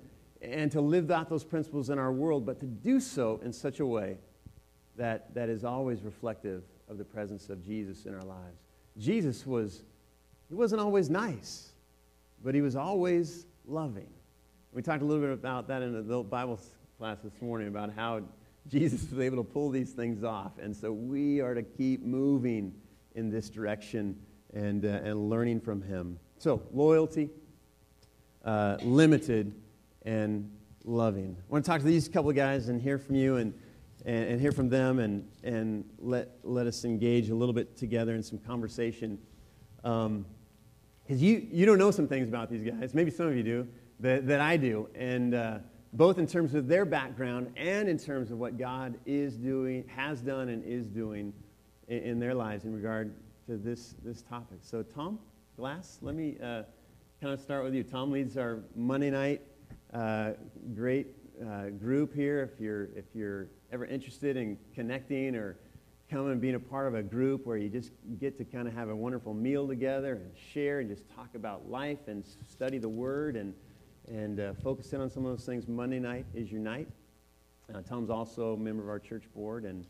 and 0.50 0.70
to 0.72 0.80
live 0.80 1.10
out 1.10 1.28
those 1.28 1.44
principles 1.44 1.90
in 1.90 1.98
our 1.98 2.12
world, 2.12 2.44
but 2.46 2.58
to 2.60 2.66
do 2.66 3.00
so 3.00 3.40
in 3.42 3.52
such 3.52 3.80
a 3.80 3.86
way 3.86 4.18
that, 4.96 5.34
that 5.34 5.48
is 5.48 5.64
always 5.64 6.02
reflective 6.02 6.62
of 6.88 6.98
the 6.98 7.04
presence 7.04 7.48
of 7.50 7.64
Jesus 7.64 8.06
in 8.06 8.14
our 8.14 8.22
lives. 8.22 8.60
Jesus 8.98 9.46
was, 9.46 9.82
he 10.48 10.54
wasn't 10.54 10.80
always 10.80 11.10
nice, 11.10 11.72
but 12.42 12.54
he 12.54 12.60
was 12.60 12.76
always 12.76 13.46
loving. 13.66 14.08
We 14.72 14.82
talked 14.82 15.02
a 15.02 15.04
little 15.04 15.22
bit 15.22 15.32
about 15.32 15.68
that 15.68 15.82
in 15.82 16.06
the 16.06 16.22
Bible 16.22 16.60
class 16.98 17.18
this 17.22 17.40
morning 17.40 17.68
about 17.68 17.92
how 17.94 18.22
Jesus 18.68 19.10
was 19.10 19.20
able 19.20 19.36
to 19.38 19.44
pull 19.44 19.70
these 19.70 19.92
things 19.92 20.24
off. 20.24 20.52
And 20.60 20.74
so 20.76 20.92
we 20.92 21.40
are 21.40 21.54
to 21.54 21.62
keep 21.62 22.04
moving 22.04 22.72
in 23.14 23.30
this 23.30 23.50
direction 23.50 24.16
and, 24.52 24.84
uh, 24.84 25.00
and 25.04 25.28
learning 25.28 25.60
from 25.60 25.82
him. 25.82 26.18
So, 26.38 26.62
loyalty, 26.72 27.30
uh, 28.44 28.76
limited, 28.82 29.54
and 30.04 30.50
loving. 30.84 31.36
I 31.38 31.52
want 31.52 31.64
to 31.64 31.70
talk 31.70 31.80
to 31.80 31.86
these 31.86 32.08
couple 32.08 32.30
of 32.30 32.36
guys 32.36 32.68
and 32.68 32.80
hear 32.80 32.98
from 32.98 33.14
you 33.14 33.36
and, 33.36 33.54
and, 34.04 34.24
and 34.32 34.40
hear 34.40 34.52
from 34.52 34.68
them 34.68 34.98
and, 34.98 35.26
and 35.42 35.84
let, 35.98 36.30
let 36.42 36.66
us 36.66 36.84
engage 36.84 37.30
a 37.30 37.34
little 37.34 37.54
bit 37.54 37.76
together 37.76 38.14
in 38.14 38.22
some 38.22 38.38
conversation. 38.38 39.18
Because 39.76 40.06
um, 40.06 40.26
you, 41.06 41.46
you 41.50 41.66
don't 41.66 41.78
know 41.78 41.90
some 41.90 42.06
things 42.06 42.28
about 42.28 42.50
these 42.50 42.62
guys, 42.62 42.94
maybe 42.94 43.10
some 43.10 43.26
of 43.26 43.36
you 43.36 43.42
do, 43.42 43.68
that, 44.00 44.26
that 44.26 44.40
I 44.40 44.56
do. 44.56 44.88
And 44.94 45.34
uh, 45.34 45.58
both 45.94 46.18
in 46.18 46.26
terms 46.26 46.54
of 46.54 46.68
their 46.68 46.84
background 46.84 47.52
and 47.56 47.88
in 47.88 47.98
terms 47.98 48.30
of 48.30 48.38
what 48.38 48.58
God 48.58 48.98
is 49.06 49.36
doing, 49.36 49.84
has 49.88 50.20
done, 50.20 50.48
and 50.50 50.62
is 50.64 50.86
doing 50.86 51.32
in, 51.88 51.98
in 51.98 52.18
their 52.18 52.34
lives 52.34 52.64
in 52.64 52.74
regard 52.74 53.14
to 53.46 53.56
this, 53.56 53.94
this 54.04 54.20
topic. 54.22 54.58
So, 54.60 54.82
Tom 54.82 55.18
Glass, 55.56 55.98
let 56.02 56.14
me 56.14 56.36
uh, 56.42 56.64
kind 57.20 57.32
of 57.32 57.40
start 57.40 57.64
with 57.64 57.74
you. 57.74 57.84
Tom 57.84 58.10
leads 58.10 58.36
our 58.36 58.58
Monday 58.74 59.10
night 59.10 59.40
uh, 59.94 60.32
great 60.74 61.06
uh, 61.40 61.70
group 61.70 62.14
here. 62.14 62.50
If 62.52 62.60
you're, 62.60 62.84
if 62.96 63.06
you're 63.14 63.48
ever 63.72 63.86
interested 63.86 64.36
in 64.36 64.58
connecting 64.74 65.34
or 65.36 65.56
coming 66.10 66.32
and 66.32 66.40
being 66.40 66.54
a 66.56 66.60
part 66.60 66.86
of 66.86 66.94
a 66.94 67.02
group 67.02 67.46
where 67.46 67.56
you 67.56 67.68
just 67.68 67.92
get 68.18 68.36
to 68.38 68.44
kind 68.44 68.68
of 68.68 68.74
have 68.74 68.88
a 68.90 68.96
wonderful 68.96 69.32
meal 69.32 69.66
together 69.66 70.14
and 70.14 70.30
share 70.52 70.80
and 70.80 70.88
just 70.88 71.08
talk 71.14 71.34
about 71.34 71.70
life 71.70 72.08
and 72.08 72.24
study 72.46 72.78
the 72.78 72.88
Word 72.88 73.36
and 73.36 73.54
and 74.08 74.40
uh, 74.40 74.52
focus 74.62 74.92
in 74.92 75.00
on 75.00 75.10
some 75.10 75.24
of 75.24 75.36
those 75.36 75.46
things. 75.46 75.66
Monday 75.66 75.98
night 75.98 76.26
is 76.34 76.50
your 76.50 76.60
night. 76.60 76.88
Uh, 77.74 77.80
Tom's 77.80 78.10
also 78.10 78.54
a 78.54 78.56
member 78.56 78.82
of 78.82 78.88
our 78.88 78.98
church 78.98 79.24
board 79.34 79.64
and, 79.64 79.86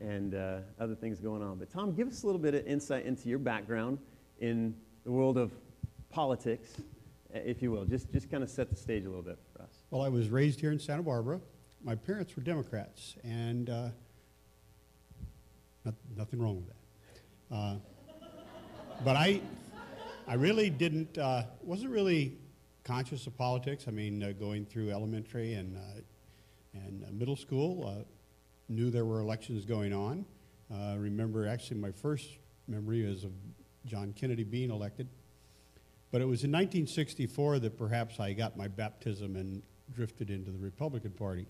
and 0.00 0.34
uh, 0.34 0.60
other 0.80 0.94
things 0.94 1.20
going 1.20 1.42
on. 1.42 1.58
But, 1.58 1.70
Tom, 1.70 1.94
give 1.94 2.08
us 2.08 2.22
a 2.22 2.26
little 2.26 2.40
bit 2.40 2.54
of 2.54 2.66
insight 2.66 3.04
into 3.04 3.28
your 3.28 3.38
background 3.38 3.98
in 4.40 4.74
the 5.04 5.10
world 5.10 5.36
of 5.36 5.52
politics, 6.10 6.80
if 7.34 7.60
you 7.60 7.70
will. 7.70 7.84
Just, 7.84 8.10
just 8.10 8.30
kind 8.30 8.42
of 8.42 8.48
set 8.48 8.70
the 8.70 8.76
stage 8.76 9.04
a 9.04 9.08
little 9.08 9.22
bit. 9.22 9.38
Well, 9.90 10.02
I 10.02 10.10
was 10.10 10.28
raised 10.28 10.60
here 10.60 10.70
in 10.70 10.78
Santa 10.78 11.02
Barbara. 11.02 11.40
My 11.82 11.94
parents 11.94 12.36
were 12.36 12.42
Democrats, 12.42 13.16
and 13.24 13.70
uh, 13.70 13.88
not, 15.82 15.94
nothing 16.14 16.42
wrong 16.42 16.56
with 16.56 16.66
that. 16.66 17.56
Uh, 17.56 17.76
but 19.02 19.16
I, 19.16 19.40
I 20.26 20.34
really 20.34 20.68
didn't, 20.68 21.16
uh, 21.16 21.44
wasn't 21.62 21.90
really 21.90 22.36
conscious 22.84 23.26
of 23.26 23.38
politics. 23.38 23.86
I 23.88 23.90
mean, 23.90 24.22
uh, 24.22 24.32
going 24.38 24.66
through 24.66 24.90
elementary 24.90 25.54
and, 25.54 25.74
uh, 25.78 26.00
and 26.74 27.04
uh, 27.04 27.06
middle 27.10 27.36
school, 27.36 28.04
knew 28.68 28.90
there 28.90 29.06
were 29.06 29.20
elections 29.20 29.64
going 29.64 29.94
on. 29.94 30.26
Remember, 30.98 31.48
actually, 31.48 31.80
my 31.80 31.92
first 31.92 32.28
memory 32.66 33.10
is 33.10 33.24
of 33.24 33.32
John 33.86 34.12
Kennedy 34.12 34.44
being 34.44 34.70
elected. 34.70 35.08
But 36.10 36.20
it 36.20 36.26
was 36.26 36.44
in 36.44 36.52
1964 36.52 37.60
that 37.60 37.78
perhaps 37.78 38.20
I 38.20 38.34
got 38.34 38.54
my 38.54 38.68
baptism 38.68 39.34
and 39.36 39.62
drifted 39.94 40.30
into 40.30 40.50
the 40.50 40.58
Republican 40.58 41.12
Party. 41.12 41.46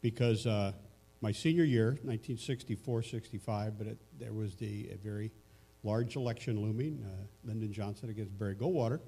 Because 0.00 0.46
uh, 0.46 0.72
my 1.20 1.32
senior 1.32 1.64
year, 1.64 1.86
1964 2.02 3.02
65, 3.02 3.78
but 3.78 3.86
it, 3.86 3.98
there 4.18 4.32
was 4.32 4.54
the, 4.54 4.90
a 4.92 4.96
very 4.96 5.32
large 5.82 6.16
election 6.16 6.60
looming 6.60 7.04
Lyndon 7.44 7.72
Johnson 7.72 8.10
against 8.10 8.38
Barry 8.38 8.54
Goldwater. 8.54 9.00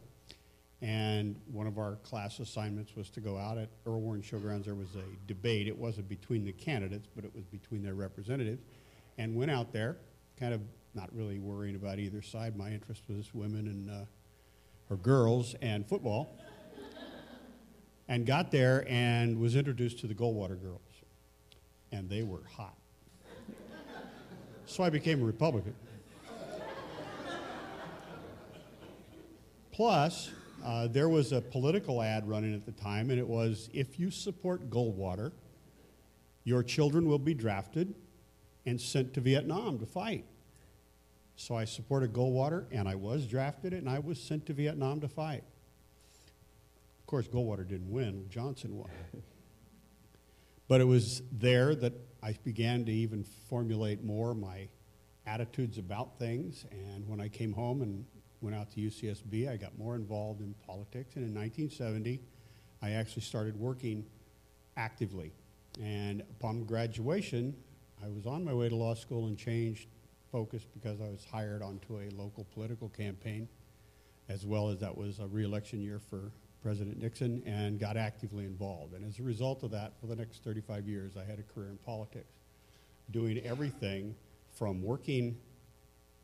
And 0.81 1.35
one 1.51 1.67
of 1.67 1.77
our 1.77 1.97
class 1.97 2.39
assignments 2.39 2.95
was 2.95 3.11
to 3.11 3.21
go 3.21 3.37
out 3.37 3.59
at 3.59 3.69
Earl 3.85 4.01
Warren 4.01 4.23
Showgrounds. 4.23 4.65
There 4.65 4.77
was 4.77 4.95
a 4.95 5.27
debate. 5.27 5.67
It 5.67 5.77
wasn't 5.77 6.09
between 6.09 6.45
the 6.45 6.53
candidates, 6.53 7.09
but 7.15 7.25
it 7.25 7.35
was 7.35 7.45
between 7.45 7.83
their 7.83 7.95
representatives. 7.95 8.63
And 9.19 9.35
went 9.35 9.51
out 9.51 9.73
there, 9.73 9.97
kind 10.39 10.55
of 10.55 10.61
not 10.95 11.13
really 11.13 11.41
worrying 11.41 11.75
about 11.75 11.99
either 11.99 12.23
side. 12.23 12.57
My 12.57 12.71
interest 12.71 13.03
was 13.09 13.35
women 13.35 13.67
and 13.67 13.91
uh, 13.91 14.05
or 14.89 14.97
girls 14.97 15.57
and 15.61 15.87
football. 15.87 16.39
And 18.09 18.27
got 18.27 18.51
there 18.51 18.85
and 18.89 19.39
was 19.39 19.55
introduced 19.55 19.99
to 20.01 20.07
the 20.07 20.15
Goldwater 20.15 20.61
girls. 20.61 20.81
And 21.93 22.09
they 22.09 22.23
were 22.23 22.43
hot. 22.57 22.77
so 24.67 24.83
I 24.83 24.91
became 24.91 25.23
a 25.23 25.25
Republican. 25.25 25.75
Plus, 29.73 30.31
uh, 30.65 30.89
there 30.89 31.09
was 31.09 31.33
a 31.33 31.41
political 31.41 32.03
ad 32.03 32.29
running 32.29 32.53
at 32.53 32.67
the 32.67 32.73
time, 32.73 33.11
and 33.11 33.19
it 33.19 33.27
was 33.27 33.71
if 33.73 34.01
you 34.01 34.11
support 34.11 34.69
Goldwater, 34.71 35.31
your 36.43 36.63
children 36.63 37.07
will 37.07 37.19
be 37.19 37.35
drafted 37.35 37.95
and 38.67 38.81
sent 38.81 39.15
to 39.15 39.21
Vietnam 39.21 39.79
to 39.79 39.87
fight. 39.87 40.25
So 41.37 41.55
I 41.55 41.65
supported 41.65 42.13
Goldwater, 42.13 42.65
and 42.73 42.89
I 42.89 42.97
was 42.97 43.27
drafted, 43.27 43.73
and 43.73 43.89
I 43.89 44.01
was 44.01 44.21
sent 44.21 44.47
to 44.47 44.53
Vietnam 44.53 45.01
to 45.01 45.09
fight. 45.09 45.45
Course, 47.09 47.27
Goldwater 47.27 47.67
didn't 47.67 47.91
win, 47.91 48.27
Johnson 48.29 48.77
won. 48.77 48.91
but 50.69 50.81
it 50.81 50.85
was 50.85 51.23
there 51.33 51.75
that 51.75 51.95
I 52.23 52.37
began 52.45 52.85
to 52.85 52.93
even 52.93 53.25
formulate 53.49 54.05
more 54.05 54.35
my 54.35 54.69
attitudes 55.27 55.79
about 55.79 56.19
things. 56.19 56.67
And 56.71 57.09
when 57.09 57.21
I 57.21 57.29
came 57.29 57.53
home 57.53 57.83
and 57.83 58.05
went 58.41 58.57
out 58.57 58.71
to 58.73 58.81
UCSB. 58.81 59.49
I 59.49 59.57
got 59.57 59.77
more 59.79 59.97
involved 59.97 60.41
in 60.41 60.55
politics, 60.67 61.17
and 61.17 61.25
in 61.25 61.35
1970, 61.35 62.21
I 62.83 62.91
actually 62.93 63.23
started 63.23 63.59
working 63.59 64.05
actively. 64.77 65.33
And 65.83 66.23
upon 66.23 66.65
graduation, 66.65 67.55
I 68.03 68.09
was 68.09 68.27
on 68.27 68.45
my 68.45 68.55
way 68.55 68.69
to 68.69 68.77
law 68.77 68.95
school 68.95 69.27
and 69.27 69.37
changed 69.37 69.89
focus 70.31 70.65
because 70.75 71.01
I 71.01 71.09
was 71.09 71.25
hired 71.25 71.63
onto 71.63 71.99
a 71.99 72.09
local 72.15 72.45
political 72.45 72.89
campaign, 72.89 73.49
as 74.29 74.47
well 74.47 74.69
as 74.69 74.79
that 74.81 74.97
was 74.97 75.19
a 75.19 75.27
reelection 75.27 75.81
year 75.81 75.99
for 75.99 76.33
President 76.63 77.01
Nixon, 77.01 77.43
and 77.47 77.79
got 77.79 77.97
actively 77.97 78.45
involved. 78.45 78.95
And 78.95 79.05
as 79.05 79.19
a 79.19 79.23
result 79.23 79.63
of 79.63 79.71
that, 79.71 79.93
for 80.01 80.07
the 80.07 80.17
next 80.17 80.43
35 80.43 80.87
years, 80.89 81.17
I 81.17 81.25
had 81.25 81.39
a 81.39 81.43
career 81.43 81.69
in 81.69 81.77
politics, 81.79 82.33
doing 83.11 83.39
everything 83.39 84.15
from 84.53 84.83
working 84.83 85.37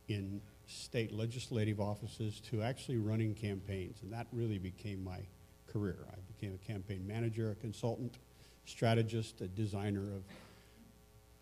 in 0.09 0.41
state 0.67 1.13
legislative 1.13 1.81
offices 1.81 2.41
to 2.51 2.63
actually 2.63 2.99
running 2.99 3.35
campaigns. 3.35 4.03
And 4.03 4.13
that 4.13 4.27
really 4.33 4.59
became 4.59 5.05
my 5.05 5.21
career. 5.67 5.99
I 6.11 6.17
became 6.39 6.55
a 6.55 6.67
campaign 6.67 7.07
manager, 7.07 7.51
a 7.51 7.55
consultant, 7.55 8.19
strategist, 8.65 9.41
a 9.41 9.49
designer 9.49 10.03
of 10.03 10.23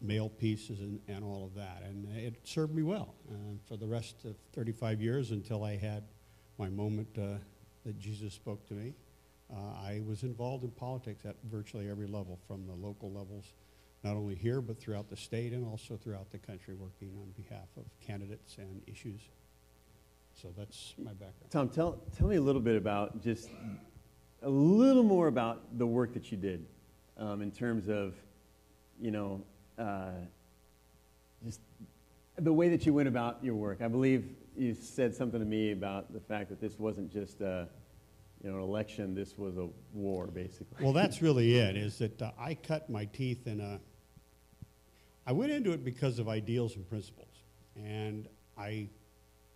mail 0.01 0.29
pieces 0.29 0.81
and, 0.81 1.01
and 1.09 1.25
all 1.25 1.45
of 1.45 1.55
that. 1.55 1.83
And 1.85 2.09
it 2.17 2.35
served 2.45 2.75
me 2.75 2.83
well 2.83 3.15
uh, 3.31 3.35
for 3.69 3.77
the 3.77 3.87
rest 3.87 4.25
of 4.25 4.35
35 4.53 5.01
years 5.01 5.31
until 5.31 5.65
I 5.65 5.77
had 5.77 6.03
my 6.59 6.69
moment 6.69 7.09
uh, 7.19 7.39
that 7.85 7.99
Jesus 7.99 8.35
spoke 8.35 8.67
to 8.69 8.75
me. 8.75 8.95
Uh, 9.53 9.57
I 9.85 10.01
was 10.07 10.23
involved 10.23 10.65
in 10.65 10.71
politics 10.71 11.25
at 11.25 11.37
virtually 11.51 11.91
every 11.91 12.07
level, 12.07 12.39
from 12.47 12.67
the 12.67 12.75
local 12.75 13.11
levels 13.11 13.53
not 14.05 14.17
only 14.17 14.35
here, 14.35 14.61
but 14.61 14.81
throughout 14.81 15.09
the 15.09 15.17
state 15.17 15.53
and 15.53 15.65
also 15.65 15.97
throughout 15.97 16.31
the 16.33 16.39
country, 16.39 16.75
working 16.75 17.11
on 17.17 17.31
behalf 17.41 17.69
of 17.77 17.85
candidates 18.05 18.59
and 18.59 18.83
issues. 18.87 19.21
So 20.35 20.49
that's 20.57 20.95
my 20.99 21.13
background. 21.13 21.51
Tom, 21.51 21.69
tell, 21.69 21.99
tell 22.17 22.27
me 22.27 22.37
a 22.37 22.41
little 22.41 22.61
bit 22.61 22.77
about 22.77 23.23
just 23.23 23.49
a 24.43 24.49
little 24.49 25.05
more 25.05 25.29
about 25.29 25.79
the 25.79 25.87
work 25.87 26.15
that 26.15 26.33
you 26.33 26.39
did 26.39 26.67
um, 27.17 27.43
in 27.43 27.53
terms 27.53 27.89
of, 27.89 28.15
you 29.01 29.11
know, 29.13 29.43
uh, 29.79 30.11
just 31.45 31.61
the 32.39 32.53
way 32.53 32.69
that 32.71 32.85
you 32.87 32.95
went 32.95 33.09
about 33.09 33.39
your 33.43 33.55
work. 33.55 33.83
I 33.83 33.89
believe 33.89 34.25
you 34.57 34.75
said 34.75 35.15
something 35.15 35.41
to 35.41 35.47
me 35.47 35.73
about 35.73 36.13
the 36.13 36.21
fact 36.21 36.49
that 36.51 36.61
this 36.61 36.79
wasn't 36.79 37.13
just 37.13 37.41
a, 37.41 37.69
you 38.43 38.51
know, 38.51 38.57
an 38.57 38.63
election, 38.63 39.15
this 39.15 39.39
was 39.39 39.57
a 39.57 39.69
war, 39.93 40.27
basically. 40.27 40.85
Well, 40.85 40.93
that's 40.93 41.23
really 41.23 41.57
it, 41.57 41.77
is 41.77 41.99
that 41.99 42.21
uh, 42.21 42.31
I 42.39 42.55
cut 42.55 42.91
my 42.91 43.05
teeth 43.07 43.47
in 43.47 43.61
a 43.61 43.81
I 45.27 45.33
went 45.33 45.53
into 45.53 45.73
it 45.73 45.85
because 45.85 46.19
of 46.19 46.29
ideals 46.29 46.75
and 46.77 46.89
principles. 46.89 47.29
And 47.77 48.29
I 48.59 48.89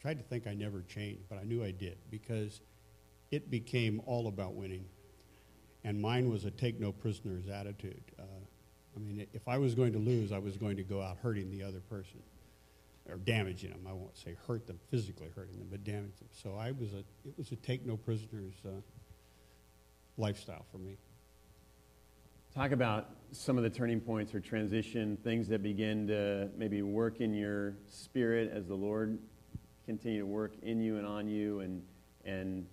tried 0.00 0.18
to 0.18 0.24
think 0.24 0.46
I 0.46 0.54
never 0.54 0.82
changed, 0.82 1.22
but 1.28 1.38
I 1.38 1.42
knew 1.42 1.64
I 1.64 1.72
did 1.72 1.98
because 2.10 2.60
it 3.30 3.50
became 3.50 4.00
all 4.06 4.28
about 4.28 4.54
winning. 4.54 4.84
And 5.84 6.00
mine 6.00 6.30
was 6.30 6.44
a 6.44 6.50
take 6.50 6.80
no 6.80 6.92
prisoners 6.92 7.48
attitude. 7.48 8.02
Uh, 8.18 8.22
I 8.96 8.98
mean, 9.00 9.26
if 9.32 9.48
I 9.48 9.58
was 9.58 9.74
going 9.74 9.92
to 9.92 9.98
lose, 9.98 10.32
I 10.32 10.38
was 10.38 10.56
going 10.56 10.76
to 10.76 10.82
go 10.82 11.02
out 11.02 11.18
hurting 11.22 11.50
the 11.50 11.62
other 11.62 11.80
person 11.80 12.22
or 13.10 13.16
damaging 13.16 13.70
them. 13.70 13.86
I 13.88 13.92
won't 13.92 14.16
say 14.16 14.36
hurt 14.46 14.66
them, 14.66 14.78
physically 14.90 15.28
hurting 15.34 15.58
them, 15.58 15.68
but 15.70 15.84
damage 15.84 16.16
them. 16.18 16.28
So 16.30 16.56
I 16.56 16.72
was 16.72 16.92
a, 16.92 16.98
it 17.28 17.36
was 17.36 17.52
a 17.52 17.56
take 17.56 17.86
no 17.86 17.96
prisoners 17.96 18.54
uh, 18.64 18.70
lifestyle 20.16 20.64
for 20.70 20.78
me. 20.78 20.96
Talk 22.54 22.72
about 22.72 23.10
some 23.32 23.58
of 23.58 23.64
the 23.64 23.70
turning 23.70 24.00
points 24.00 24.34
or 24.34 24.40
transition, 24.40 25.18
things 25.22 25.46
that 25.48 25.62
begin 25.62 26.06
to 26.06 26.48
maybe 26.56 26.82
work 26.82 27.20
in 27.20 27.34
your 27.34 27.74
spirit 27.86 28.50
as 28.50 28.66
the 28.66 28.74
Lord 28.74 29.18
continue 29.84 30.20
to 30.20 30.26
work 30.26 30.54
in 30.62 30.80
you 30.80 30.96
and 30.96 31.06
on 31.06 31.28
you, 31.28 31.60
and 31.60 31.82
and 32.24 32.66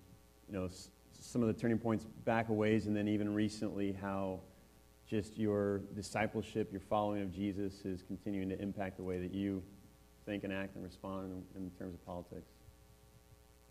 you 0.48 0.54
know 0.54 0.68
some 1.12 1.42
of 1.42 1.48
the 1.48 1.54
turning 1.54 1.78
points 1.78 2.06
back 2.24 2.48
a 2.48 2.52
ways, 2.52 2.86
and 2.86 2.96
then 2.96 3.08
even 3.08 3.34
recently 3.34 3.92
how 3.92 4.40
just 5.06 5.36
your 5.36 5.78
discipleship, 5.94 6.72
your 6.72 6.80
following 6.80 7.22
of 7.22 7.30
Jesus 7.30 7.84
is 7.84 8.02
continuing 8.02 8.48
to 8.48 8.60
impact 8.60 8.96
the 8.96 9.02
way 9.02 9.18
that 9.18 9.32
you 9.34 9.62
think 10.26 10.44
and 10.44 10.52
act 10.52 10.74
and 10.76 10.84
respond 10.84 11.44
in, 11.56 11.62
in 11.62 11.70
terms 11.72 11.94
of 11.94 12.04
politics. 12.06 12.48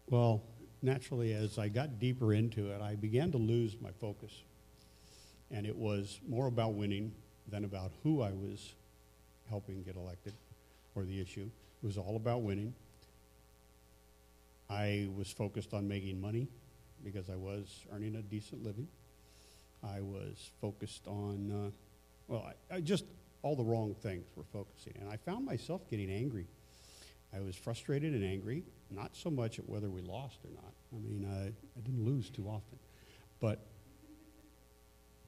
Well, 0.09 0.43
naturally, 0.81 1.33
as 1.33 1.57
I 1.57 1.69
got 1.69 1.99
deeper 1.99 2.33
into 2.33 2.71
it, 2.71 2.81
I 2.81 2.95
began 2.95 3.31
to 3.31 3.37
lose 3.37 3.77
my 3.81 3.91
focus 4.01 4.43
And 5.51 5.65
it 5.67 5.75
was 5.75 6.19
more 6.27 6.47
about 6.47 6.73
winning 6.73 7.13
than 7.47 7.63
about 7.63 7.91
who 8.03 8.21
I 8.21 8.31
was 8.31 8.73
helping 9.49 9.83
get 9.83 9.95
elected 9.95 10.33
or 10.95 11.05
the 11.05 11.21
issue. 11.21 11.49
It 11.83 11.85
was 11.85 11.97
all 11.97 12.15
about 12.15 12.41
winning. 12.41 12.73
I 14.69 15.07
was 15.15 15.31
focused 15.31 15.73
on 15.73 15.87
making 15.87 16.19
money 16.19 16.47
because 17.03 17.29
I 17.29 17.35
was 17.35 17.85
earning 17.93 18.15
a 18.15 18.21
decent 18.21 18.63
living. 18.63 18.87
I 19.83 20.01
was 20.01 20.51
focused 20.61 21.07
on, 21.07 21.51
uh, 21.51 21.71
well, 22.27 22.51
I, 22.71 22.77
I 22.77 22.81
just 22.81 23.05
all 23.43 23.55
the 23.55 23.63
wrong 23.63 23.93
things 23.93 24.25
were 24.35 24.45
focusing. 24.51 24.93
And 24.99 25.09
I 25.09 25.17
found 25.17 25.45
myself 25.45 25.87
getting 25.89 26.09
angry. 26.09 26.47
I 27.35 27.41
was 27.41 27.55
frustrated 27.55 28.13
and 28.13 28.23
angry, 28.23 28.63
not 28.89 29.15
so 29.15 29.29
much 29.29 29.59
at 29.59 29.67
whether 29.67 29.89
we 29.89 30.01
lost 30.01 30.39
or 30.45 30.51
not. 30.51 30.73
I 30.95 30.99
mean, 30.99 31.27
I, 31.29 31.47
I 31.47 31.81
didn't 31.81 32.05
lose 32.05 32.29
too 32.29 32.47
often. 32.47 32.79
But 33.39 33.59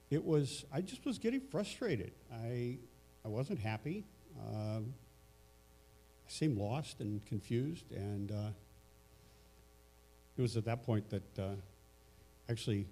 it 0.10 0.24
was, 0.24 0.66
I 0.72 0.82
just 0.82 1.06
was 1.06 1.20
getting 1.20 1.42
frustrated. 1.42 2.14
I, 2.32 2.78
I 3.24 3.28
wasn't 3.28 3.60
happy. 3.60 4.06
Uh, 4.40 4.80
I 4.80 6.30
seemed 6.30 6.58
lost 6.58 7.02
and 7.02 7.26
confused. 7.26 7.92
And 7.92 8.32
uh, 8.32 8.50
it 10.38 10.42
was 10.42 10.56
at 10.56 10.66
that 10.66 10.84
point 10.84 11.10
that 11.10 11.40
uh, 11.40 11.56
actually 12.50 12.86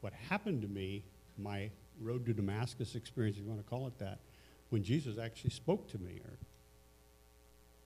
what 0.00 0.12
happened 0.12 0.62
to 0.62 0.68
me, 0.68 1.04
my 1.36 1.70
road 2.00 2.24
to 2.26 2.32
Damascus 2.32 2.94
experience, 2.94 3.36
if 3.36 3.42
you 3.42 3.48
want 3.48 3.64
to 3.64 3.68
call 3.68 3.86
it 3.86 3.98
that, 3.98 4.20
when 4.70 4.82
Jesus 4.82 5.18
actually 5.18 5.50
spoke 5.50 5.88
to 5.90 5.98
me, 5.98 6.20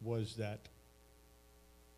was 0.01 0.35
that 0.37 0.69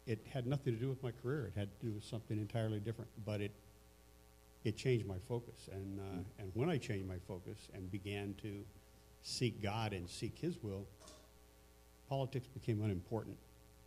it 0.06 0.20
had 0.30 0.46
nothing 0.46 0.74
to 0.74 0.78
do 0.78 0.88
with 0.88 1.02
my 1.02 1.10
career. 1.22 1.46
It 1.46 1.58
had 1.58 1.68
to 1.80 1.86
do 1.86 1.92
with 1.92 2.04
something 2.04 2.38
entirely 2.38 2.80
different. 2.80 3.10
But 3.24 3.40
it 3.40 3.52
it 4.64 4.76
changed 4.78 5.06
my 5.06 5.18
focus, 5.28 5.68
and 5.72 6.00
uh, 6.00 6.22
and 6.38 6.50
when 6.54 6.70
I 6.70 6.78
changed 6.78 7.06
my 7.06 7.18
focus 7.28 7.68
and 7.74 7.90
began 7.90 8.34
to 8.42 8.64
seek 9.22 9.62
God 9.62 9.92
and 9.92 10.08
seek 10.08 10.38
His 10.38 10.62
will, 10.62 10.86
politics 12.08 12.46
became 12.46 12.82
unimportant. 12.82 13.36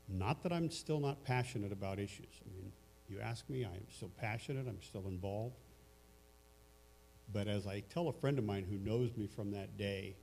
Not 0.09 0.43
that 0.43 0.53
I'm 0.53 0.69
still 0.71 0.99
not 0.99 1.23
passionate 1.23 1.71
about 1.71 1.99
issues. 1.99 2.41
I 2.45 2.55
mean, 2.55 2.71
you 3.09 3.19
ask 3.19 3.49
me, 3.49 3.65
I'm 3.65 3.85
still 3.89 4.11
passionate. 4.17 4.67
I'm 4.67 4.81
still 4.81 5.07
involved. 5.07 5.55
But 7.33 7.47
as 7.47 7.67
I 7.67 7.81
tell 7.81 8.07
a 8.07 8.13
friend 8.13 8.39
of 8.39 8.45
mine 8.45 8.65
who 8.69 8.77
knows 8.77 9.15
me 9.17 9.27
from 9.27 9.51
that 9.51 9.77
day, 9.77 10.15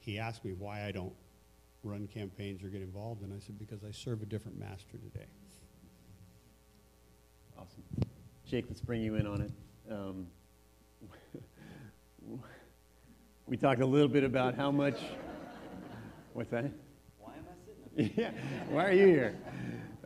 he 0.00 0.18
asked 0.18 0.44
me 0.44 0.52
why 0.52 0.84
I 0.86 0.92
don't 0.92 1.12
run 1.82 2.06
campaigns 2.06 2.62
or 2.62 2.68
get 2.68 2.82
involved, 2.82 3.22
and 3.22 3.32
I 3.32 3.38
said, 3.38 3.58
because 3.58 3.84
I 3.84 3.90
serve 3.90 4.22
a 4.22 4.26
different 4.26 4.58
master 4.58 4.98
today. 4.98 5.26
Awesome. 7.58 7.82
Jake, 8.46 8.64
let's 8.68 8.80
bring 8.80 9.02
you 9.02 9.14
in 9.14 9.26
on 9.26 9.42
it. 9.42 9.52
Um, 9.90 10.26
we 13.46 13.56
talked 13.56 13.80
a 13.80 13.86
little 13.86 14.08
bit 14.08 14.24
about 14.24 14.54
how 14.54 14.70
much. 14.70 14.98
What's 16.32 16.50
that? 16.50 16.70
Why 17.18 17.32
am 17.34 17.44
I 17.48 17.96
sitting 17.96 18.14
yeah, 18.16 18.30
why 18.68 18.86
are 18.86 18.92
you 18.92 19.06
here? 19.06 19.36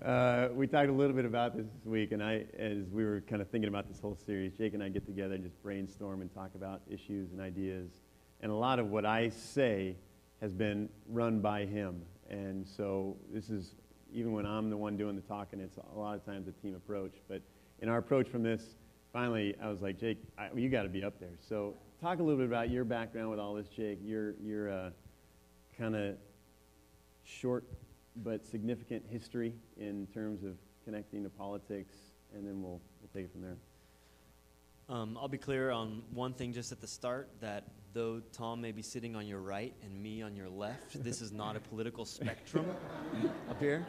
Uh, 0.05 0.49
we 0.53 0.67
talked 0.67 0.89
a 0.89 0.93
little 0.93 1.15
bit 1.17 1.25
about 1.25 1.57
this 1.57 1.67
this 1.67 1.87
week, 1.87 2.13
and 2.13 2.23
I, 2.23 2.45
as 2.59 2.91
we 2.91 3.05
were 3.05 3.23
kind 3.23 3.41
of 3.41 3.49
thinking 3.49 3.69
about 3.69 3.89
this 3.89 4.01
whole 4.01 4.19
series, 4.27 4.53
Jake 4.53 4.75
and 4.75 4.83
I 4.83 4.89
get 4.89 5.07
together 5.07 5.35
and 5.35 5.43
just 5.43 5.63
brainstorm 5.63 6.21
and 6.21 6.33
talk 6.35 6.51
about 6.55 6.83
issues 6.91 7.33
and 7.33 7.41
ideas. 7.41 7.91
And 8.45 8.53
a 8.53 8.55
lot 8.55 8.79
of 8.79 8.91
what 8.91 9.07
I 9.07 9.31
say 9.31 9.97
has 10.43 10.53
been 10.53 10.91
run 11.09 11.41
by 11.41 11.65
him. 11.65 12.03
And 12.29 12.69
so 12.69 13.17
this 13.33 13.49
is, 13.49 13.75
even 14.13 14.33
when 14.33 14.45
I'm 14.45 14.69
the 14.69 14.77
one 14.77 14.99
doing 14.99 15.17
the 15.17 15.23
talking, 15.23 15.61
it's 15.61 15.79
a 15.79 15.99
lot 15.99 16.15
of 16.15 16.27
times 16.27 16.47
a 16.47 16.53
team 16.53 16.75
approach. 16.75 17.15
But 17.27 17.41
in 17.79 17.89
our 17.89 17.97
approach 17.97 18.29
from 18.29 18.43
this, 18.43 18.77
finally, 19.15 19.55
I 19.63 19.71
was 19.71 19.81
like, 19.81 19.99
Jake, 19.99 20.19
I, 20.37 20.51
you 20.55 20.69
got 20.69 20.83
to 20.83 20.91
be 20.91 21.03
up 21.03 21.19
there. 21.19 21.39
So 21.41 21.75
talk 22.03 22.19
a 22.19 22.23
little 22.23 22.37
bit 22.37 22.47
about 22.47 22.69
your 22.69 22.85
background 22.85 23.31
with 23.31 23.39
all 23.39 23.55
this, 23.55 23.69
Jake. 23.69 23.99
Your, 24.05 24.35
your 24.43 24.71
uh, 24.71 24.91
kind 25.79 25.97
of 25.97 26.17
short 27.23 27.65
but 28.17 28.45
significant 28.45 29.05
history 29.09 29.55
in 29.79 30.07
terms 30.13 30.45
of 30.45 30.53
connecting 30.85 31.23
to 31.23 31.31
politics, 31.31 31.95
and 32.35 32.47
then 32.47 32.61
we'll, 32.61 32.83
we'll 33.01 33.11
take 33.15 33.25
it 33.25 33.33
from 33.33 33.41
there. 33.41 33.57
Um, 34.91 35.17
I'll 35.19 35.29
be 35.29 35.39
clear 35.39 35.71
on 35.71 36.03
one 36.13 36.35
thing 36.35 36.53
just 36.53 36.73
at 36.73 36.83
the 36.83 36.87
start 36.87 37.31
that 37.41 37.65
though 37.95 38.21
Tom 38.33 38.61
may 38.61 38.73
be 38.73 38.83
sitting 38.83 39.15
on 39.15 39.27
your 39.27 39.39
right 39.39 39.73
and 39.85 40.03
me 40.03 40.21
on 40.21 40.35
your 40.35 40.49
left, 40.49 41.03
this 41.05 41.23
is 41.23 41.31
not 41.33 41.55
a 41.55 41.61
political 41.61 42.05
spectrum 42.05 42.67
up 43.49 43.61
here. 43.61 43.87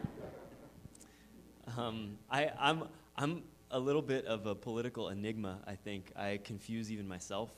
Um, 1.76 2.20
I, 2.30 2.52
I'm, 2.60 2.84
I'm 3.18 3.42
a 3.72 3.80
little 3.80 4.04
bit 4.04 4.26
of 4.28 4.46
a 4.46 4.54
political 4.54 5.10
enigma, 5.10 5.58
I 5.66 5.74
think. 5.74 6.12
I 6.16 6.40
confuse 6.44 6.92
even 6.92 7.08
myself 7.08 7.50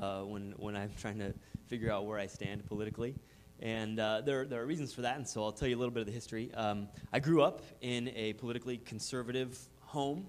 uh, 0.00 0.22
when, 0.22 0.54
when 0.56 0.74
I'm 0.74 0.90
trying 0.98 1.18
to 1.18 1.34
figure 1.66 1.92
out 1.92 2.06
where 2.06 2.18
I 2.18 2.26
stand 2.26 2.64
politically. 2.64 3.14
And 3.60 4.00
uh, 4.00 4.22
there, 4.22 4.46
there 4.46 4.62
are 4.62 4.66
reasons 4.66 4.94
for 4.94 5.02
that, 5.02 5.16
and 5.16 5.28
so 5.28 5.44
I'll 5.44 5.52
tell 5.52 5.68
you 5.68 5.76
a 5.76 5.78
little 5.78 5.92
bit 5.92 6.00
of 6.00 6.06
the 6.06 6.12
history. 6.12 6.50
Um, 6.54 6.88
I 7.12 7.20
grew 7.20 7.42
up 7.42 7.60
in 7.82 8.08
a 8.16 8.32
politically 8.32 8.78
conservative 8.78 9.58
home, 9.80 10.28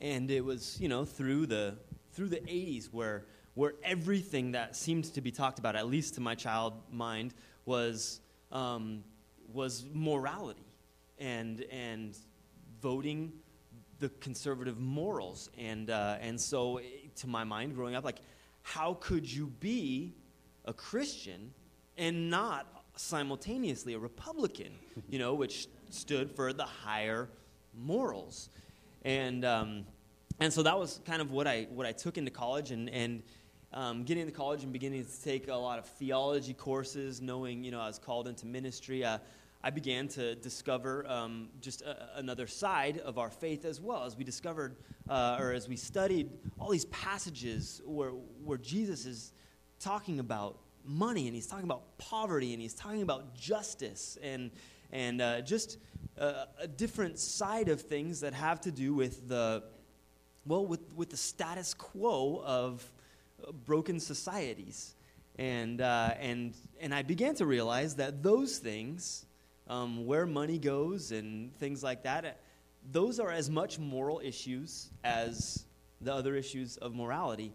and 0.00 0.30
it 0.30 0.42
was, 0.42 0.80
you 0.80 0.88
know, 0.88 1.04
through 1.04 1.46
the, 1.46 1.74
through 2.14 2.30
the 2.30 2.40
80s 2.40 2.86
where 2.86 3.26
where 3.54 3.74
everything 3.82 4.52
that 4.52 4.74
seemed 4.76 5.04
to 5.04 5.20
be 5.20 5.30
talked 5.30 5.58
about, 5.58 5.76
at 5.76 5.86
least 5.86 6.14
to 6.14 6.20
my 6.20 6.34
child 6.34 6.74
mind, 6.90 7.34
was, 7.64 8.20
um, 8.50 9.04
was 9.52 9.84
morality 9.92 10.64
and, 11.18 11.64
and 11.70 12.16
voting 12.80 13.32
the 13.98 14.08
conservative 14.20 14.78
morals. 14.78 15.50
And, 15.58 15.90
uh, 15.90 16.16
and 16.20 16.40
so, 16.40 16.80
to 17.16 17.26
my 17.26 17.44
mind, 17.44 17.74
growing 17.74 17.94
up, 17.94 18.04
like, 18.04 18.20
how 18.62 18.94
could 19.00 19.30
you 19.30 19.46
be 19.60 20.14
a 20.64 20.72
Christian 20.72 21.52
and 21.96 22.30
not 22.30 22.66
simultaneously 22.96 23.94
a 23.94 23.98
Republican, 23.98 24.72
you 25.08 25.18
know, 25.18 25.34
which 25.34 25.68
stood 25.90 26.30
for 26.30 26.52
the 26.52 26.64
higher 26.64 27.28
morals? 27.74 28.48
And, 29.04 29.44
um, 29.44 29.86
and 30.40 30.52
so 30.52 30.62
that 30.62 30.78
was 30.78 31.00
kind 31.04 31.20
of 31.20 31.30
what 31.30 31.46
I, 31.46 31.68
what 31.70 31.86
I 31.86 31.92
took 31.92 32.18
into 32.18 32.30
college. 32.30 32.70
And, 32.70 32.88
and 32.90 33.22
um, 33.74 34.04
getting 34.04 34.22
into 34.22 34.32
college 34.32 34.62
and 34.64 34.72
beginning 34.72 35.04
to 35.04 35.22
take 35.22 35.48
a 35.48 35.54
lot 35.54 35.78
of 35.78 35.86
theology 35.86 36.54
courses, 36.54 37.20
knowing 37.20 37.64
you 37.64 37.70
know 37.70 37.80
I 37.80 37.86
was 37.86 37.98
called 37.98 38.28
into 38.28 38.46
ministry, 38.46 39.04
uh, 39.04 39.18
I 39.64 39.70
began 39.70 40.08
to 40.08 40.34
discover 40.34 41.06
um, 41.08 41.48
just 41.60 41.82
a, 41.82 42.10
another 42.16 42.46
side 42.46 42.98
of 42.98 43.18
our 43.18 43.30
faith 43.30 43.64
as 43.64 43.80
well. 43.80 44.04
As 44.04 44.16
we 44.16 44.24
discovered, 44.24 44.76
uh, 45.08 45.38
or 45.40 45.52
as 45.52 45.68
we 45.68 45.76
studied 45.76 46.30
all 46.58 46.70
these 46.70 46.84
passages 46.86 47.80
where 47.84 48.10
where 48.44 48.58
Jesus 48.58 49.06
is 49.06 49.32
talking 49.78 50.18
about 50.18 50.58
money 50.84 51.26
and 51.26 51.34
he's 51.34 51.46
talking 51.46 51.64
about 51.64 51.96
poverty 51.98 52.52
and 52.52 52.60
he's 52.60 52.74
talking 52.74 53.02
about 53.02 53.34
justice 53.34 54.18
and 54.22 54.50
and 54.90 55.22
uh, 55.22 55.40
just 55.40 55.78
a, 56.18 56.46
a 56.60 56.68
different 56.68 57.18
side 57.18 57.68
of 57.68 57.80
things 57.80 58.20
that 58.20 58.34
have 58.34 58.60
to 58.60 58.70
do 58.70 58.94
with 58.94 59.28
the 59.28 59.62
well 60.44 60.66
with 60.66 60.92
with 60.94 61.10
the 61.10 61.16
status 61.16 61.72
quo 61.72 62.42
of 62.44 62.92
broken 63.64 64.00
societies. 64.00 64.94
And, 65.38 65.80
uh, 65.80 66.14
and, 66.20 66.54
and 66.80 66.94
I 66.94 67.02
began 67.02 67.34
to 67.36 67.46
realize 67.46 67.96
that 67.96 68.22
those 68.22 68.58
things, 68.58 69.26
um, 69.68 70.06
where 70.06 70.26
money 70.26 70.58
goes 70.58 71.12
and 71.12 71.54
things 71.56 71.82
like 71.82 72.02
that, 72.02 72.40
those 72.90 73.20
are 73.20 73.30
as 73.30 73.48
much 73.48 73.78
moral 73.78 74.20
issues 74.22 74.90
as 75.04 75.64
the 76.00 76.12
other 76.12 76.34
issues 76.34 76.76
of 76.78 76.94
morality. 76.94 77.54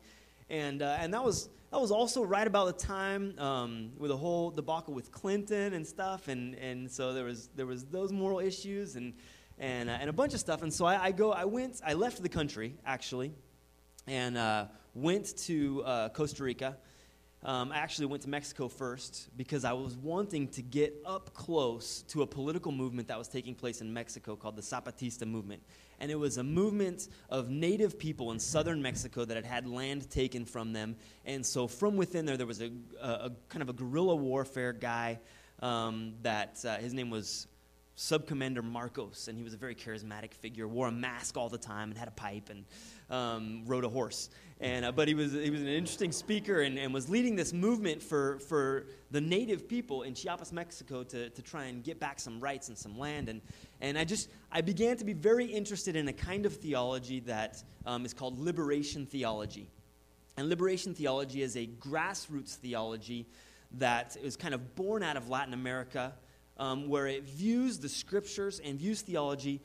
And, 0.50 0.82
uh, 0.82 0.98
and 1.00 1.14
that, 1.14 1.24
was, 1.24 1.50
that 1.72 1.80
was 1.80 1.92
also 1.92 2.24
right 2.24 2.48
about 2.48 2.68
the 2.68 2.86
time 2.86 3.38
um, 3.38 3.92
with 3.98 4.10
the 4.10 4.18
whole 4.18 4.52
debacle 4.52 4.94
with 4.94 5.12
Clinton 5.12 5.74
and 5.74 5.86
stuff. 5.86 6.30
And, 6.30 6.56
and 6.56 6.90
so 6.90 7.14
there 7.14 7.26
was, 7.26 7.50
there 7.56 7.66
was 7.66 7.84
those 7.86 8.12
moral 8.12 8.40
issues 8.40 8.96
and, 8.96 9.14
and, 9.60 9.90
uh, 9.90 9.98
and 10.00 10.10
a 10.10 10.14
bunch 10.14 10.34
of 10.34 10.40
stuff. 10.40 10.62
And 10.62 10.74
so 10.74 10.86
I, 10.86 11.06
I, 11.06 11.12
go, 11.12 11.32
I 11.32 11.46
went, 11.46 11.82
I 11.86 11.94
left 11.94 12.24
the 12.24 12.30
country, 12.30 12.76
actually, 12.86 13.34
and 14.08 14.38
uh, 14.38 14.66
went 14.96 15.38
to 15.38 15.84
uh, 15.84 16.10
Costa 16.10 16.44
Rica. 16.44 16.78
Um, 17.44 17.72
I 17.72 17.78
actually 17.78 18.08
went 18.08 18.24
to 18.24 18.30
Mexico 18.30 18.68
first 18.68 19.30
because 19.38 19.64
I 19.64 19.74
was 19.74 19.96
wanting 19.96 20.48
to 20.50 20.62
get 20.62 20.96
up 21.06 21.34
close 21.34 22.02
to 22.10 22.24
a 22.24 22.28
political 22.28 22.72
movement 22.72 23.10
that 23.10 23.18
was 23.18 23.28
taking 23.28 23.54
place 23.54 23.80
in 23.80 23.94
Mexico 23.94 24.36
called 24.36 24.56
the 24.56 24.62
Zapatista 24.62 25.28
movement. 25.28 25.62
And 26.00 26.12
it 26.12 26.16
was 26.16 26.38
a 26.38 26.44
movement 26.44 27.08
of 27.30 27.50
native 27.50 28.00
people 28.00 28.32
in 28.32 28.40
southern 28.40 28.82
Mexico 28.82 29.24
that 29.24 29.36
had 29.36 29.46
had 29.46 29.68
land 29.68 30.10
taken 30.10 30.46
from 30.46 30.74
them. 30.74 30.96
And 31.26 31.46
so 31.46 31.68
from 31.68 31.96
within 31.96 32.26
there, 32.26 32.38
there 32.38 32.48
was 32.48 32.62
a, 32.62 32.72
a, 33.02 33.08
a 33.08 33.32
kind 33.50 33.62
of 33.62 33.70
a 33.70 33.74
guerrilla 33.74 34.16
warfare 34.16 34.74
guy 34.74 35.20
um, 35.62 36.14
that 36.24 36.64
uh, 36.66 36.78
his 36.78 36.94
name 36.94 37.10
was 37.10 37.48
Subcommander 37.98 38.64
Marcos, 38.64 39.28
and 39.28 39.38
he 39.38 39.44
was 39.44 39.56
a 39.56 39.58
very 39.58 39.74
charismatic 39.74 40.34
figure, 40.34 40.68
wore 40.68 40.88
a 40.88 40.92
mask 40.92 41.36
all 41.36 41.50
the 41.50 41.58
time 41.58 41.90
and 41.90 41.98
had 41.98 42.08
a 42.08 42.12
pipe 42.12 42.50
and 42.50 42.64
um, 43.10 43.64
rode 43.66 43.86
a 43.86 43.90
horse. 43.90 44.30
And, 44.60 44.86
uh, 44.86 44.92
but 44.92 45.08
he 45.08 45.14
was, 45.14 45.34
he 45.34 45.52
was 45.52 45.62
an 45.62 45.68
interesting 45.68 46.12
speaker 46.12 46.62
and, 46.62 46.80
and 46.80 46.92
was 46.92 47.10
leading 47.10 47.36
this 47.36 47.54
movement 47.54 48.02
for, 48.02 48.40
for 48.40 48.88
the 49.12 49.22
native 49.22 49.68
people 49.68 50.02
in 50.02 50.16
Chiapas, 50.16 50.52
Mexico 50.52 51.04
to, 51.04 51.30
to 51.30 51.42
try 51.44 51.66
and 51.66 51.84
get 51.84 52.00
back 52.00 52.20
some 52.20 52.40
rights 52.40 52.70
and 52.70 52.78
some 52.78 52.98
land. 52.98 53.30
And, 53.30 53.42
and 53.82 54.00
I 54.00 54.04
just, 54.04 54.30
I 54.52 54.62
began 54.62 54.98
to 54.98 55.06
be 55.06 55.14
very 55.14 55.46
interested 55.46 55.96
in 55.96 56.08
a 56.08 56.14
kind 56.14 56.48
of 56.48 56.56
theology 56.56 57.20
that 57.22 57.64
um, 57.86 58.04
is 58.04 58.16
called 58.16 58.40
liberation 58.40 59.06
theology. 59.06 59.70
And 60.38 60.50
liberation 60.50 60.96
theology 60.96 61.44
is 61.44 61.56
a 61.56 61.68
grassroots 61.68 62.56
theology 62.56 63.28
that 63.74 64.18
is 64.24 64.36
kind 64.36 64.56
of 64.56 64.76
born 64.76 65.04
out 65.04 65.18
of 65.18 65.30
Latin 65.30 65.54
America, 65.54 66.14
um, 66.58 66.88
where 66.88 67.06
it 67.06 67.24
views 67.24 67.78
the 67.78 67.90
scriptures 67.90 68.60
and 68.64 68.80
views 68.80 69.02
theology 69.02 69.62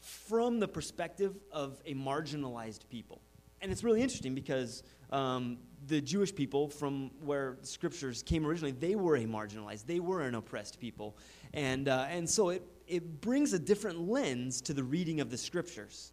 from 0.00 0.60
the 0.60 0.68
perspective 0.68 1.38
of 1.52 1.80
a 1.86 1.94
marginalized 1.94 2.88
people. 2.88 3.20
And 3.62 3.70
it's 3.70 3.84
really 3.84 4.00
interesting 4.00 4.34
because 4.34 4.82
um, 5.10 5.58
the 5.86 6.00
Jewish 6.00 6.34
people, 6.34 6.68
from 6.68 7.10
where 7.22 7.58
the 7.60 7.66
scriptures 7.66 8.22
came 8.22 8.46
originally, 8.46 8.72
they 8.72 8.94
were 8.94 9.16
a 9.16 9.24
marginalized, 9.24 9.86
they 9.86 10.00
were 10.00 10.22
an 10.22 10.34
oppressed 10.34 10.80
people. 10.80 11.16
And, 11.52 11.88
uh, 11.88 12.06
and 12.08 12.28
so 12.28 12.50
it, 12.50 12.62
it 12.86 13.20
brings 13.20 13.52
a 13.52 13.58
different 13.58 14.08
lens 14.08 14.60
to 14.62 14.74
the 14.74 14.82
reading 14.82 15.20
of 15.20 15.30
the 15.30 15.36
scriptures. 15.36 16.12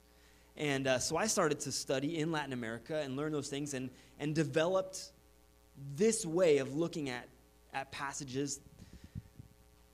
And 0.58 0.88
uh, 0.88 1.00
so 1.00 1.16
I 1.18 1.28
started 1.28 1.60
to 1.62 1.72
study 1.72 2.18
in 2.20 2.32
Latin 2.32 2.52
America 2.52 3.00
and 3.00 3.16
learn 3.16 3.32
those 3.32 3.48
things 3.48 3.74
and, 3.74 3.90
and 4.20 4.34
developed 4.34 5.12
this 5.96 6.26
way 6.26 6.58
of 6.58 6.76
looking 6.76 7.10
at, 7.10 7.28
at 7.74 7.92
passages 7.92 8.60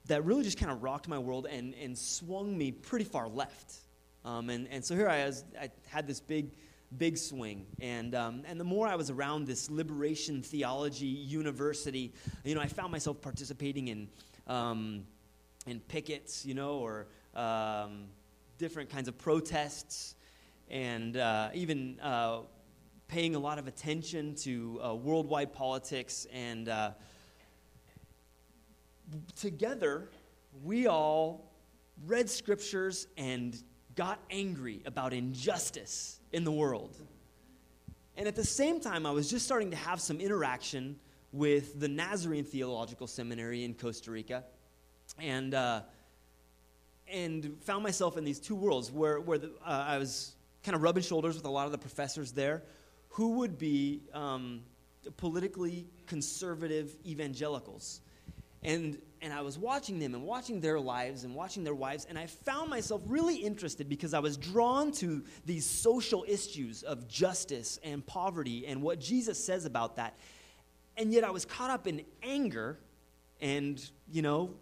that 0.06 0.24
really 0.24 0.42
just 0.42 0.58
kind 0.58 0.72
of 0.72 0.82
rocked 0.82 1.08
my 1.08 1.18
world 1.18 1.46
and, 1.50 1.74
and 1.74 1.96
swung 1.96 2.56
me 2.56 2.72
pretty 2.72 3.04
far 3.04 3.28
left. 3.28 3.74
Um, 4.24 4.48
and, 4.48 4.66
and 4.68 4.84
so 4.84 4.94
here 4.94 5.08
I 5.08 5.26
was, 5.26 5.44
I 5.60 5.70
had 5.86 6.06
this 6.06 6.20
big, 6.20 6.52
big 6.96 7.18
swing. 7.18 7.66
And, 7.80 8.14
um, 8.14 8.42
and 8.46 8.58
the 8.58 8.64
more 8.64 8.86
I 8.86 8.96
was 8.96 9.10
around 9.10 9.46
this 9.46 9.70
liberation 9.70 10.42
theology 10.42 11.06
university, 11.06 12.12
you 12.44 12.54
know, 12.54 12.60
I 12.60 12.66
found 12.66 12.90
myself 12.90 13.20
participating 13.20 13.88
in, 13.88 14.08
um, 14.46 15.04
in 15.66 15.80
pickets, 15.80 16.46
you 16.46 16.54
know, 16.54 16.78
or 16.78 17.06
um, 17.34 18.06
different 18.58 18.88
kinds 18.88 19.08
of 19.08 19.18
protests, 19.18 20.14
and 20.70 21.16
uh, 21.16 21.50
even 21.52 22.00
uh, 22.00 22.40
paying 23.08 23.34
a 23.34 23.38
lot 23.38 23.58
of 23.58 23.66
attention 23.66 24.34
to 24.36 24.80
uh, 24.82 24.94
worldwide 24.94 25.52
politics. 25.52 26.26
And 26.32 26.68
uh, 26.70 26.92
together, 29.36 30.08
we 30.62 30.86
all 30.86 31.52
read 32.06 32.30
scriptures 32.30 33.06
and 33.18 33.62
got 33.94 34.18
angry 34.30 34.82
about 34.86 35.12
injustice 35.12 36.18
in 36.32 36.44
the 36.44 36.52
world. 36.52 36.96
And 38.16 38.28
at 38.28 38.36
the 38.36 38.44
same 38.44 38.80
time, 38.80 39.06
I 39.06 39.10
was 39.10 39.28
just 39.28 39.44
starting 39.44 39.70
to 39.70 39.76
have 39.76 40.00
some 40.00 40.20
interaction 40.20 40.96
with 41.32 41.80
the 41.80 41.88
Nazarene 41.88 42.44
Theological 42.44 43.06
Seminary 43.06 43.64
in 43.64 43.74
Costa 43.74 44.10
Rica. 44.10 44.44
And, 45.18 45.54
uh, 45.54 45.82
and 47.08 47.56
found 47.62 47.82
myself 47.82 48.16
in 48.16 48.24
these 48.24 48.40
two 48.40 48.54
worlds 48.54 48.90
where, 48.90 49.20
where 49.20 49.38
the, 49.38 49.48
uh, 49.64 49.84
I 49.88 49.98
was 49.98 50.34
kind 50.62 50.74
of 50.74 50.82
rubbing 50.82 51.02
shoulders 51.02 51.34
with 51.36 51.44
a 51.44 51.50
lot 51.50 51.66
of 51.66 51.72
the 51.72 51.78
professors 51.78 52.32
there 52.32 52.62
who 53.10 53.30
would 53.38 53.58
be 53.58 54.00
um, 54.12 54.62
politically 55.16 55.86
conservative 56.06 56.96
evangelicals. 57.06 58.00
And, 58.62 58.98
and 59.24 59.32
I 59.32 59.40
was 59.40 59.58
watching 59.58 59.98
them 59.98 60.14
and 60.14 60.22
watching 60.22 60.60
their 60.60 60.78
lives 60.78 61.24
and 61.24 61.34
watching 61.34 61.64
their 61.64 61.74
wives, 61.74 62.06
and 62.10 62.18
I 62.18 62.26
found 62.26 62.68
myself 62.68 63.00
really 63.06 63.36
interested 63.36 63.88
because 63.88 64.12
I 64.12 64.18
was 64.18 64.36
drawn 64.36 64.92
to 64.92 65.24
these 65.46 65.64
social 65.64 66.26
issues 66.28 66.82
of 66.82 67.08
justice 67.08 67.80
and 67.82 68.04
poverty 68.04 68.66
and 68.66 68.82
what 68.82 69.00
Jesus 69.00 69.42
says 69.42 69.64
about 69.64 69.96
that. 69.96 70.18
And 70.98 71.10
yet 71.10 71.24
I 71.24 71.30
was 71.30 71.46
caught 71.46 71.70
up 71.70 71.86
in 71.86 72.04
anger 72.22 72.78
and, 73.40 73.82
you 74.12 74.20
know, 74.20 74.56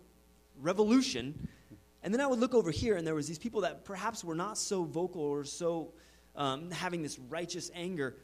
revolution. 0.60 1.48
And 2.04 2.14
then 2.14 2.20
I 2.20 2.28
would 2.28 2.38
look 2.38 2.54
over 2.54 2.70
here, 2.70 2.96
and 2.96 3.04
there 3.04 3.16
was 3.16 3.26
these 3.26 3.40
people 3.40 3.62
that 3.62 3.84
perhaps 3.84 4.22
were 4.22 4.36
not 4.36 4.56
so 4.56 4.84
vocal 4.84 5.22
or 5.22 5.42
so 5.42 5.92
um, 6.36 6.70
having 6.70 7.02
this 7.02 7.18
righteous 7.18 7.68
anger, 7.74 8.14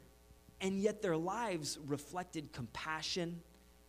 and 0.60 0.78
yet 0.80 1.02
their 1.02 1.16
lives 1.16 1.80
reflected 1.84 2.52
compassion 2.52 3.40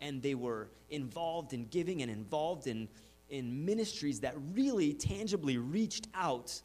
and 0.01 0.21
they 0.21 0.35
were 0.35 0.69
involved 0.89 1.53
in 1.53 1.65
giving 1.65 2.01
and 2.01 2.11
involved 2.11 2.67
in, 2.67 2.87
in 3.29 3.65
ministries 3.65 4.21
that 4.21 4.35
really 4.53 4.93
tangibly 4.93 5.57
reached 5.57 6.07
out 6.13 6.61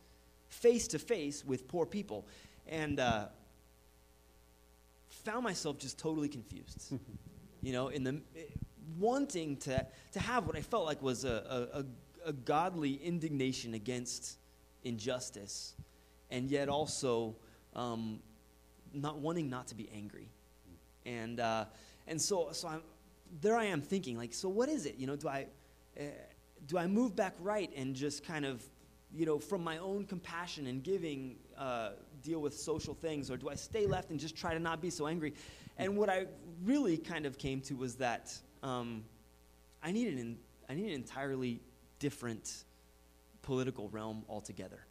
face 0.49 0.87
to 0.89 0.99
face 0.99 1.45
with 1.45 1.67
poor 1.69 1.85
people. 1.87 2.27
And 2.69 3.01
uh, 3.01 3.27
found 5.09 5.45
myself 5.45 5.79
just 5.79 5.99
totally 5.99 6.29
confused. 6.29 6.93
you 7.63 7.73
know, 7.73 7.89
in 7.89 8.05
the 8.05 8.21
wanting 8.99 9.57
to, 9.57 9.87
to 10.13 10.21
have 10.21 10.47
what 10.47 10.57
I 10.57 10.61
felt 10.61 10.85
like 10.85 11.03
was 11.03 11.25
a, 11.25 11.67
a, 12.25 12.29
a 12.29 12.33
godly 12.33 12.95
indignation 12.95 13.75
against 13.75 14.39
injustice, 14.85 15.75
and 16.31 16.51
yet 16.51 16.69
also 16.69 17.37
um, 17.75 18.21
not 18.93 19.19
wanting 19.19 19.49
not 19.49 19.69
to 19.69 19.75
be 19.75 19.89
angry. 19.95 20.29
And, 21.07 21.41
uh, 21.41 21.67
and 22.07 22.21
so, 22.21 22.49
so 22.53 22.69
I'm, 22.69 22.83
there 23.41 23.57
I 23.57 23.65
am 23.65 23.81
thinking, 23.81 24.17
like, 24.17 24.33
so 24.33 24.49
what 24.49 24.69
is 24.69 24.87
it? 24.87 24.97
You 24.97 25.07
know, 25.07 25.17
do 25.17 25.29
I, 25.29 25.47
uh, 25.99 26.03
do 26.67 26.79
I 26.79 26.87
move 26.87 27.17
back 27.17 27.35
right 27.41 27.71
and 27.77 27.95
just 27.95 28.25
kind 28.25 28.45
of, 28.45 28.63
you 29.13 29.27
know, 29.27 29.39
from 29.39 29.63
my 29.63 29.79
own 29.79 30.05
compassion 30.05 30.67
and 30.67 30.83
giving, 30.83 31.37
uh, 31.59 31.91
deal 32.23 32.41
with 32.41 32.55
social 32.55 32.95
things, 32.95 33.31
or 33.31 33.37
do 33.37 33.49
I 33.49 33.55
stay 33.55 33.87
left 33.87 34.11
and 34.11 34.19
just 34.19 34.37
try 34.37 34.55
to 34.55 34.61
not 34.61 34.81
be 34.81 34.91
so 34.91 35.07
angry? 35.07 35.35
And 35.77 35.97
what 35.97 36.09
I 36.09 36.27
really 36.65 36.97
kind 36.97 37.27
of 37.27 37.39
came 37.39 37.61
to 37.63 37.75
was 37.75 37.97
that 37.97 38.33
um, 38.63 39.05
I 39.83 39.93
need 39.93 40.09
an 40.09 40.39
I 40.69 40.75
need 40.75 40.87
an 40.87 40.93
entirely 40.93 41.61
different 41.99 42.65
political 43.43 43.89
realm 43.91 44.25
altogether. 44.29 44.87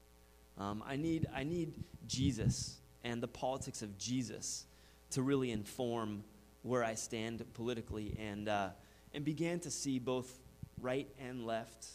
Um, 0.58 0.84
I 0.86 0.98
need 0.98 1.28
I 1.34 1.44
need 1.44 1.74
Jesus 2.08 2.78
and 3.04 3.22
the 3.22 3.28
politics 3.28 3.82
of 3.82 3.98
Jesus 3.98 4.66
to 5.12 5.22
really 5.22 5.52
inform 5.52 6.24
where 6.64 6.84
I 6.84 6.96
stand 6.96 7.46
politically, 7.54 8.16
and 8.20 8.50
uh, 8.50 8.70
and 9.14 9.24
began 9.24 9.60
to 9.62 9.72
see 9.72 10.00
both 10.00 10.40
right 10.82 11.08
and 11.20 11.46
left 11.46 11.88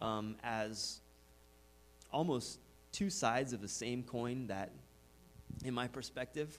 um, 0.00 0.36
as 0.42 1.00
almost 2.12 2.60
two 2.92 3.10
sides 3.10 3.52
of 3.52 3.60
the 3.60 3.68
same 3.68 4.02
coin 4.02 4.46
that, 4.46 4.70
in 5.64 5.74
my 5.74 5.88
perspective, 5.88 6.58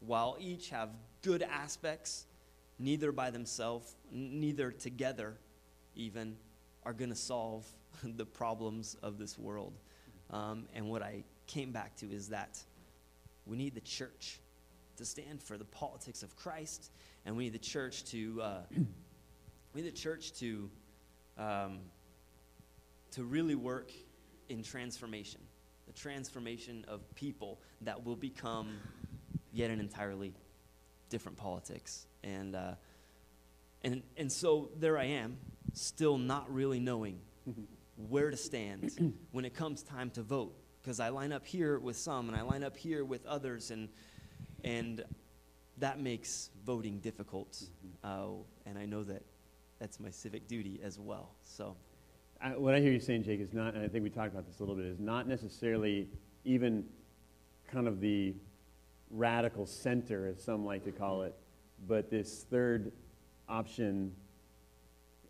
while 0.00 0.36
each 0.40 0.70
have 0.70 0.90
good 1.22 1.42
aspects, 1.42 2.26
neither 2.78 3.12
by 3.12 3.30
themselves, 3.30 3.96
neither 4.10 4.70
together, 4.70 5.36
even, 5.94 6.36
are 6.84 6.92
going 6.92 7.10
to 7.10 7.16
solve 7.16 7.66
the 8.02 8.26
problems 8.26 8.96
of 9.02 9.18
this 9.18 9.38
world. 9.38 9.72
Um, 10.30 10.66
and 10.74 10.88
what 10.88 11.02
I 11.02 11.24
came 11.46 11.72
back 11.72 11.96
to 11.96 12.06
is 12.06 12.28
that 12.28 12.58
we 13.46 13.56
need 13.56 13.74
the 13.74 13.80
church 13.80 14.40
to 14.98 15.04
stand 15.04 15.42
for 15.42 15.56
the 15.58 15.64
politics 15.64 16.22
of 16.22 16.36
Christ, 16.36 16.90
and 17.24 17.36
we 17.36 17.44
need 17.44 17.54
the 17.54 17.58
church 17.58 18.04
to 18.06 18.40
uh, 18.42 18.60
we 19.72 19.82
need 19.82 19.92
the 19.92 19.96
church 19.96 20.32
to 20.34 20.70
um, 21.36 21.80
to 23.12 23.24
really 23.24 23.54
work 23.54 23.90
in 24.48 24.62
transformation, 24.62 25.40
the 25.86 25.92
transformation 25.92 26.84
of 26.88 27.00
people 27.14 27.60
that 27.82 28.04
will 28.04 28.16
become 28.16 28.78
yet 29.52 29.70
an 29.70 29.80
entirely 29.80 30.32
different 31.08 31.38
politics. 31.38 32.06
And, 32.22 32.54
uh, 32.54 32.74
and, 33.82 34.02
and 34.16 34.30
so 34.30 34.70
there 34.76 34.98
I 34.98 35.04
am, 35.04 35.38
still 35.72 36.18
not 36.18 36.52
really 36.52 36.80
knowing 36.80 37.20
where 38.08 38.30
to 38.30 38.36
stand 38.36 39.14
when 39.32 39.44
it 39.44 39.54
comes 39.54 39.82
time 39.82 40.10
to 40.10 40.22
vote. 40.22 40.54
Because 40.82 41.00
I 41.00 41.08
line 41.08 41.32
up 41.32 41.46
here 41.46 41.78
with 41.78 41.96
some 41.96 42.28
and 42.28 42.36
I 42.36 42.42
line 42.42 42.62
up 42.62 42.76
here 42.76 43.04
with 43.04 43.26
others, 43.26 43.70
and, 43.70 43.88
and 44.64 45.04
that 45.78 46.00
makes 46.00 46.50
voting 46.64 46.98
difficult. 47.00 47.62
Uh, 48.02 48.28
and 48.66 48.78
I 48.78 48.84
know 48.84 49.04
that 49.04 49.22
that's 49.78 50.00
my 50.00 50.10
civic 50.10 50.48
duty 50.48 50.80
as 50.82 50.98
well. 50.98 51.30
So. 51.42 51.76
I, 52.40 52.56
what 52.56 52.74
I 52.74 52.80
hear 52.80 52.92
you 52.92 53.00
saying, 53.00 53.24
Jake, 53.24 53.40
is 53.40 53.52
not, 53.52 53.74
and 53.74 53.84
I 53.84 53.88
think 53.88 54.04
we 54.04 54.10
talked 54.10 54.32
about 54.32 54.46
this 54.46 54.58
a 54.58 54.62
little 54.62 54.76
bit, 54.76 54.86
is 54.86 55.00
not 55.00 55.26
necessarily 55.26 56.08
even 56.44 56.84
kind 57.70 57.88
of 57.88 58.00
the 58.00 58.34
radical 59.10 59.66
center, 59.66 60.28
as 60.28 60.42
some 60.42 60.64
like 60.64 60.84
to 60.84 60.92
call 60.92 61.22
it, 61.22 61.34
but 61.86 62.10
this 62.10 62.44
third 62.50 62.92
option 63.48 64.12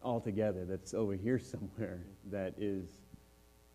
altogether 0.03 0.65
that's 0.65 0.95
over 0.95 1.15
here 1.15 1.39
somewhere 1.39 2.01
that 2.31 2.55
is, 2.59 2.89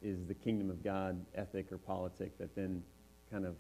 is 0.02 0.26
the 0.26 0.34
kingdom 0.34 0.70
of 0.70 0.84
God 0.84 1.24
ethic 1.36 1.72
or 1.72 1.78
politic 1.78 2.38
that 2.38 2.56
then 2.56 2.84
kind 3.32 3.46
of 3.46 3.56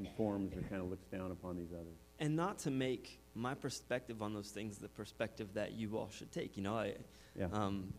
informs 0.00 0.56
or 0.56 0.62
kind 0.62 0.80
of 0.82 0.88
looks 0.90 1.06
down 1.06 1.30
upon 1.30 1.56
these 1.56 1.72
others. 1.72 1.96
And 2.18 2.36
not 2.36 2.58
to 2.60 2.70
make 2.70 3.20
my 3.34 3.54
perspective 3.54 4.22
on 4.22 4.34
those 4.34 4.50
things 4.50 4.78
the 4.78 4.88
perspective 4.88 5.48
that 5.54 5.72
you 5.72 5.96
all 5.96 6.10
should 6.10 6.32
take. 6.32 6.56
You 6.56 6.62
know, 6.62 6.76
I, 6.76 6.94
Yeah. 7.36 7.46
um, 7.52 7.92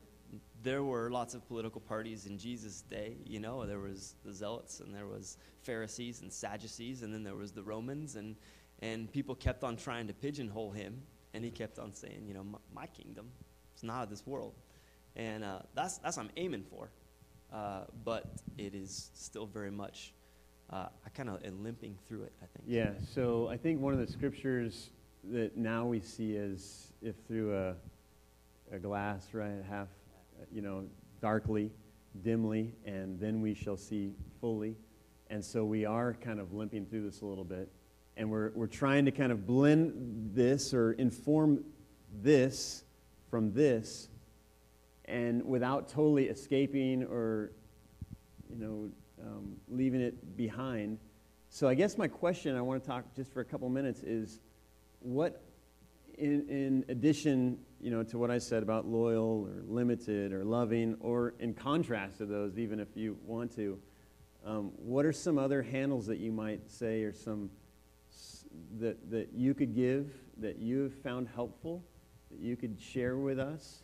there 0.63 0.83
were 0.83 1.09
lots 1.09 1.33
of 1.33 1.47
political 1.47 1.81
parties 1.81 2.25
in 2.25 2.37
Jesus' 2.37 2.81
day. 2.81 3.17
You 3.25 3.39
know, 3.39 3.65
there 3.65 3.79
was 3.79 4.15
the 4.23 4.33
Zealots, 4.33 4.79
and 4.79 4.93
there 4.93 5.07
was 5.07 5.37
Pharisees 5.63 6.21
and 6.21 6.31
Sadducees, 6.31 7.03
and 7.03 7.13
then 7.13 7.23
there 7.23 7.35
was 7.35 7.51
the 7.51 7.63
Romans, 7.63 8.15
and 8.15 8.35
and 8.83 9.11
people 9.11 9.35
kept 9.35 9.63
on 9.63 9.77
trying 9.77 10.07
to 10.07 10.13
pigeonhole 10.13 10.71
him, 10.71 11.03
and 11.33 11.43
he 11.45 11.51
kept 11.51 11.77
on 11.77 11.93
saying, 11.93 12.25
you 12.27 12.33
know, 12.33 12.43
my, 12.43 12.57
my 12.73 12.87
kingdom, 12.87 13.27
is 13.75 13.83
not 13.83 14.03
of 14.03 14.09
this 14.09 14.25
world, 14.25 14.53
and 15.15 15.43
uh, 15.43 15.59
that's 15.75 15.97
that's 15.99 16.17
what 16.17 16.23
I'm 16.25 16.31
aiming 16.37 16.63
for, 16.63 16.89
uh, 17.53 17.85
but 18.03 18.25
it 18.57 18.73
is 18.73 19.09
still 19.13 19.45
very 19.45 19.71
much 19.71 20.13
uh, 20.71 20.87
I 21.05 21.09
kind 21.09 21.29
of 21.29 21.43
am 21.43 21.63
limping 21.63 21.97
through 22.07 22.23
it. 22.23 22.31
I 22.41 22.45
think. 22.45 22.65
Yeah, 22.67 22.91
so 23.13 23.47
I 23.49 23.57
think 23.57 23.81
one 23.81 23.93
of 23.93 23.99
the 23.99 24.11
scriptures 24.11 24.89
that 25.31 25.57
now 25.57 25.85
we 25.85 25.99
see 25.99 26.33
is 26.33 26.91
if 27.01 27.15
through 27.27 27.55
a, 27.55 27.75
a 28.73 28.79
glass, 28.79 29.27
right, 29.33 29.63
half, 29.69 29.87
you 30.51 30.61
know, 30.61 30.83
darkly, 31.21 31.71
dimly, 32.23 32.73
and 32.85 33.19
then 33.19 33.41
we 33.41 33.53
shall 33.53 33.77
see 33.77 34.13
fully. 34.39 34.75
And 35.29 35.43
so 35.43 35.63
we 35.63 35.85
are 35.85 36.13
kind 36.13 36.39
of 36.39 36.53
limping 36.53 36.85
through 36.87 37.03
this 37.03 37.21
a 37.21 37.25
little 37.25 37.43
bit. 37.43 37.69
And 38.17 38.29
we're, 38.29 38.51
we're 38.53 38.67
trying 38.67 39.05
to 39.05 39.11
kind 39.11 39.31
of 39.31 39.47
blend 39.47 40.31
this 40.33 40.73
or 40.73 40.93
inform 40.93 41.63
this 42.21 42.83
from 43.29 43.53
this 43.53 44.09
and 45.05 45.43
without 45.45 45.87
totally 45.87 46.27
escaping 46.27 47.03
or, 47.03 47.51
you 48.49 48.57
know, 48.57 48.89
um, 49.25 49.55
leaving 49.69 50.01
it 50.01 50.37
behind. 50.37 50.99
So 51.49 51.67
I 51.67 51.73
guess 51.73 51.97
my 51.97 52.07
question 52.07 52.55
I 52.55 52.61
want 52.61 52.81
to 52.81 52.87
talk 52.87 53.15
just 53.15 53.33
for 53.33 53.41
a 53.41 53.45
couple 53.45 53.67
minutes 53.69 54.01
is 54.03 54.39
what, 54.99 55.43
in, 56.17 56.47
in 56.49 56.85
addition, 56.87 57.57
you 57.79 57.91
know, 57.91 58.03
to 58.03 58.17
what 58.17 58.31
I 58.31 58.37
said 58.37 58.63
about 58.63 58.85
loyal 58.85 59.47
or 59.49 59.63
limited 59.67 60.31
or 60.31 60.45
loving, 60.45 60.95
or 60.99 61.33
in 61.39 61.53
contrast 61.53 62.19
to 62.19 62.25
those, 62.25 62.57
even 62.57 62.79
if 62.79 62.95
you 62.95 63.17
want 63.25 63.53
to, 63.55 63.79
um, 64.45 64.71
what 64.77 65.05
are 65.05 65.13
some 65.13 65.37
other 65.37 65.61
handles 65.61 66.05
that 66.07 66.19
you 66.19 66.31
might 66.31 66.69
say 66.69 67.03
or 67.03 67.13
some 67.13 67.49
that, 68.79 69.09
that 69.11 69.29
you 69.33 69.53
could 69.53 69.75
give 69.75 70.13
that 70.37 70.57
you 70.57 70.83
have 70.83 70.93
found 71.01 71.27
helpful 71.35 71.83
that 72.31 72.39
you 72.39 72.55
could 72.55 72.79
share 72.79 73.17
with 73.17 73.39
us? 73.39 73.83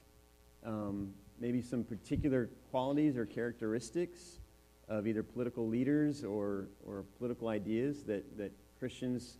Um, 0.65 1.13
maybe 1.39 1.61
some 1.61 1.83
particular 1.83 2.49
qualities 2.71 3.17
or 3.17 3.25
characteristics 3.25 4.39
of 4.87 5.07
either 5.07 5.23
political 5.23 5.67
leaders 5.67 6.23
or, 6.23 6.67
or 6.85 7.03
political 7.17 7.49
ideas 7.49 8.03
that, 8.03 8.37
that 8.37 8.51
Christians, 8.79 9.37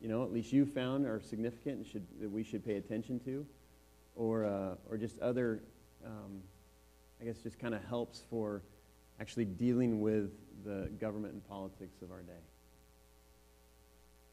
you 0.00 0.08
know, 0.08 0.22
at 0.22 0.32
least 0.32 0.52
you 0.52 0.64
found 0.64 1.06
are 1.06 1.20
significant 1.20 1.78
and 1.78 1.86
should, 1.86 2.06
that 2.20 2.30
we 2.30 2.44
should 2.44 2.64
pay 2.64 2.76
attention 2.76 3.18
to, 3.20 3.44
or, 4.14 4.44
uh, 4.44 4.74
or 4.88 4.96
just 4.96 5.18
other, 5.20 5.60
um, 6.04 6.40
I 7.20 7.24
guess, 7.24 7.38
just 7.38 7.58
kind 7.58 7.74
of 7.74 7.84
helps 7.84 8.22
for 8.30 8.62
actually 9.20 9.44
dealing 9.44 10.00
with 10.00 10.30
the 10.64 10.90
government 11.00 11.32
and 11.32 11.48
politics 11.48 12.02
of 12.02 12.10
our 12.10 12.22
day. 12.22 12.32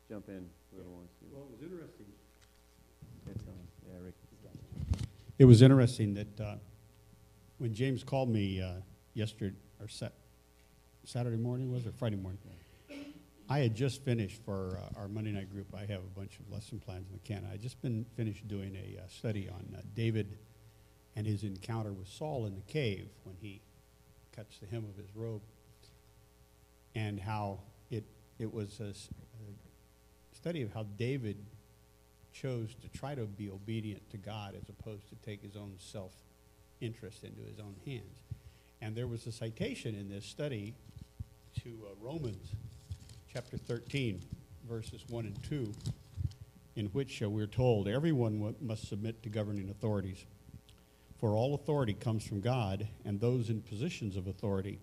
Jump 0.09 0.29
in, 0.29 0.45
little 0.75 0.91
ones. 0.91 1.09
Well, 1.31 1.43
it 1.43 1.51
was 1.51 1.61
interesting. 1.61 2.05
It's 3.29 3.43
on. 3.43 3.53
Yeah, 3.87 4.05
Rick. 4.05 4.13
It 5.39 5.45
was 5.45 5.61
interesting 5.61 6.15
that 6.15 6.39
uh, 6.39 6.55
when 7.59 7.73
James 7.73 8.03
called 8.03 8.29
me 8.29 8.61
uh, 8.61 8.71
yesterday, 9.13 9.55
or 9.79 9.87
sat, 9.87 10.13
Saturday 11.07 11.37
morning 11.37 11.71
was, 11.71 11.87
or 11.87 11.93
Friday 11.93 12.17
morning, 12.17 12.37
I 13.49 13.59
had 13.59 13.73
just 13.73 14.03
finished 14.03 14.43
for 14.43 14.77
uh, 14.77 14.99
our 14.99 15.07
Monday 15.07 15.31
night 15.31 15.49
group. 15.49 15.67
I 15.73 15.85
have 15.85 16.01
a 16.01 16.19
bunch 16.19 16.37
of 16.37 16.51
lesson 16.51 16.81
plans 16.81 17.07
in 17.07 17.13
the 17.13 17.19
can. 17.19 17.49
I 17.49 17.55
just 17.55 17.81
been 17.81 18.05
finished 18.17 18.45
doing 18.49 18.75
a 18.75 18.99
uh, 18.99 19.07
study 19.07 19.47
on 19.47 19.73
uh, 19.73 19.81
David 19.95 20.37
and 21.15 21.25
his 21.25 21.43
encounter 21.43 21.93
with 21.93 22.09
Saul 22.09 22.45
in 22.45 22.55
the 22.55 22.61
cave 22.73 23.07
when 23.23 23.37
he 23.39 23.61
cuts 24.35 24.57
the 24.57 24.65
hem 24.65 24.83
of 24.83 24.97
his 24.97 25.15
robe, 25.15 25.43
and 26.93 27.21
how 27.21 27.59
it 27.89 28.03
it 28.37 28.53
was 28.53 28.81
a 28.81 28.93
study 30.35 30.61
of 30.61 30.73
how 30.73 30.83
David 30.97 31.37
chose 32.33 32.75
to 32.81 32.89
try 32.89 33.15
to 33.15 33.23
be 33.23 33.49
obedient 33.49 34.09
to 34.09 34.17
God 34.17 34.55
as 34.61 34.67
opposed 34.67 35.07
to 35.07 35.15
take 35.25 35.41
his 35.41 35.55
own 35.55 35.75
self 35.77 36.11
interest 36.81 37.23
into 37.23 37.43
his 37.43 37.59
own 37.59 37.77
hands. 37.85 38.23
And 38.81 38.93
there 38.93 39.07
was 39.07 39.25
a 39.25 39.31
citation 39.31 39.95
in 39.95 40.09
this 40.09 40.25
study 40.25 40.75
to 41.63 41.69
uh, 41.85 41.93
Romans 41.99 42.53
chapter 43.33 43.57
13, 43.57 44.21
verses 44.69 45.03
1 45.09 45.25
and 45.25 45.43
2, 45.43 45.73
in 46.75 46.85
which 46.87 47.23
uh, 47.23 47.29
we're 47.29 47.47
told 47.47 47.87
everyone 47.87 48.55
must 48.61 48.87
submit 48.87 49.23
to 49.23 49.29
governing 49.29 49.69
authorities. 49.69 50.25
For 51.19 51.35
all 51.35 51.55
authority 51.55 51.93
comes 51.93 52.23
from 52.23 52.41
God, 52.41 52.87
and 53.05 53.19
those 53.19 53.49
in 53.49 53.61
positions 53.61 54.15
of 54.17 54.27
authority 54.27 54.79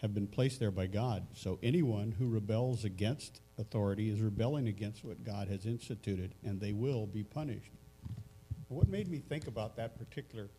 have 0.00 0.14
been 0.14 0.28
placed 0.28 0.60
there 0.60 0.70
by 0.70 0.86
God. 0.86 1.26
So 1.34 1.58
anyone 1.60 2.12
who 2.12 2.28
rebels 2.28 2.84
against 2.84 3.40
authority 3.58 4.08
is 4.08 4.20
rebelling 4.20 4.68
against 4.68 5.04
what 5.04 5.24
God 5.24 5.48
has 5.48 5.66
instituted, 5.66 6.34
and 6.44 6.60
they 6.60 6.72
will 6.72 7.06
be 7.06 7.24
punished. 7.24 7.72
What 8.68 8.88
made 8.88 9.08
me 9.08 9.18
think 9.18 9.48
about 9.48 9.76
that 9.76 9.98
particular 9.98 10.50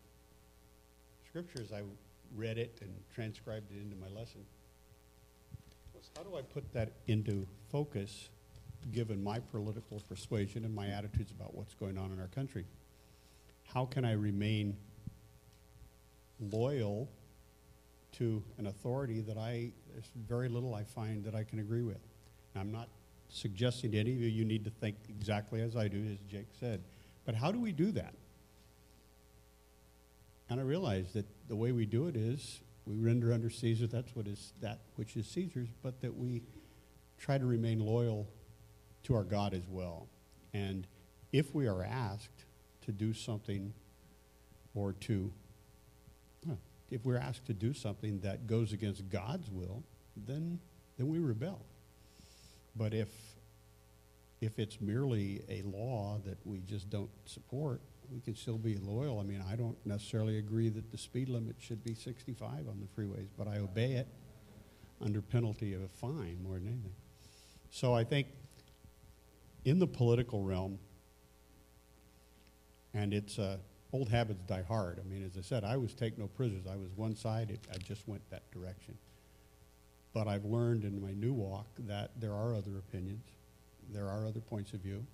scripture 1.26 1.62
as 1.62 1.72
I 1.72 1.82
read 2.36 2.58
it 2.58 2.78
and 2.82 2.90
transcribed 3.14 3.70
it 3.72 3.80
into 3.80 3.96
my 3.96 4.08
lesson 4.08 4.44
was 6.04 6.10
how 6.16 6.28
do 6.28 6.36
I 6.36 6.42
put 6.42 6.72
that 6.72 6.92
into 7.06 7.46
focus 7.70 8.28
given 8.92 9.22
my 9.22 9.38
political 9.38 10.00
persuasion 10.08 10.64
and 10.64 10.74
my 10.74 10.88
attitudes 10.88 11.30
about 11.30 11.54
what's 11.54 11.74
going 11.74 11.98
on 11.98 12.12
in 12.12 12.20
our 12.20 12.28
country? 12.28 12.64
How 13.72 13.86
can 13.86 14.04
I 14.04 14.12
remain 14.12 14.76
loyal 16.52 17.08
to 18.12 18.42
an 18.58 18.66
authority 18.66 19.20
that 19.22 19.38
I, 19.38 19.72
there's 19.92 20.10
very 20.28 20.48
little 20.48 20.74
I 20.74 20.84
find 20.84 21.24
that 21.24 21.34
I 21.34 21.44
can 21.44 21.60
agree 21.60 21.82
with? 21.82 22.00
Now, 22.54 22.60
I'm 22.60 22.72
not 22.72 22.88
suggesting 23.28 23.92
to 23.92 23.98
any 23.98 24.12
of 24.12 24.20
you 24.20 24.28
you 24.28 24.44
need 24.44 24.64
to 24.64 24.70
think 24.70 24.96
exactly 25.08 25.60
as 25.60 25.76
I 25.76 25.88
do, 25.88 26.04
as 26.04 26.18
Jake 26.30 26.48
said, 26.60 26.82
but 27.24 27.34
how 27.34 27.50
do 27.50 27.58
we 27.58 27.72
do 27.72 27.90
that? 27.92 28.14
And 30.50 30.60
I 30.60 30.62
realize 30.62 31.14
that 31.14 31.26
the 31.48 31.56
way 31.56 31.72
we 31.72 31.86
do 31.86 32.06
it 32.06 32.16
is 32.16 32.60
we 32.86 32.96
render 32.96 33.32
under 33.32 33.50
Caesar 33.50 33.86
that's 33.86 34.14
what 34.14 34.26
is 34.26 34.52
that 34.60 34.80
which 34.96 35.16
is 35.16 35.26
Caesar's, 35.28 35.68
but 35.82 36.00
that 36.02 36.14
we 36.14 36.42
try 37.18 37.38
to 37.38 37.46
remain 37.46 37.80
loyal 37.80 38.28
to 39.04 39.14
our 39.14 39.24
God 39.24 39.54
as 39.54 39.66
well. 39.68 40.08
And 40.52 40.86
if 41.32 41.54
we 41.54 41.66
are 41.66 41.82
asked 41.82 42.44
to 42.82 42.92
do 42.92 43.12
something 43.12 43.72
or 44.74 44.92
to 44.92 45.32
if 46.90 47.04
we're 47.04 47.18
asked 47.18 47.46
to 47.46 47.54
do 47.54 47.72
something 47.72 48.20
that 48.20 48.46
goes 48.46 48.72
against 48.72 49.08
God's 49.08 49.50
will, 49.50 49.82
then 50.16 50.60
then 50.96 51.08
we 51.08 51.18
rebel. 51.18 51.64
But 52.76 52.94
if 52.94 53.08
if 54.40 54.58
it's 54.58 54.80
merely 54.80 55.42
a 55.48 55.62
law 55.62 56.20
that 56.24 56.38
we 56.44 56.60
just 56.60 56.90
don't 56.90 57.10
support, 57.24 57.80
we 58.14 58.20
can 58.20 58.36
still 58.36 58.58
be 58.58 58.76
loyal. 58.76 59.18
I 59.18 59.24
mean, 59.24 59.42
I 59.50 59.56
don't 59.56 59.76
necessarily 59.84 60.38
agree 60.38 60.68
that 60.68 60.92
the 60.92 60.98
speed 60.98 61.28
limit 61.28 61.56
should 61.58 61.82
be 61.82 61.94
65 61.94 62.68
on 62.68 62.80
the 62.80 63.02
freeways, 63.02 63.26
but 63.36 63.48
I 63.48 63.58
obey 63.58 63.94
it 63.94 64.06
under 65.04 65.20
penalty 65.20 65.74
of 65.74 65.82
a 65.82 65.88
fine 65.88 66.38
more 66.42 66.54
than 66.54 66.68
anything. 66.68 66.94
So 67.70 67.92
I 67.92 68.04
think 68.04 68.28
in 69.64 69.80
the 69.80 69.86
political 69.86 70.42
realm, 70.42 70.78
and 72.94 73.12
it's 73.12 73.40
uh, 73.40 73.56
old 73.92 74.08
habits 74.08 74.44
die 74.46 74.62
hard. 74.62 75.00
I 75.04 75.08
mean, 75.08 75.24
as 75.24 75.36
I 75.36 75.40
said, 75.40 75.64
I 75.64 75.76
was 75.76 75.92
take 75.92 76.16
no 76.16 76.28
prisoners. 76.28 76.66
I 76.70 76.76
was 76.76 76.90
one 76.94 77.16
side. 77.16 77.58
I 77.72 77.78
just 77.78 78.06
went 78.06 78.22
that 78.30 78.48
direction. 78.52 78.96
But 80.12 80.28
I've 80.28 80.44
learned 80.44 80.84
in 80.84 81.02
my 81.02 81.12
new 81.12 81.32
walk 81.32 81.66
that 81.80 82.12
there 82.20 82.32
are 82.32 82.54
other 82.54 82.78
opinions. 82.78 83.24
There 83.92 84.08
are 84.08 84.24
other 84.24 84.40
points 84.40 84.72
of 84.72 84.80
view. 84.80 85.04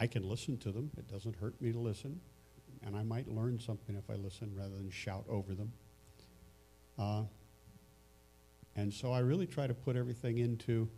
I 0.00 0.06
can 0.06 0.28
listen 0.28 0.56
to 0.58 0.72
them. 0.72 0.90
It 0.96 1.08
doesn't 1.08 1.36
hurt 1.36 1.60
me 1.60 1.72
to 1.72 1.78
listen. 1.78 2.20
And 2.86 2.96
I 2.96 3.02
might 3.02 3.28
learn 3.28 3.58
something 3.58 3.96
if 3.96 4.08
I 4.08 4.14
listen 4.14 4.52
rather 4.56 4.76
than 4.76 4.90
shout 4.90 5.24
over 5.28 5.54
them. 5.54 5.72
Uh, 6.98 7.22
and 8.76 8.92
so 8.92 9.12
I 9.12 9.18
really 9.18 9.46
try 9.46 9.66
to 9.66 9.74
put 9.74 9.96
everything 9.96 10.38
into, 10.38 10.88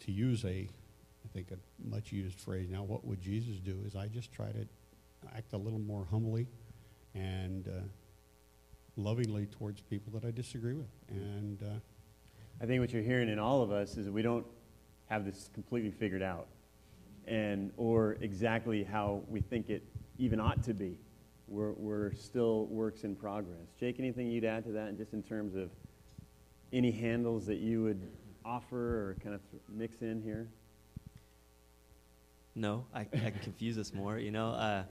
to 0.00 0.12
use 0.12 0.44
a, 0.44 0.68
I 0.68 1.28
think 1.32 1.50
a 1.50 1.58
much 1.88 2.12
used 2.12 2.38
phrase 2.38 2.68
now, 2.70 2.84
what 2.84 3.04
would 3.04 3.20
Jesus 3.20 3.58
do? 3.58 3.76
Is 3.84 3.96
I 3.96 4.06
just 4.06 4.32
try 4.32 4.52
to 4.52 4.66
act 5.36 5.52
a 5.52 5.56
little 5.56 5.80
more 5.80 6.06
humbly 6.10 6.46
and 7.14 7.66
uh, 7.66 7.82
lovingly 8.96 9.46
towards 9.46 9.80
people 9.80 10.12
that 10.18 10.26
I 10.26 10.30
disagree 10.30 10.74
with. 10.74 10.90
And 11.08 11.62
uh, 11.62 11.80
I 12.60 12.66
think 12.66 12.80
what 12.80 12.92
you're 12.92 13.02
hearing 13.02 13.28
in 13.28 13.38
all 13.38 13.62
of 13.62 13.72
us 13.72 13.96
is 13.96 14.06
that 14.06 14.12
we 14.12 14.22
don't 14.22 14.46
have 15.06 15.24
this 15.24 15.50
completely 15.52 15.90
figured 15.90 16.22
out, 16.22 16.46
and 17.26 17.72
or 17.76 18.16
exactly 18.20 18.84
how 18.84 19.22
we 19.28 19.40
think 19.40 19.70
it 19.70 19.82
even 20.18 20.40
ought 20.40 20.62
to 20.64 20.74
be. 20.74 20.98
We're, 21.46 21.72
we're 21.72 22.14
still 22.14 22.66
works 22.66 23.04
in 23.04 23.14
progress. 23.14 23.68
Jake, 23.78 23.96
anything 23.98 24.28
you'd 24.28 24.44
add 24.44 24.64
to 24.64 24.72
that, 24.72 24.88
and 24.88 24.96
just 24.96 25.12
in 25.12 25.22
terms 25.22 25.54
of 25.54 25.70
any 26.72 26.90
handles 26.90 27.46
that 27.46 27.58
you 27.58 27.82
would 27.82 28.00
offer 28.44 28.76
or 29.10 29.16
kind 29.22 29.34
of 29.34 29.40
mix 29.68 30.02
in 30.02 30.22
here? 30.22 30.48
No, 32.54 32.84
I, 32.94 33.00
I 33.00 33.04
can 33.04 33.40
confuse 33.42 33.78
us 33.78 33.92
more. 33.92 34.18
You 34.18 34.30
know, 34.30 34.50
uh, 34.50 34.84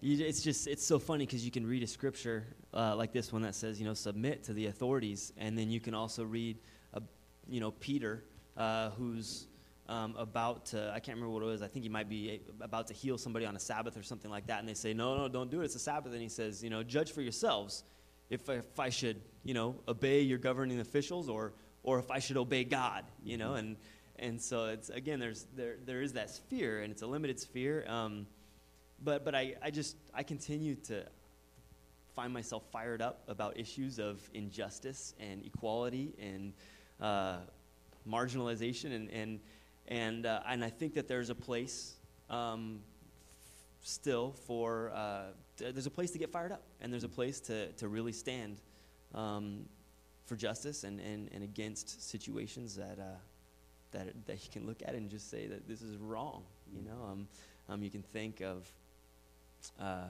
you, 0.00 0.24
it's 0.24 0.42
just 0.42 0.66
it's 0.66 0.84
so 0.84 0.98
funny 0.98 1.24
because 1.24 1.44
you 1.44 1.50
can 1.50 1.66
read 1.66 1.82
a 1.82 1.86
scripture 1.86 2.44
uh, 2.74 2.94
like 2.94 3.12
this 3.12 3.32
one 3.32 3.42
that 3.42 3.54
says, 3.54 3.80
you 3.80 3.86
know, 3.86 3.94
submit 3.94 4.44
to 4.44 4.52
the 4.52 4.66
authorities, 4.66 5.32
and 5.38 5.58
then 5.58 5.70
you 5.70 5.80
can 5.80 5.94
also 5.94 6.24
read, 6.24 6.58
a, 6.92 7.02
you 7.48 7.60
know, 7.60 7.70
Peter, 7.70 8.24
uh, 8.56 8.90
who's 8.90 9.46
um, 9.88 10.14
about 10.16 10.66
to 10.66 10.90
I 10.94 11.00
can't 11.00 11.16
remember 11.16 11.30
what 11.30 11.42
it 11.42 11.46
was. 11.46 11.62
I 11.62 11.68
think 11.68 11.84
he 11.84 11.88
might 11.88 12.08
be 12.08 12.40
about 12.60 12.86
to 12.88 12.94
heal 12.94 13.18
somebody 13.18 13.46
on 13.46 13.56
a 13.56 13.60
Sabbath 13.60 13.96
or 13.96 14.02
something 14.02 14.30
like 14.30 14.46
that, 14.48 14.60
and 14.60 14.68
they 14.68 14.74
say, 14.74 14.92
no, 14.92 15.16
no, 15.16 15.28
don't 15.28 15.50
do 15.50 15.60
it. 15.60 15.66
It's 15.66 15.74
a 15.74 15.80
Sabbath, 15.80 16.12
and 16.12 16.22
he 16.22 16.28
says, 16.28 16.62
you 16.62 16.70
know, 16.70 16.82
judge 16.82 17.12
for 17.12 17.22
yourselves 17.22 17.84
if 18.30 18.48
if 18.48 18.78
I 18.78 18.90
should, 18.90 19.20
you 19.44 19.54
know, 19.54 19.76
obey 19.86 20.20
your 20.22 20.38
governing 20.38 20.80
officials 20.80 21.28
or 21.28 21.52
or 21.82 21.98
if 21.98 22.10
I 22.10 22.18
should 22.18 22.36
obey 22.36 22.64
God, 22.64 23.04
you 23.22 23.36
know, 23.36 23.54
and 23.54 23.76
and 24.18 24.40
so 24.40 24.66
it's 24.66 24.88
again 24.90 25.20
there's 25.20 25.46
there 25.54 25.76
there 25.84 26.02
is 26.02 26.14
that 26.14 26.30
sphere 26.30 26.82
and 26.82 26.92
it's 26.92 27.02
a 27.02 27.06
limited 27.06 27.38
sphere, 27.38 27.84
um, 27.86 28.26
but 29.02 29.24
but 29.24 29.34
I 29.34 29.54
I 29.62 29.70
just 29.70 29.96
I 30.12 30.22
continue 30.22 30.74
to 30.86 31.04
find 32.14 32.32
myself 32.32 32.64
fired 32.72 33.02
up 33.02 33.22
about 33.28 33.58
issues 33.58 33.98
of 33.98 34.20
injustice 34.32 35.14
and 35.20 35.44
equality 35.44 36.14
and 36.18 36.52
uh, 37.00 37.38
marginalization 38.08 38.94
and 38.94 39.10
and 39.10 39.40
and 39.88 40.26
uh, 40.26 40.40
and 40.48 40.64
I 40.64 40.70
think 40.70 40.94
that 40.94 41.08
there's 41.08 41.30
a 41.30 41.34
place 41.34 41.94
um, 42.30 42.80
still 43.82 44.32
for 44.46 44.92
uh, 44.94 45.26
there's 45.56 45.86
a 45.86 45.90
place 45.90 46.10
to 46.12 46.18
get 46.18 46.30
fired 46.30 46.52
up 46.52 46.62
and 46.80 46.92
there's 46.92 47.04
a 47.04 47.08
place 47.08 47.40
to 47.40 47.72
to 47.72 47.88
really 47.88 48.12
stand 48.12 48.60
um, 49.14 49.66
for 50.26 50.36
justice 50.36 50.84
and, 50.84 51.00
and, 51.00 51.30
and 51.32 51.42
against 51.42 52.08
situations 52.08 52.76
that, 52.76 52.98
uh, 52.98 53.16
that, 53.92 54.08
that 54.26 54.44
you 54.44 54.50
can 54.52 54.66
look 54.66 54.82
at 54.84 54.94
and 54.94 55.08
just 55.08 55.30
say 55.30 55.46
that 55.46 55.66
this 55.68 55.80
is 55.82 55.96
wrong. 55.96 56.42
You 56.74 56.82
know, 56.82 57.04
um, 57.10 57.28
um, 57.68 57.82
you 57.82 57.90
can 57.90 58.02
think 58.02 58.40
of, 58.40 58.70
uh, 59.80 60.08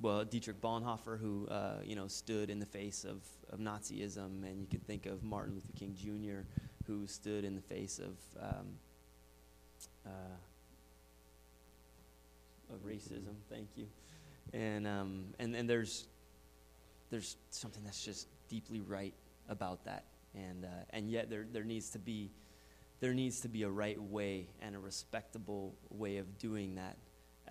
well, 0.00 0.24
Dietrich 0.24 0.60
Bonhoeffer, 0.60 1.18
who, 1.18 1.46
uh, 1.48 1.76
you 1.84 1.94
know, 1.94 2.08
stood 2.08 2.50
in 2.50 2.58
the 2.58 2.66
face 2.66 3.04
of, 3.04 3.22
of 3.50 3.60
Nazism, 3.60 4.44
and 4.44 4.60
you 4.60 4.66
can 4.66 4.80
think 4.80 5.06
of 5.06 5.22
Martin 5.22 5.54
Luther 5.54 5.72
King 5.78 5.94
Jr., 5.94 6.46
who 6.90 7.06
stood 7.06 7.44
in 7.44 7.54
the 7.54 7.60
face 7.60 8.00
of, 8.00 8.16
um, 8.42 8.66
uh, 10.04 10.36
of 12.74 12.84
racism. 12.84 13.36
Thank 13.48 13.68
you. 13.76 13.86
And, 14.52 14.86
um, 14.86 15.24
and, 15.38 15.54
and 15.54 15.70
there's, 15.70 16.08
there's 17.10 17.36
something 17.50 17.84
that's 17.84 18.04
just 18.04 18.26
deeply 18.48 18.80
right 18.80 19.14
about 19.48 19.84
that, 19.84 20.04
and 20.34 20.64
uh, 20.64 20.84
and 20.90 21.10
yet 21.10 21.28
there 21.28 21.46
there 21.52 21.64
needs 21.64 21.90
to 21.90 21.98
be 21.98 22.30
there 23.00 23.14
needs 23.14 23.40
to 23.40 23.48
be 23.48 23.62
a 23.62 23.68
right 23.68 24.00
way 24.00 24.46
and 24.60 24.76
a 24.76 24.78
respectable 24.78 25.74
way 25.90 26.18
of 26.18 26.38
doing 26.38 26.76
that 26.76 26.96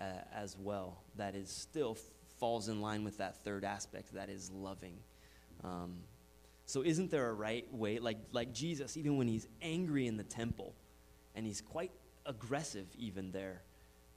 uh, 0.00 0.04
as 0.34 0.56
well. 0.56 1.02
That 1.16 1.34
is 1.34 1.50
still 1.50 1.96
falls 2.38 2.68
in 2.68 2.80
line 2.80 3.04
with 3.04 3.18
that 3.18 3.44
third 3.44 3.64
aspect 3.64 4.14
that 4.14 4.28
is 4.30 4.50
loving. 4.50 4.96
Um, 5.62 5.96
so 6.70 6.82
isn't 6.82 7.10
there 7.10 7.28
a 7.28 7.32
right 7.32 7.66
way, 7.74 7.98
like 7.98 8.18
like 8.30 8.52
Jesus, 8.52 8.96
even 8.96 9.16
when 9.16 9.26
he's 9.26 9.48
angry 9.60 10.06
in 10.06 10.16
the 10.16 10.22
temple, 10.22 10.74
and 11.34 11.44
he's 11.44 11.60
quite 11.60 11.90
aggressive 12.26 12.86
even 12.96 13.32
there. 13.32 13.62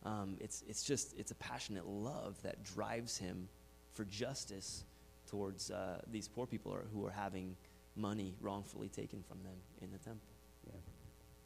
Um, 0.04 0.38
it's 0.40 0.64
it's 0.68 0.84
just 0.84 1.18
it's 1.18 1.32
a 1.32 1.36
passionate 1.36 1.88
love 1.88 2.40
that 2.44 2.64
drives 2.64 3.18
him 3.18 3.50
for 3.94 4.06
justice 4.06 4.86
towards 5.28 5.72
uh, 5.72 6.02
these 6.12 6.28
poor 6.28 6.46
people 6.46 6.72
are, 6.72 6.86
who 6.94 7.04
are 7.08 7.12
having 7.12 7.56
money 7.96 8.36
wrongfully 8.40 8.88
taken 8.88 9.24
from 9.24 9.40
them 9.42 9.56
in 9.82 9.92
the 9.92 9.98
temple. 9.98 10.30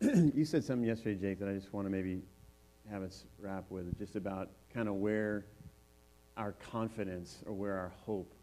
Yeah. 0.02 0.32
you 0.36 0.44
said 0.44 0.66
something 0.66 0.86
yesterday, 0.86 1.16
Jake, 1.16 1.40
that 1.40 1.48
I 1.48 1.54
just 1.54 1.74
want 1.74 1.86
to 1.86 1.90
maybe 1.90 2.22
have 2.92 3.02
us 3.02 3.24
wrap 3.40 3.64
with, 3.70 3.98
just 3.98 4.18
about 4.18 4.50
kind 4.74 4.90
of 4.90 4.96
where 4.96 5.46
our 6.36 6.52
confidence 6.52 7.38
or 7.46 7.54
where 7.54 7.78
our 7.78 7.94
hope, 8.06 8.34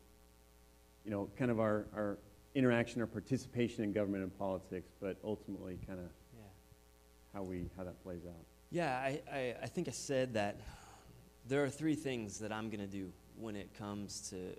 you 1.05 1.11
know, 1.11 1.29
kind 1.37 1.51
of 1.51 1.61
our, 1.61 1.87
our 1.95 2.19
interaction 2.55 3.01
or 3.01 3.07
participation 3.07 3.85
in 3.85 3.93
government 3.93 4.23
and 4.23 4.39
politics, 4.39 4.93
but 5.01 5.17
ultimately 5.25 5.79
kind 5.87 5.99
of 5.99 6.07
yeah. 6.37 6.43
how 7.35 7.43
we 7.43 7.69
how 7.77 7.85
that 7.85 8.03
plays 8.03 8.23
out. 8.27 8.45
Yeah, 8.71 8.97
I, 8.97 9.21
I, 9.33 9.55
I 9.63 9.67
think 9.67 9.89
I 9.89 9.93
said 9.93 10.35
that 10.35 10.61
there 11.47 11.63
are 11.65 11.69
three 11.69 11.95
things 11.95 12.39
that 12.39 12.53
I'm 12.53 12.71
going 12.71 12.81
to 12.81 12.87
do 12.87 13.13
when 13.37 13.57
it 13.57 13.75
comes 13.75 14.31
to 14.31 14.57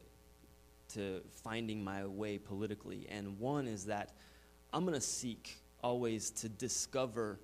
to 0.93 1.21
finding 1.43 1.83
my 1.83 2.05
way 2.05 2.37
politically. 2.37 3.07
And 3.09 3.39
one 3.39 3.67
is 3.67 3.85
that 3.85 4.11
I'm 4.73 4.83
going 4.85 4.93
to 4.93 5.01
seek 5.01 5.57
always 5.81 6.31
to 6.31 6.49
discover 6.49 7.39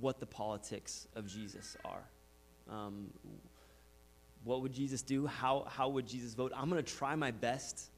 what 0.00 0.20
the 0.20 0.26
politics 0.26 1.06
of 1.14 1.26
Jesus 1.26 1.76
are. 1.84 2.04
Um, 2.68 3.10
what 4.44 4.62
would 4.62 4.72
Jesus 4.72 5.02
do? 5.02 5.26
How, 5.26 5.66
how 5.68 5.88
would 5.88 6.06
Jesus 6.06 6.34
vote? 6.34 6.52
I'm 6.56 6.68
going 6.68 6.82
to 6.82 6.94
try 6.94 7.14
my 7.14 7.30
best 7.30 7.90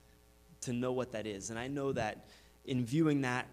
to 0.64 0.72
know 0.72 0.92
what 0.92 1.12
that 1.12 1.26
is. 1.26 1.50
And 1.50 1.58
I 1.58 1.68
know 1.68 1.92
that 1.92 2.26
in 2.64 2.84
viewing 2.84 3.22
that, 3.22 3.46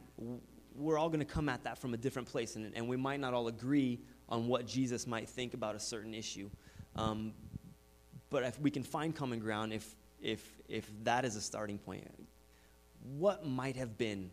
we're 0.76 0.97
all 0.97 1.09
going 1.09 1.20
to 1.20 1.26
come 1.26 1.49
at 1.49 1.64
that 1.64 1.78
from 1.78 1.93
a 1.93 1.97
different 1.97 2.28
place. 2.28 2.55
And, 2.55 2.72
and 2.76 2.88
we 2.88 2.97
might 2.97 3.20
not 3.20 3.34
all 3.34 3.47
agree 3.47 3.99
on 4.30 4.47
what 4.47 4.66
Jesus 4.66 5.05
might 5.05 5.28
think 5.28 5.53
about 5.53 5.76
a 5.76 5.80
certain 5.80 6.14
issue. 6.14 6.49
Um, 6.95 7.34
but 8.30 8.43
if 8.43 8.59
we 8.59 8.72
can 8.72 8.84
find 8.84 9.16
common 9.16 9.39
ground, 9.39 9.74
if, 9.74 9.95
if, 10.22 10.62
if 10.70 10.89
that 11.03 11.26
is 11.26 11.36
a 11.36 11.41
starting 11.41 11.78
point, 11.78 12.07
what 13.18 13.45
might 13.45 13.76
have 13.76 13.97
been 13.97 14.32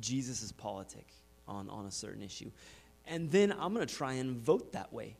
Jesus' 0.00 0.50
politic 0.50 1.06
on, 1.46 1.68
on 1.70 1.86
a 1.86 1.90
certain 1.90 2.22
issue? 2.22 2.50
And 3.06 3.30
then 3.30 3.52
I'm 3.52 3.72
going 3.74 3.86
to 3.86 3.94
try 3.94 4.14
and 4.14 4.36
vote 4.36 4.72
that 4.72 4.92
way. 4.92 5.16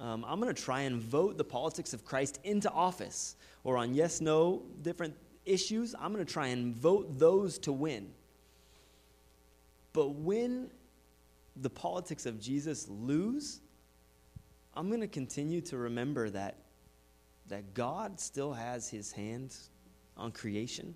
Um, 0.00 0.24
I'm 0.26 0.40
going 0.40 0.54
to 0.54 0.62
try 0.62 0.82
and 0.82 1.00
vote 1.00 1.38
the 1.38 1.44
politics 1.44 1.92
of 1.92 2.04
Christ 2.04 2.38
into 2.44 2.70
office 2.70 3.36
or 3.64 3.76
on 3.76 3.94
yes, 3.94 4.20
no, 4.20 4.62
different 4.82 5.14
issues. 5.48 5.94
I'm 5.98 6.12
going 6.12 6.24
to 6.24 6.32
try 6.32 6.48
and 6.48 6.74
vote 6.74 7.18
those 7.18 7.58
to 7.60 7.72
win. 7.72 8.10
But 9.92 10.14
when 10.14 10.70
the 11.56 11.70
politics 11.70 12.26
of 12.26 12.40
Jesus 12.40 12.86
lose, 12.88 13.60
I'm 14.74 14.88
going 14.88 15.00
to 15.00 15.08
continue 15.08 15.60
to 15.62 15.76
remember 15.76 16.30
that 16.30 16.56
that 17.48 17.74
God 17.74 18.20
still 18.20 18.52
has 18.52 18.88
his 18.88 19.10
hand 19.12 19.56
on 20.16 20.32
creation. 20.32 20.94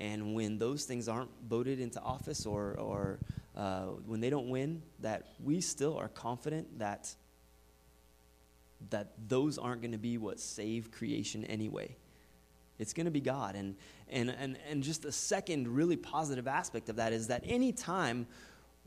And 0.00 0.34
when 0.34 0.58
those 0.58 0.84
things 0.84 1.08
aren't 1.08 1.30
voted 1.48 1.80
into 1.80 2.00
office 2.00 2.44
or, 2.44 2.74
or 2.78 3.18
uh, 3.56 3.84
when 4.04 4.20
they 4.20 4.28
don't 4.28 4.48
win, 4.48 4.82
that 5.00 5.28
we 5.42 5.60
still 5.60 5.96
are 5.96 6.08
confident 6.08 6.78
that, 6.78 7.14
that 8.90 9.12
those 9.28 9.58
aren't 9.58 9.80
going 9.80 9.92
to 9.92 9.98
be 9.98 10.18
what 10.18 10.38
save 10.40 10.90
creation 10.90 11.44
anyway. 11.44 11.96
It's 12.78 12.92
going 12.92 13.06
to 13.06 13.10
be 13.10 13.20
God. 13.20 13.54
And, 13.54 13.76
and, 14.08 14.30
and, 14.30 14.58
and 14.68 14.82
just 14.82 15.02
the 15.02 15.12
second 15.12 15.68
really 15.68 15.96
positive 15.96 16.46
aspect 16.46 16.88
of 16.88 16.96
that 16.96 17.12
is 17.12 17.28
that 17.28 17.42
anytime 17.46 18.26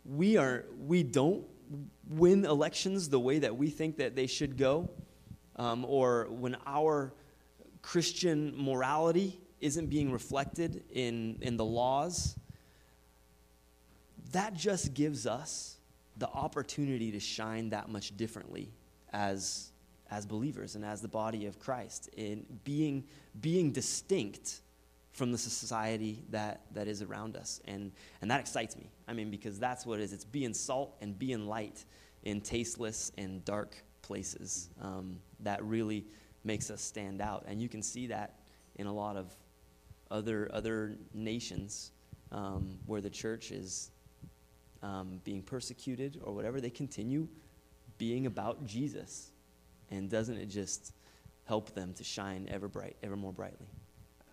we, 0.06 0.38
are, 0.38 0.66
we 0.86 1.04
don't 1.04 1.46
win 2.08 2.46
elections 2.46 3.10
the 3.10 3.20
way 3.20 3.40
that 3.40 3.56
we 3.56 3.70
think 3.70 3.98
that 3.98 4.16
they 4.16 4.28
should 4.28 4.58
go, 4.58 4.90
um, 5.56 5.86
or 5.86 6.28
when 6.30 6.56
our 6.66 7.14
Christian 7.82 8.54
morality 8.56 9.40
isn't 9.60 9.88
being 9.88 10.12
reflected 10.12 10.84
in, 10.92 11.38
in 11.42 11.58
the 11.58 11.66
laws, 11.66 12.38
that 14.32 14.54
just 14.54 14.94
gives 14.94 15.26
us 15.26 15.78
the 16.18 16.28
opportunity 16.28 17.12
to 17.12 17.20
shine 17.20 17.70
that 17.70 17.90
much 17.90 18.16
differently 18.16 18.72
as, 19.12 19.72
as 20.12 20.26
believers 20.26 20.76
and 20.76 20.84
as 20.84 21.02
the 21.02 21.08
body 21.08 21.46
of 21.46 21.60
Christ 21.60 22.10
in 22.16 22.46
being, 22.64 23.04
being 23.40 23.72
distinct 23.72 24.62
from 25.12 25.32
the 25.32 25.38
society 25.38 26.24
that, 26.30 26.62
that 26.74 26.88
is 26.88 27.02
around 27.02 27.36
us. 27.36 27.60
And, 27.66 27.92
and 28.22 28.32
that 28.32 28.40
excites 28.40 28.78
me. 28.78 28.90
I 29.08 29.14
mean, 29.14 29.30
because 29.30 29.60
that's 29.60 29.86
what 29.86 30.00
it 30.00 30.04
is. 30.04 30.14
It's 30.14 30.26
being 30.26 30.54
salt 30.54 30.96
and 31.02 31.18
being 31.18 31.48
light 31.48 31.84
in 32.24 32.42
tasteless 32.42 33.12
and 33.18 33.44
dark 33.46 33.76
places. 34.02 34.70
Um, 34.82 35.20
that 35.42 35.64
really 35.64 36.06
makes 36.44 36.72
us 36.72 36.82
stand 36.82 37.22
out. 37.22 37.46
And 37.48 37.62
you 37.62 37.70
can 37.70 37.82
see 37.82 38.08
that 38.08 38.40
in 38.76 38.88
a 38.88 38.94
lot 38.94 39.16
of 39.18 39.36
other, 40.10 40.50
other 40.54 40.96
nations 41.14 41.92
um, 42.32 42.78
where 42.86 43.02
the 43.02 43.10
church 43.10 43.52
is 43.52 43.92
um, 44.82 45.20
being 45.24 45.42
persecuted 45.42 46.20
or 46.24 46.34
whatever. 46.34 46.62
They 46.62 46.70
continue 46.70 47.28
being 47.98 48.26
about 48.26 48.66
Jesus. 48.66 49.32
And 49.92 50.10
doesn't 50.10 50.38
it 50.38 50.48
just 50.48 50.94
help 51.46 51.74
them 51.74 51.94
to 51.94 52.04
shine 52.04 52.48
ever 52.52 52.68
bright, 52.68 52.96
ever 53.02 53.16
more 53.16 53.34
brightly? 53.34 53.68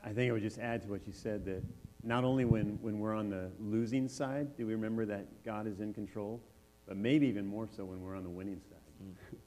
I 0.05 0.11
think 0.11 0.29
I 0.29 0.33
would 0.33 0.43
just 0.43 0.59
add 0.59 0.83
to 0.83 0.89
what 0.89 1.07
you 1.07 1.13
said 1.13 1.45
that 1.47 1.63
not 2.03 2.25
only 2.25 2.45
when, 2.45 2.79
when 2.83 3.01
we're 3.01 3.15
on 3.15 3.29
the 3.29 3.51
losing 3.59 4.07
side 4.09 4.57
do 4.57 4.67
we 4.67 4.75
remember 4.75 5.05
that 5.07 5.45
God 5.45 5.67
is 5.67 5.81
in 5.81 5.93
control, 5.93 6.41
but 6.87 6.97
maybe 6.97 7.27
even 7.27 7.47
more 7.47 7.67
so 7.75 7.85
when 7.85 8.01
we're 8.01 8.17
on 8.17 8.23
the 8.23 8.31
winning 8.31 8.61
side. 8.69 8.79
Mm. 9.03 9.39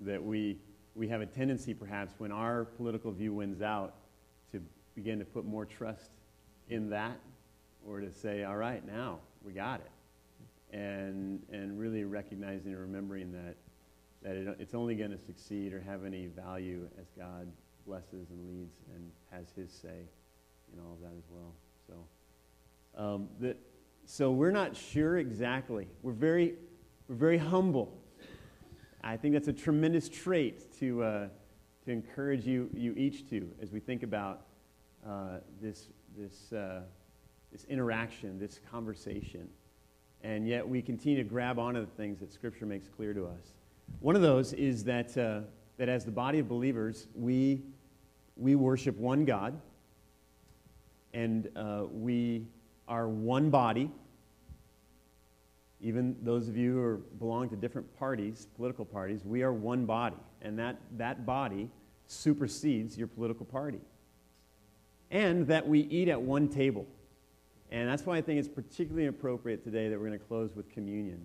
that 0.06 0.22
we, 0.22 0.56
we 0.94 1.08
have 1.08 1.20
a 1.20 1.26
tendency, 1.26 1.74
perhaps, 1.74 2.14
when 2.18 2.32
our 2.32 2.64
political 2.64 3.12
view 3.12 3.34
wins 3.34 3.60
out, 3.60 3.96
to 4.52 4.62
begin 4.94 5.18
to 5.18 5.24
put 5.24 5.44
more 5.44 5.66
trust 5.66 6.10
in 6.68 6.88
that 6.90 7.18
or 7.86 8.00
to 8.00 8.10
say, 8.10 8.44
all 8.44 8.56
right, 8.56 8.86
now 8.86 9.18
we 9.44 9.52
got 9.52 9.80
it. 9.80 10.76
And, 10.76 11.42
and 11.52 11.78
really 11.78 12.04
recognizing 12.04 12.72
and 12.72 12.80
remembering 12.80 13.32
that, 13.32 13.56
that 14.22 14.36
it, 14.36 14.56
it's 14.58 14.74
only 14.74 14.94
going 14.94 15.10
to 15.10 15.18
succeed 15.18 15.72
or 15.72 15.80
have 15.80 16.04
any 16.04 16.26
value 16.26 16.88
as 17.00 17.06
God 17.16 17.48
blesses 17.86 18.30
and 18.30 18.46
leads 18.48 18.76
and 18.94 19.10
has 19.30 19.46
his 19.56 19.72
say 19.72 20.08
in 20.72 20.80
all 20.80 20.94
of 20.94 21.00
that 21.00 21.16
as 21.16 21.24
well. 21.30 21.54
So, 21.86 23.02
um, 23.02 23.28
that, 23.40 23.56
so 24.04 24.30
we're 24.30 24.50
not 24.50 24.76
sure 24.76 25.18
exactly. 25.18 25.88
We're 26.02 26.12
very, 26.12 26.54
we're 27.08 27.16
very 27.16 27.38
humble 27.38 28.00
I 29.02 29.16
think 29.16 29.32
that's 29.32 29.48
a 29.48 29.52
tremendous 29.52 30.08
trait 30.08 30.78
to, 30.78 31.02
uh, 31.02 31.28
to 31.86 31.90
encourage 31.90 32.46
you, 32.46 32.68
you 32.74 32.92
each 32.96 33.28
to 33.30 33.50
as 33.62 33.72
we 33.72 33.80
think 33.80 34.02
about 34.02 34.42
uh, 35.06 35.38
this, 35.60 35.88
this 36.16 36.52
uh, 36.52 36.82
this 37.50 37.64
interaction, 37.64 38.38
this 38.38 38.60
conversation. 38.70 39.48
And 40.22 40.46
yet 40.46 40.68
we 40.68 40.82
continue 40.82 41.16
to 41.16 41.28
grab 41.28 41.58
onto 41.58 41.80
the 41.80 41.86
things 41.86 42.20
that 42.20 42.30
Scripture 42.32 42.66
makes 42.66 42.88
clear 42.88 43.12
to 43.14 43.24
us. 43.24 43.54
One 43.98 44.16
of 44.16 44.22
those 44.22 44.52
is 44.52 44.84
that, 44.84 45.16
uh, 45.18 45.40
that 45.76 45.88
as 45.88 46.04
the 46.04 46.10
body 46.10 46.38
of 46.38 46.48
believers, 46.48 47.08
we, 47.14 47.62
we 48.36 48.54
worship 48.54 48.96
one 48.96 49.24
God, 49.24 49.60
and 51.12 51.48
uh, 51.56 51.84
we 51.90 52.46
are 52.88 53.08
one 53.08 53.50
body. 53.50 53.90
Even 55.80 56.16
those 56.22 56.48
of 56.48 56.56
you 56.56 56.72
who 56.72 57.02
belong 57.18 57.48
to 57.48 57.56
different 57.56 57.98
parties, 57.98 58.46
political 58.56 58.84
parties, 58.84 59.24
we 59.24 59.42
are 59.42 59.52
one 59.52 59.86
body. 59.86 60.16
And 60.42 60.58
that, 60.58 60.76
that 60.96 61.26
body 61.26 61.68
supersedes 62.06 62.96
your 62.96 63.06
political 63.06 63.46
party. 63.46 63.80
And 65.10 65.46
that 65.48 65.66
we 65.66 65.80
eat 65.80 66.08
at 66.08 66.20
one 66.20 66.48
table. 66.48 66.86
And 67.70 67.88
that's 67.88 68.04
why 68.04 68.16
I 68.16 68.20
think 68.20 68.38
it's 68.38 68.48
particularly 68.48 69.06
appropriate 69.06 69.64
today 69.64 69.88
that 69.88 69.98
we're 69.98 70.06
going 70.08 70.18
to 70.18 70.24
close 70.24 70.54
with 70.54 70.70
communion. 70.70 71.24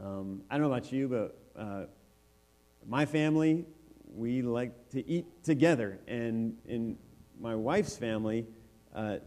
Um, 0.00 0.42
I 0.50 0.54
don't 0.54 0.62
know 0.62 0.72
about 0.72 0.92
you, 0.92 1.08
but 1.08 1.38
uh, 1.60 1.84
my 2.86 3.04
family, 3.06 3.64
we 4.14 4.42
like 4.42 4.90
to 4.90 5.06
eat 5.08 5.44
together. 5.44 5.98
And 6.06 6.56
in 6.66 6.96
my 7.40 7.54
wife's 7.54 7.96
family, 7.96 8.46
uh, 8.94 9.18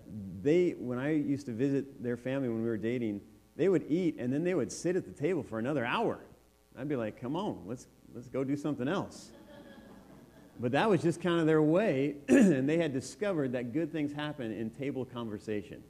they, 0.42 0.72
when 0.78 1.00
I 1.00 1.14
used 1.14 1.46
to 1.48 1.52
visit 1.52 2.02
their 2.04 2.18
family 2.18 2.50
when 2.50 2.62
we 2.62 2.70
were 2.70 2.78
dating, 2.78 3.22
they 3.56 3.70
would 3.70 3.86
eat 3.90 4.18
and 4.20 4.32
then 4.32 4.44
they 4.44 4.54
would 4.54 4.72
sit 4.72 4.96
at 4.96 5.06
the 5.06 5.12
table 5.12 5.44
for 5.44 5.60
another 5.60 5.86
hour. 5.86 6.20
I'd 6.78 6.90
be 6.90 6.96
like, 6.96 7.20
come 7.20 7.36
on, 7.36 7.62
let's, 7.66 7.88
let's 8.14 8.28
go 8.28 8.44
do 8.44 8.56
something 8.56 8.88
else. 8.88 9.32
But 10.60 10.72
that 10.72 10.90
was 10.90 11.02
just 11.02 11.22
kind 11.22 11.40
of 11.42 11.48
their 11.48 11.62
way, 11.62 12.16
and 12.30 12.68
they 12.68 12.78
had 12.78 12.94
discovered 12.94 13.52
that 13.54 13.74
good 13.74 13.92
things 13.92 14.14
happen 14.14 14.52
in 14.52 14.70
table 14.70 15.04
conversation. 15.04 15.84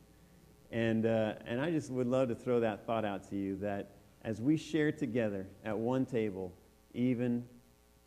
And, 0.71 1.05
uh, 1.05 1.33
and 1.45 1.61
I 1.61 1.69
just 1.69 1.91
would 1.91 2.07
love 2.07 2.29
to 2.29 2.35
throw 2.35 2.59
that 2.61 2.85
thought 2.85 3.05
out 3.05 3.29
to 3.29 3.35
you 3.35 3.57
that 3.57 3.91
as 4.25 4.41
we 4.41 4.57
share 4.57 4.91
together 4.91 5.47
at 5.63 5.77
one 5.77 6.03
table, 6.03 6.51
even 6.95 7.45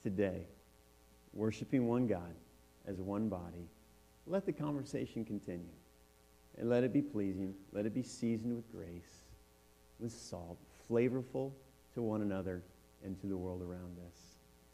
today, 0.02 0.42
worshiping 1.32 1.86
one 1.86 2.08
God 2.08 2.34
as 2.88 3.00
one 3.00 3.28
body, 3.28 3.68
let 4.26 4.44
the 4.44 4.52
conversation 4.52 5.24
continue. 5.24 5.70
And 6.58 6.68
let 6.68 6.82
it 6.82 6.92
be 6.92 7.02
pleasing. 7.02 7.54
Let 7.72 7.86
it 7.86 7.94
be 7.94 8.02
seasoned 8.02 8.56
with 8.56 8.70
grace, 8.72 9.22
with 10.00 10.10
salt, 10.10 10.58
flavorful 10.90 11.52
to 11.94 12.02
one 12.02 12.20
another 12.20 12.64
and 13.04 13.18
to 13.20 13.28
the 13.28 13.36
world 13.36 13.62
around 13.62 13.96
us. 14.08 14.18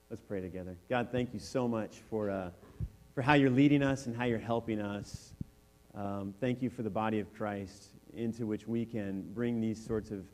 Let's 0.09 0.23
pray 0.23 0.41
together. 0.41 0.79
God, 0.89 1.09
thank 1.13 1.35
you 1.35 1.41
so 1.41 1.69
much 1.69 1.97
for, 2.09 2.31
uh, 2.31 2.51
for 3.15 3.21
how 3.21 3.35
you're 3.35 3.51
leading 3.51 3.83
us 3.83 4.07
and 4.07 4.17
how 4.17 4.25
you're 4.25 4.39
helping 4.39 4.81
us. 4.81 5.35
Um, 5.95 6.33
thank 6.41 6.63
you 6.63 6.71
for 6.71 6.83
the 6.83 6.91
body 6.91 7.21
of 7.21 7.35
Christ 7.35 7.89
into 8.15 8.47
which 8.47 8.67
we 8.67 8.87
can 8.87 9.31
bring 9.35 9.61
these 9.61 9.85
sorts 9.85 10.11
of 10.11 10.25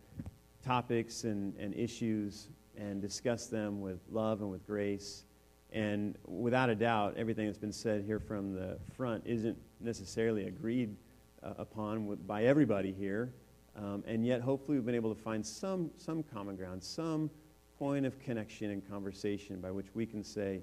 topics 0.64 1.24
and, 1.24 1.56
and 1.56 1.74
issues 1.74 2.48
and 2.76 3.00
discuss 3.00 3.46
them 3.46 3.80
with 3.80 4.00
love 4.10 4.40
and 4.40 4.50
with 4.50 4.66
grace. 4.66 5.24
And 5.72 6.16
without 6.26 6.68
a 6.68 6.74
doubt, 6.74 7.14
everything 7.16 7.46
that's 7.46 7.58
been 7.58 7.72
said 7.72 8.02
here 8.04 8.18
from 8.18 8.54
the 8.54 8.78
front 8.96 9.22
isn't 9.26 9.56
necessarily 9.80 10.46
agreed 10.46 10.96
uh, 11.42 11.54
upon 11.58 12.06
with, 12.06 12.26
by 12.26 12.44
everybody 12.44 12.92
here. 12.92 13.32
Um, 13.76 14.02
and 14.06 14.26
yet, 14.26 14.40
hopefully, 14.40 14.76
we've 14.78 14.86
been 14.86 14.94
able 14.94 15.14
to 15.14 15.20
find 15.20 15.46
some, 15.46 15.90
some 15.96 16.22
common 16.24 16.56
ground, 16.56 16.82
some 16.82 17.30
point 17.78 18.04
of 18.04 18.18
connection 18.18 18.70
and 18.70 18.88
conversation 18.90 19.60
by 19.60 19.70
which 19.70 19.86
we 19.94 20.06
can 20.06 20.24
say, 20.24 20.60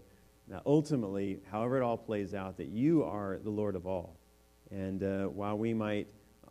now, 0.50 0.62
ultimately, 0.66 1.40
however 1.52 1.78
it 1.78 1.84
all 1.84 1.98
plays 1.98 2.34
out, 2.34 2.58
that 2.58 2.68
you 2.68 3.04
are 3.04 3.40
the 3.44 3.50
Lord 3.50 3.76
of 3.76 3.86
all. 3.86 4.18
And 4.72 5.04
uh, 5.04 5.26
while 5.26 5.58
we 5.58 5.74
might 5.74 6.08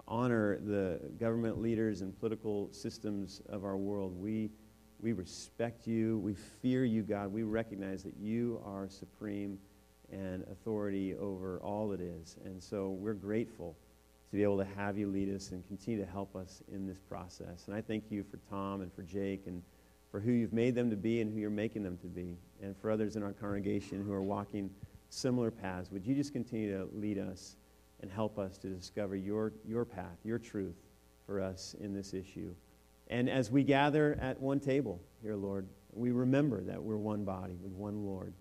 honor 0.09 0.59
the 0.59 1.01
government 1.19 1.61
leaders 1.61 2.01
and 2.01 2.19
political 2.19 2.69
systems 2.73 3.43
of 3.49 3.65
our 3.65 3.77
world, 3.77 4.15
we 4.19 4.51
we 5.01 5.13
respect 5.13 5.87
you. 5.87 6.19
We 6.19 6.35
fear 6.35 6.85
you, 6.85 7.03
God. 7.03 7.33
We 7.33 7.43
recognize 7.43 8.03
that 8.05 8.17
you 8.19 8.63
are 8.65 8.89
supreme 8.89 9.59
and 10.11 10.45
authority 10.51 11.15
over 11.17 11.59
all 11.63 11.89
that 11.89 12.01
is. 12.01 12.37
And 12.45 12.63
so 12.63 12.91
we're 12.91 13.15
grateful 13.15 13.77
to 14.31 14.37
be 14.37 14.43
able 14.43 14.59
to 14.59 14.65
have 14.77 14.97
you 14.97 15.09
lead 15.09 15.35
us 15.35 15.51
and 15.51 15.67
continue 15.67 16.03
to 16.05 16.11
help 16.11 16.35
us 16.35 16.63
in 16.73 16.87
this 16.87 16.99
process. 16.99 17.65
And 17.67 17.77
I 17.77 17.81
thank 17.81 18.11
you 18.11 18.25
for 18.25 18.39
Tom 18.51 18.81
and 18.81 18.93
for 18.93 19.03
Jake 19.03 19.47
and 19.47 19.63
for 20.11 20.21
who 20.21 20.33
you've 20.33 20.53
made 20.53 20.75
them 20.75 20.89
to 20.91 20.97
be 20.97 21.21
and 21.21 21.33
who 21.33 21.39
you're 21.39 21.51
making 21.51 21.83
them 21.83 21.99
to 21.99 22.07
be, 22.07 22.39
and 22.63 22.77
for 22.77 22.91
others 22.91 23.17
in 23.17 23.23
our 23.23 23.33
congregation 23.33 24.05
who 24.05 24.13
are 24.13 24.23
walking 24.23 24.71
similar 25.11 25.51
paths. 25.51 25.91
Would 25.91 26.07
you 26.07 26.15
just 26.15 26.33
continue 26.33 26.77
to 26.77 26.89
lead 26.95 27.19
us 27.19 27.57
and 28.01 28.11
help 28.11 28.39
us 28.39 28.59
to 28.59 28.69
discover 28.69 29.17
your, 29.17 29.53
your 29.67 29.85
path, 29.85 30.19
your 30.25 30.39
truth 30.39 30.77
for 31.27 31.41
us 31.41 31.75
in 31.81 31.93
this 31.93 32.15
issue? 32.15 32.55
And 33.09 33.31
as 33.31 33.51
we 33.51 33.63
gather 33.63 34.19
at 34.21 34.41
one 34.41 34.61
table 34.61 35.01
here, 35.23 35.37
Lord, 35.37 35.67
we 35.93 36.11
remember 36.11 36.63
that 36.63 36.83
we're 36.83 36.97
one 36.97 37.25
body 37.25 37.57
with 37.63 37.73
one 37.73 38.05
Lord. 38.05 38.33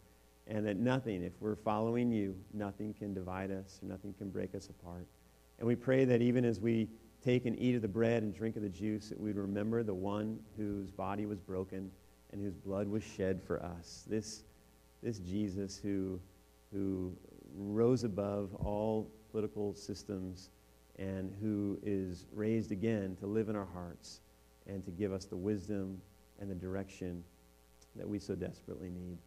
And 0.47 0.65
that 0.67 0.77
nothing, 0.77 1.23
if 1.23 1.33
we're 1.39 1.55
following 1.55 2.11
you, 2.11 2.35
nothing 2.53 2.93
can 2.93 3.15
divide 3.15 3.49
us, 3.49 3.79
nothing 3.81 4.13
can 4.13 4.29
break 4.29 4.53
us 4.53 4.69
apart. 4.69 5.07
And 5.57 5.67
we 5.67 5.75
pray 5.75 6.05
that 6.05 6.21
even 6.21 6.45
as 6.45 6.59
we 6.59 6.87
take 7.23 7.45
and 7.45 7.57
eat 7.59 7.75
of 7.75 7.81
the 7.81 7.87
bread 7.87 8.21
and 8.21 8.35
drink 8.35 8.55
of 8.55 8.61
the 8.61 8.69
juice, 8.69 9.09
that 9.09 9.19
we'd 9.19 9.37
remember 9.37 9.81
the 9.81 9.93
one 9.93 10.39
whose 10.55 10.91
body 10.91 11.25
was 11.25 11.39
broken 11.39 11.89
and 12.31 12.41
whose 12.41 12.53
blood 12.53 12.87
was 12.87 13.03
shed 13.03 13.41
for 13.41 13.63
us. 13.63 14.03
This, 14.07 14.43
this 15.01 15.17
Jesus 15.19 15.79
who, 15.81 16.19
who 16.71 17.11
rose 17.57 18.03
above 18.03 18.53
all 18.55 19.09
political 19.35 19.75
systems 19.75 20.49
and 20.97 21.29
who 21.41 21.77
is 21.83 22.25
raised 22.31 22.71
again 22.71 23.17
to 23.19 23.27
live 23.27 23.49
in 23.49 23.55
our 23.57 23.67
hearts 23.73 24.21
and 24.65 24.81
to 24.85 24.91
give 24.91 25.11
us 25.11 25.25
the 25.25 25.35
wisdom 25.35 25.99
and 26.39 26.49
the 26.49 26.55
direction 26.55 27.21
that 27.97 28.07
we 28.07 28.17
so 28.17 28.33
desperately 28.33 28.89
need. 28.89 29.17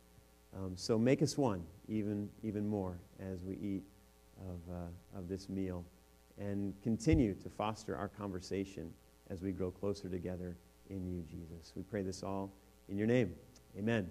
Um, 0.56 0.72
so 0.76 0.98
make 0.98 1.20
us 1.20 1.36
one, 1.36 1.62
even, 1.88 2.30
even 2.42 2.66
more, 2.66 2.98
as 3.20 3.44
we 3.44 3.56
eat 3.56 3.82
of, 4.40 4.74
uh, 4.74 5.18
of 5.18 5.28
this 5.28 5.50
meal. 5.50 5.84
And 6.38 6.72
continue 6.82 7.34
to 7.34 7.50
foster 7.50 7.94
our 7.94 8.09
conversation 8.09 8.90
as 9.28 9.42
we 9.42 9.52
grow 9.52 9.70
closer 9.70 10.09
together 10.09 10.56
in 10.88 11.06
you, 11.06 11.22
Jesus. 11.30 11.74
We 11.76 11.82
pray 11.82 12.00
this 12.00 12.22
all 12.22 12.50
in 12.88 12.96
your 12.96 13.06
name. 13.06 13.34
Amen. 13.78 14.09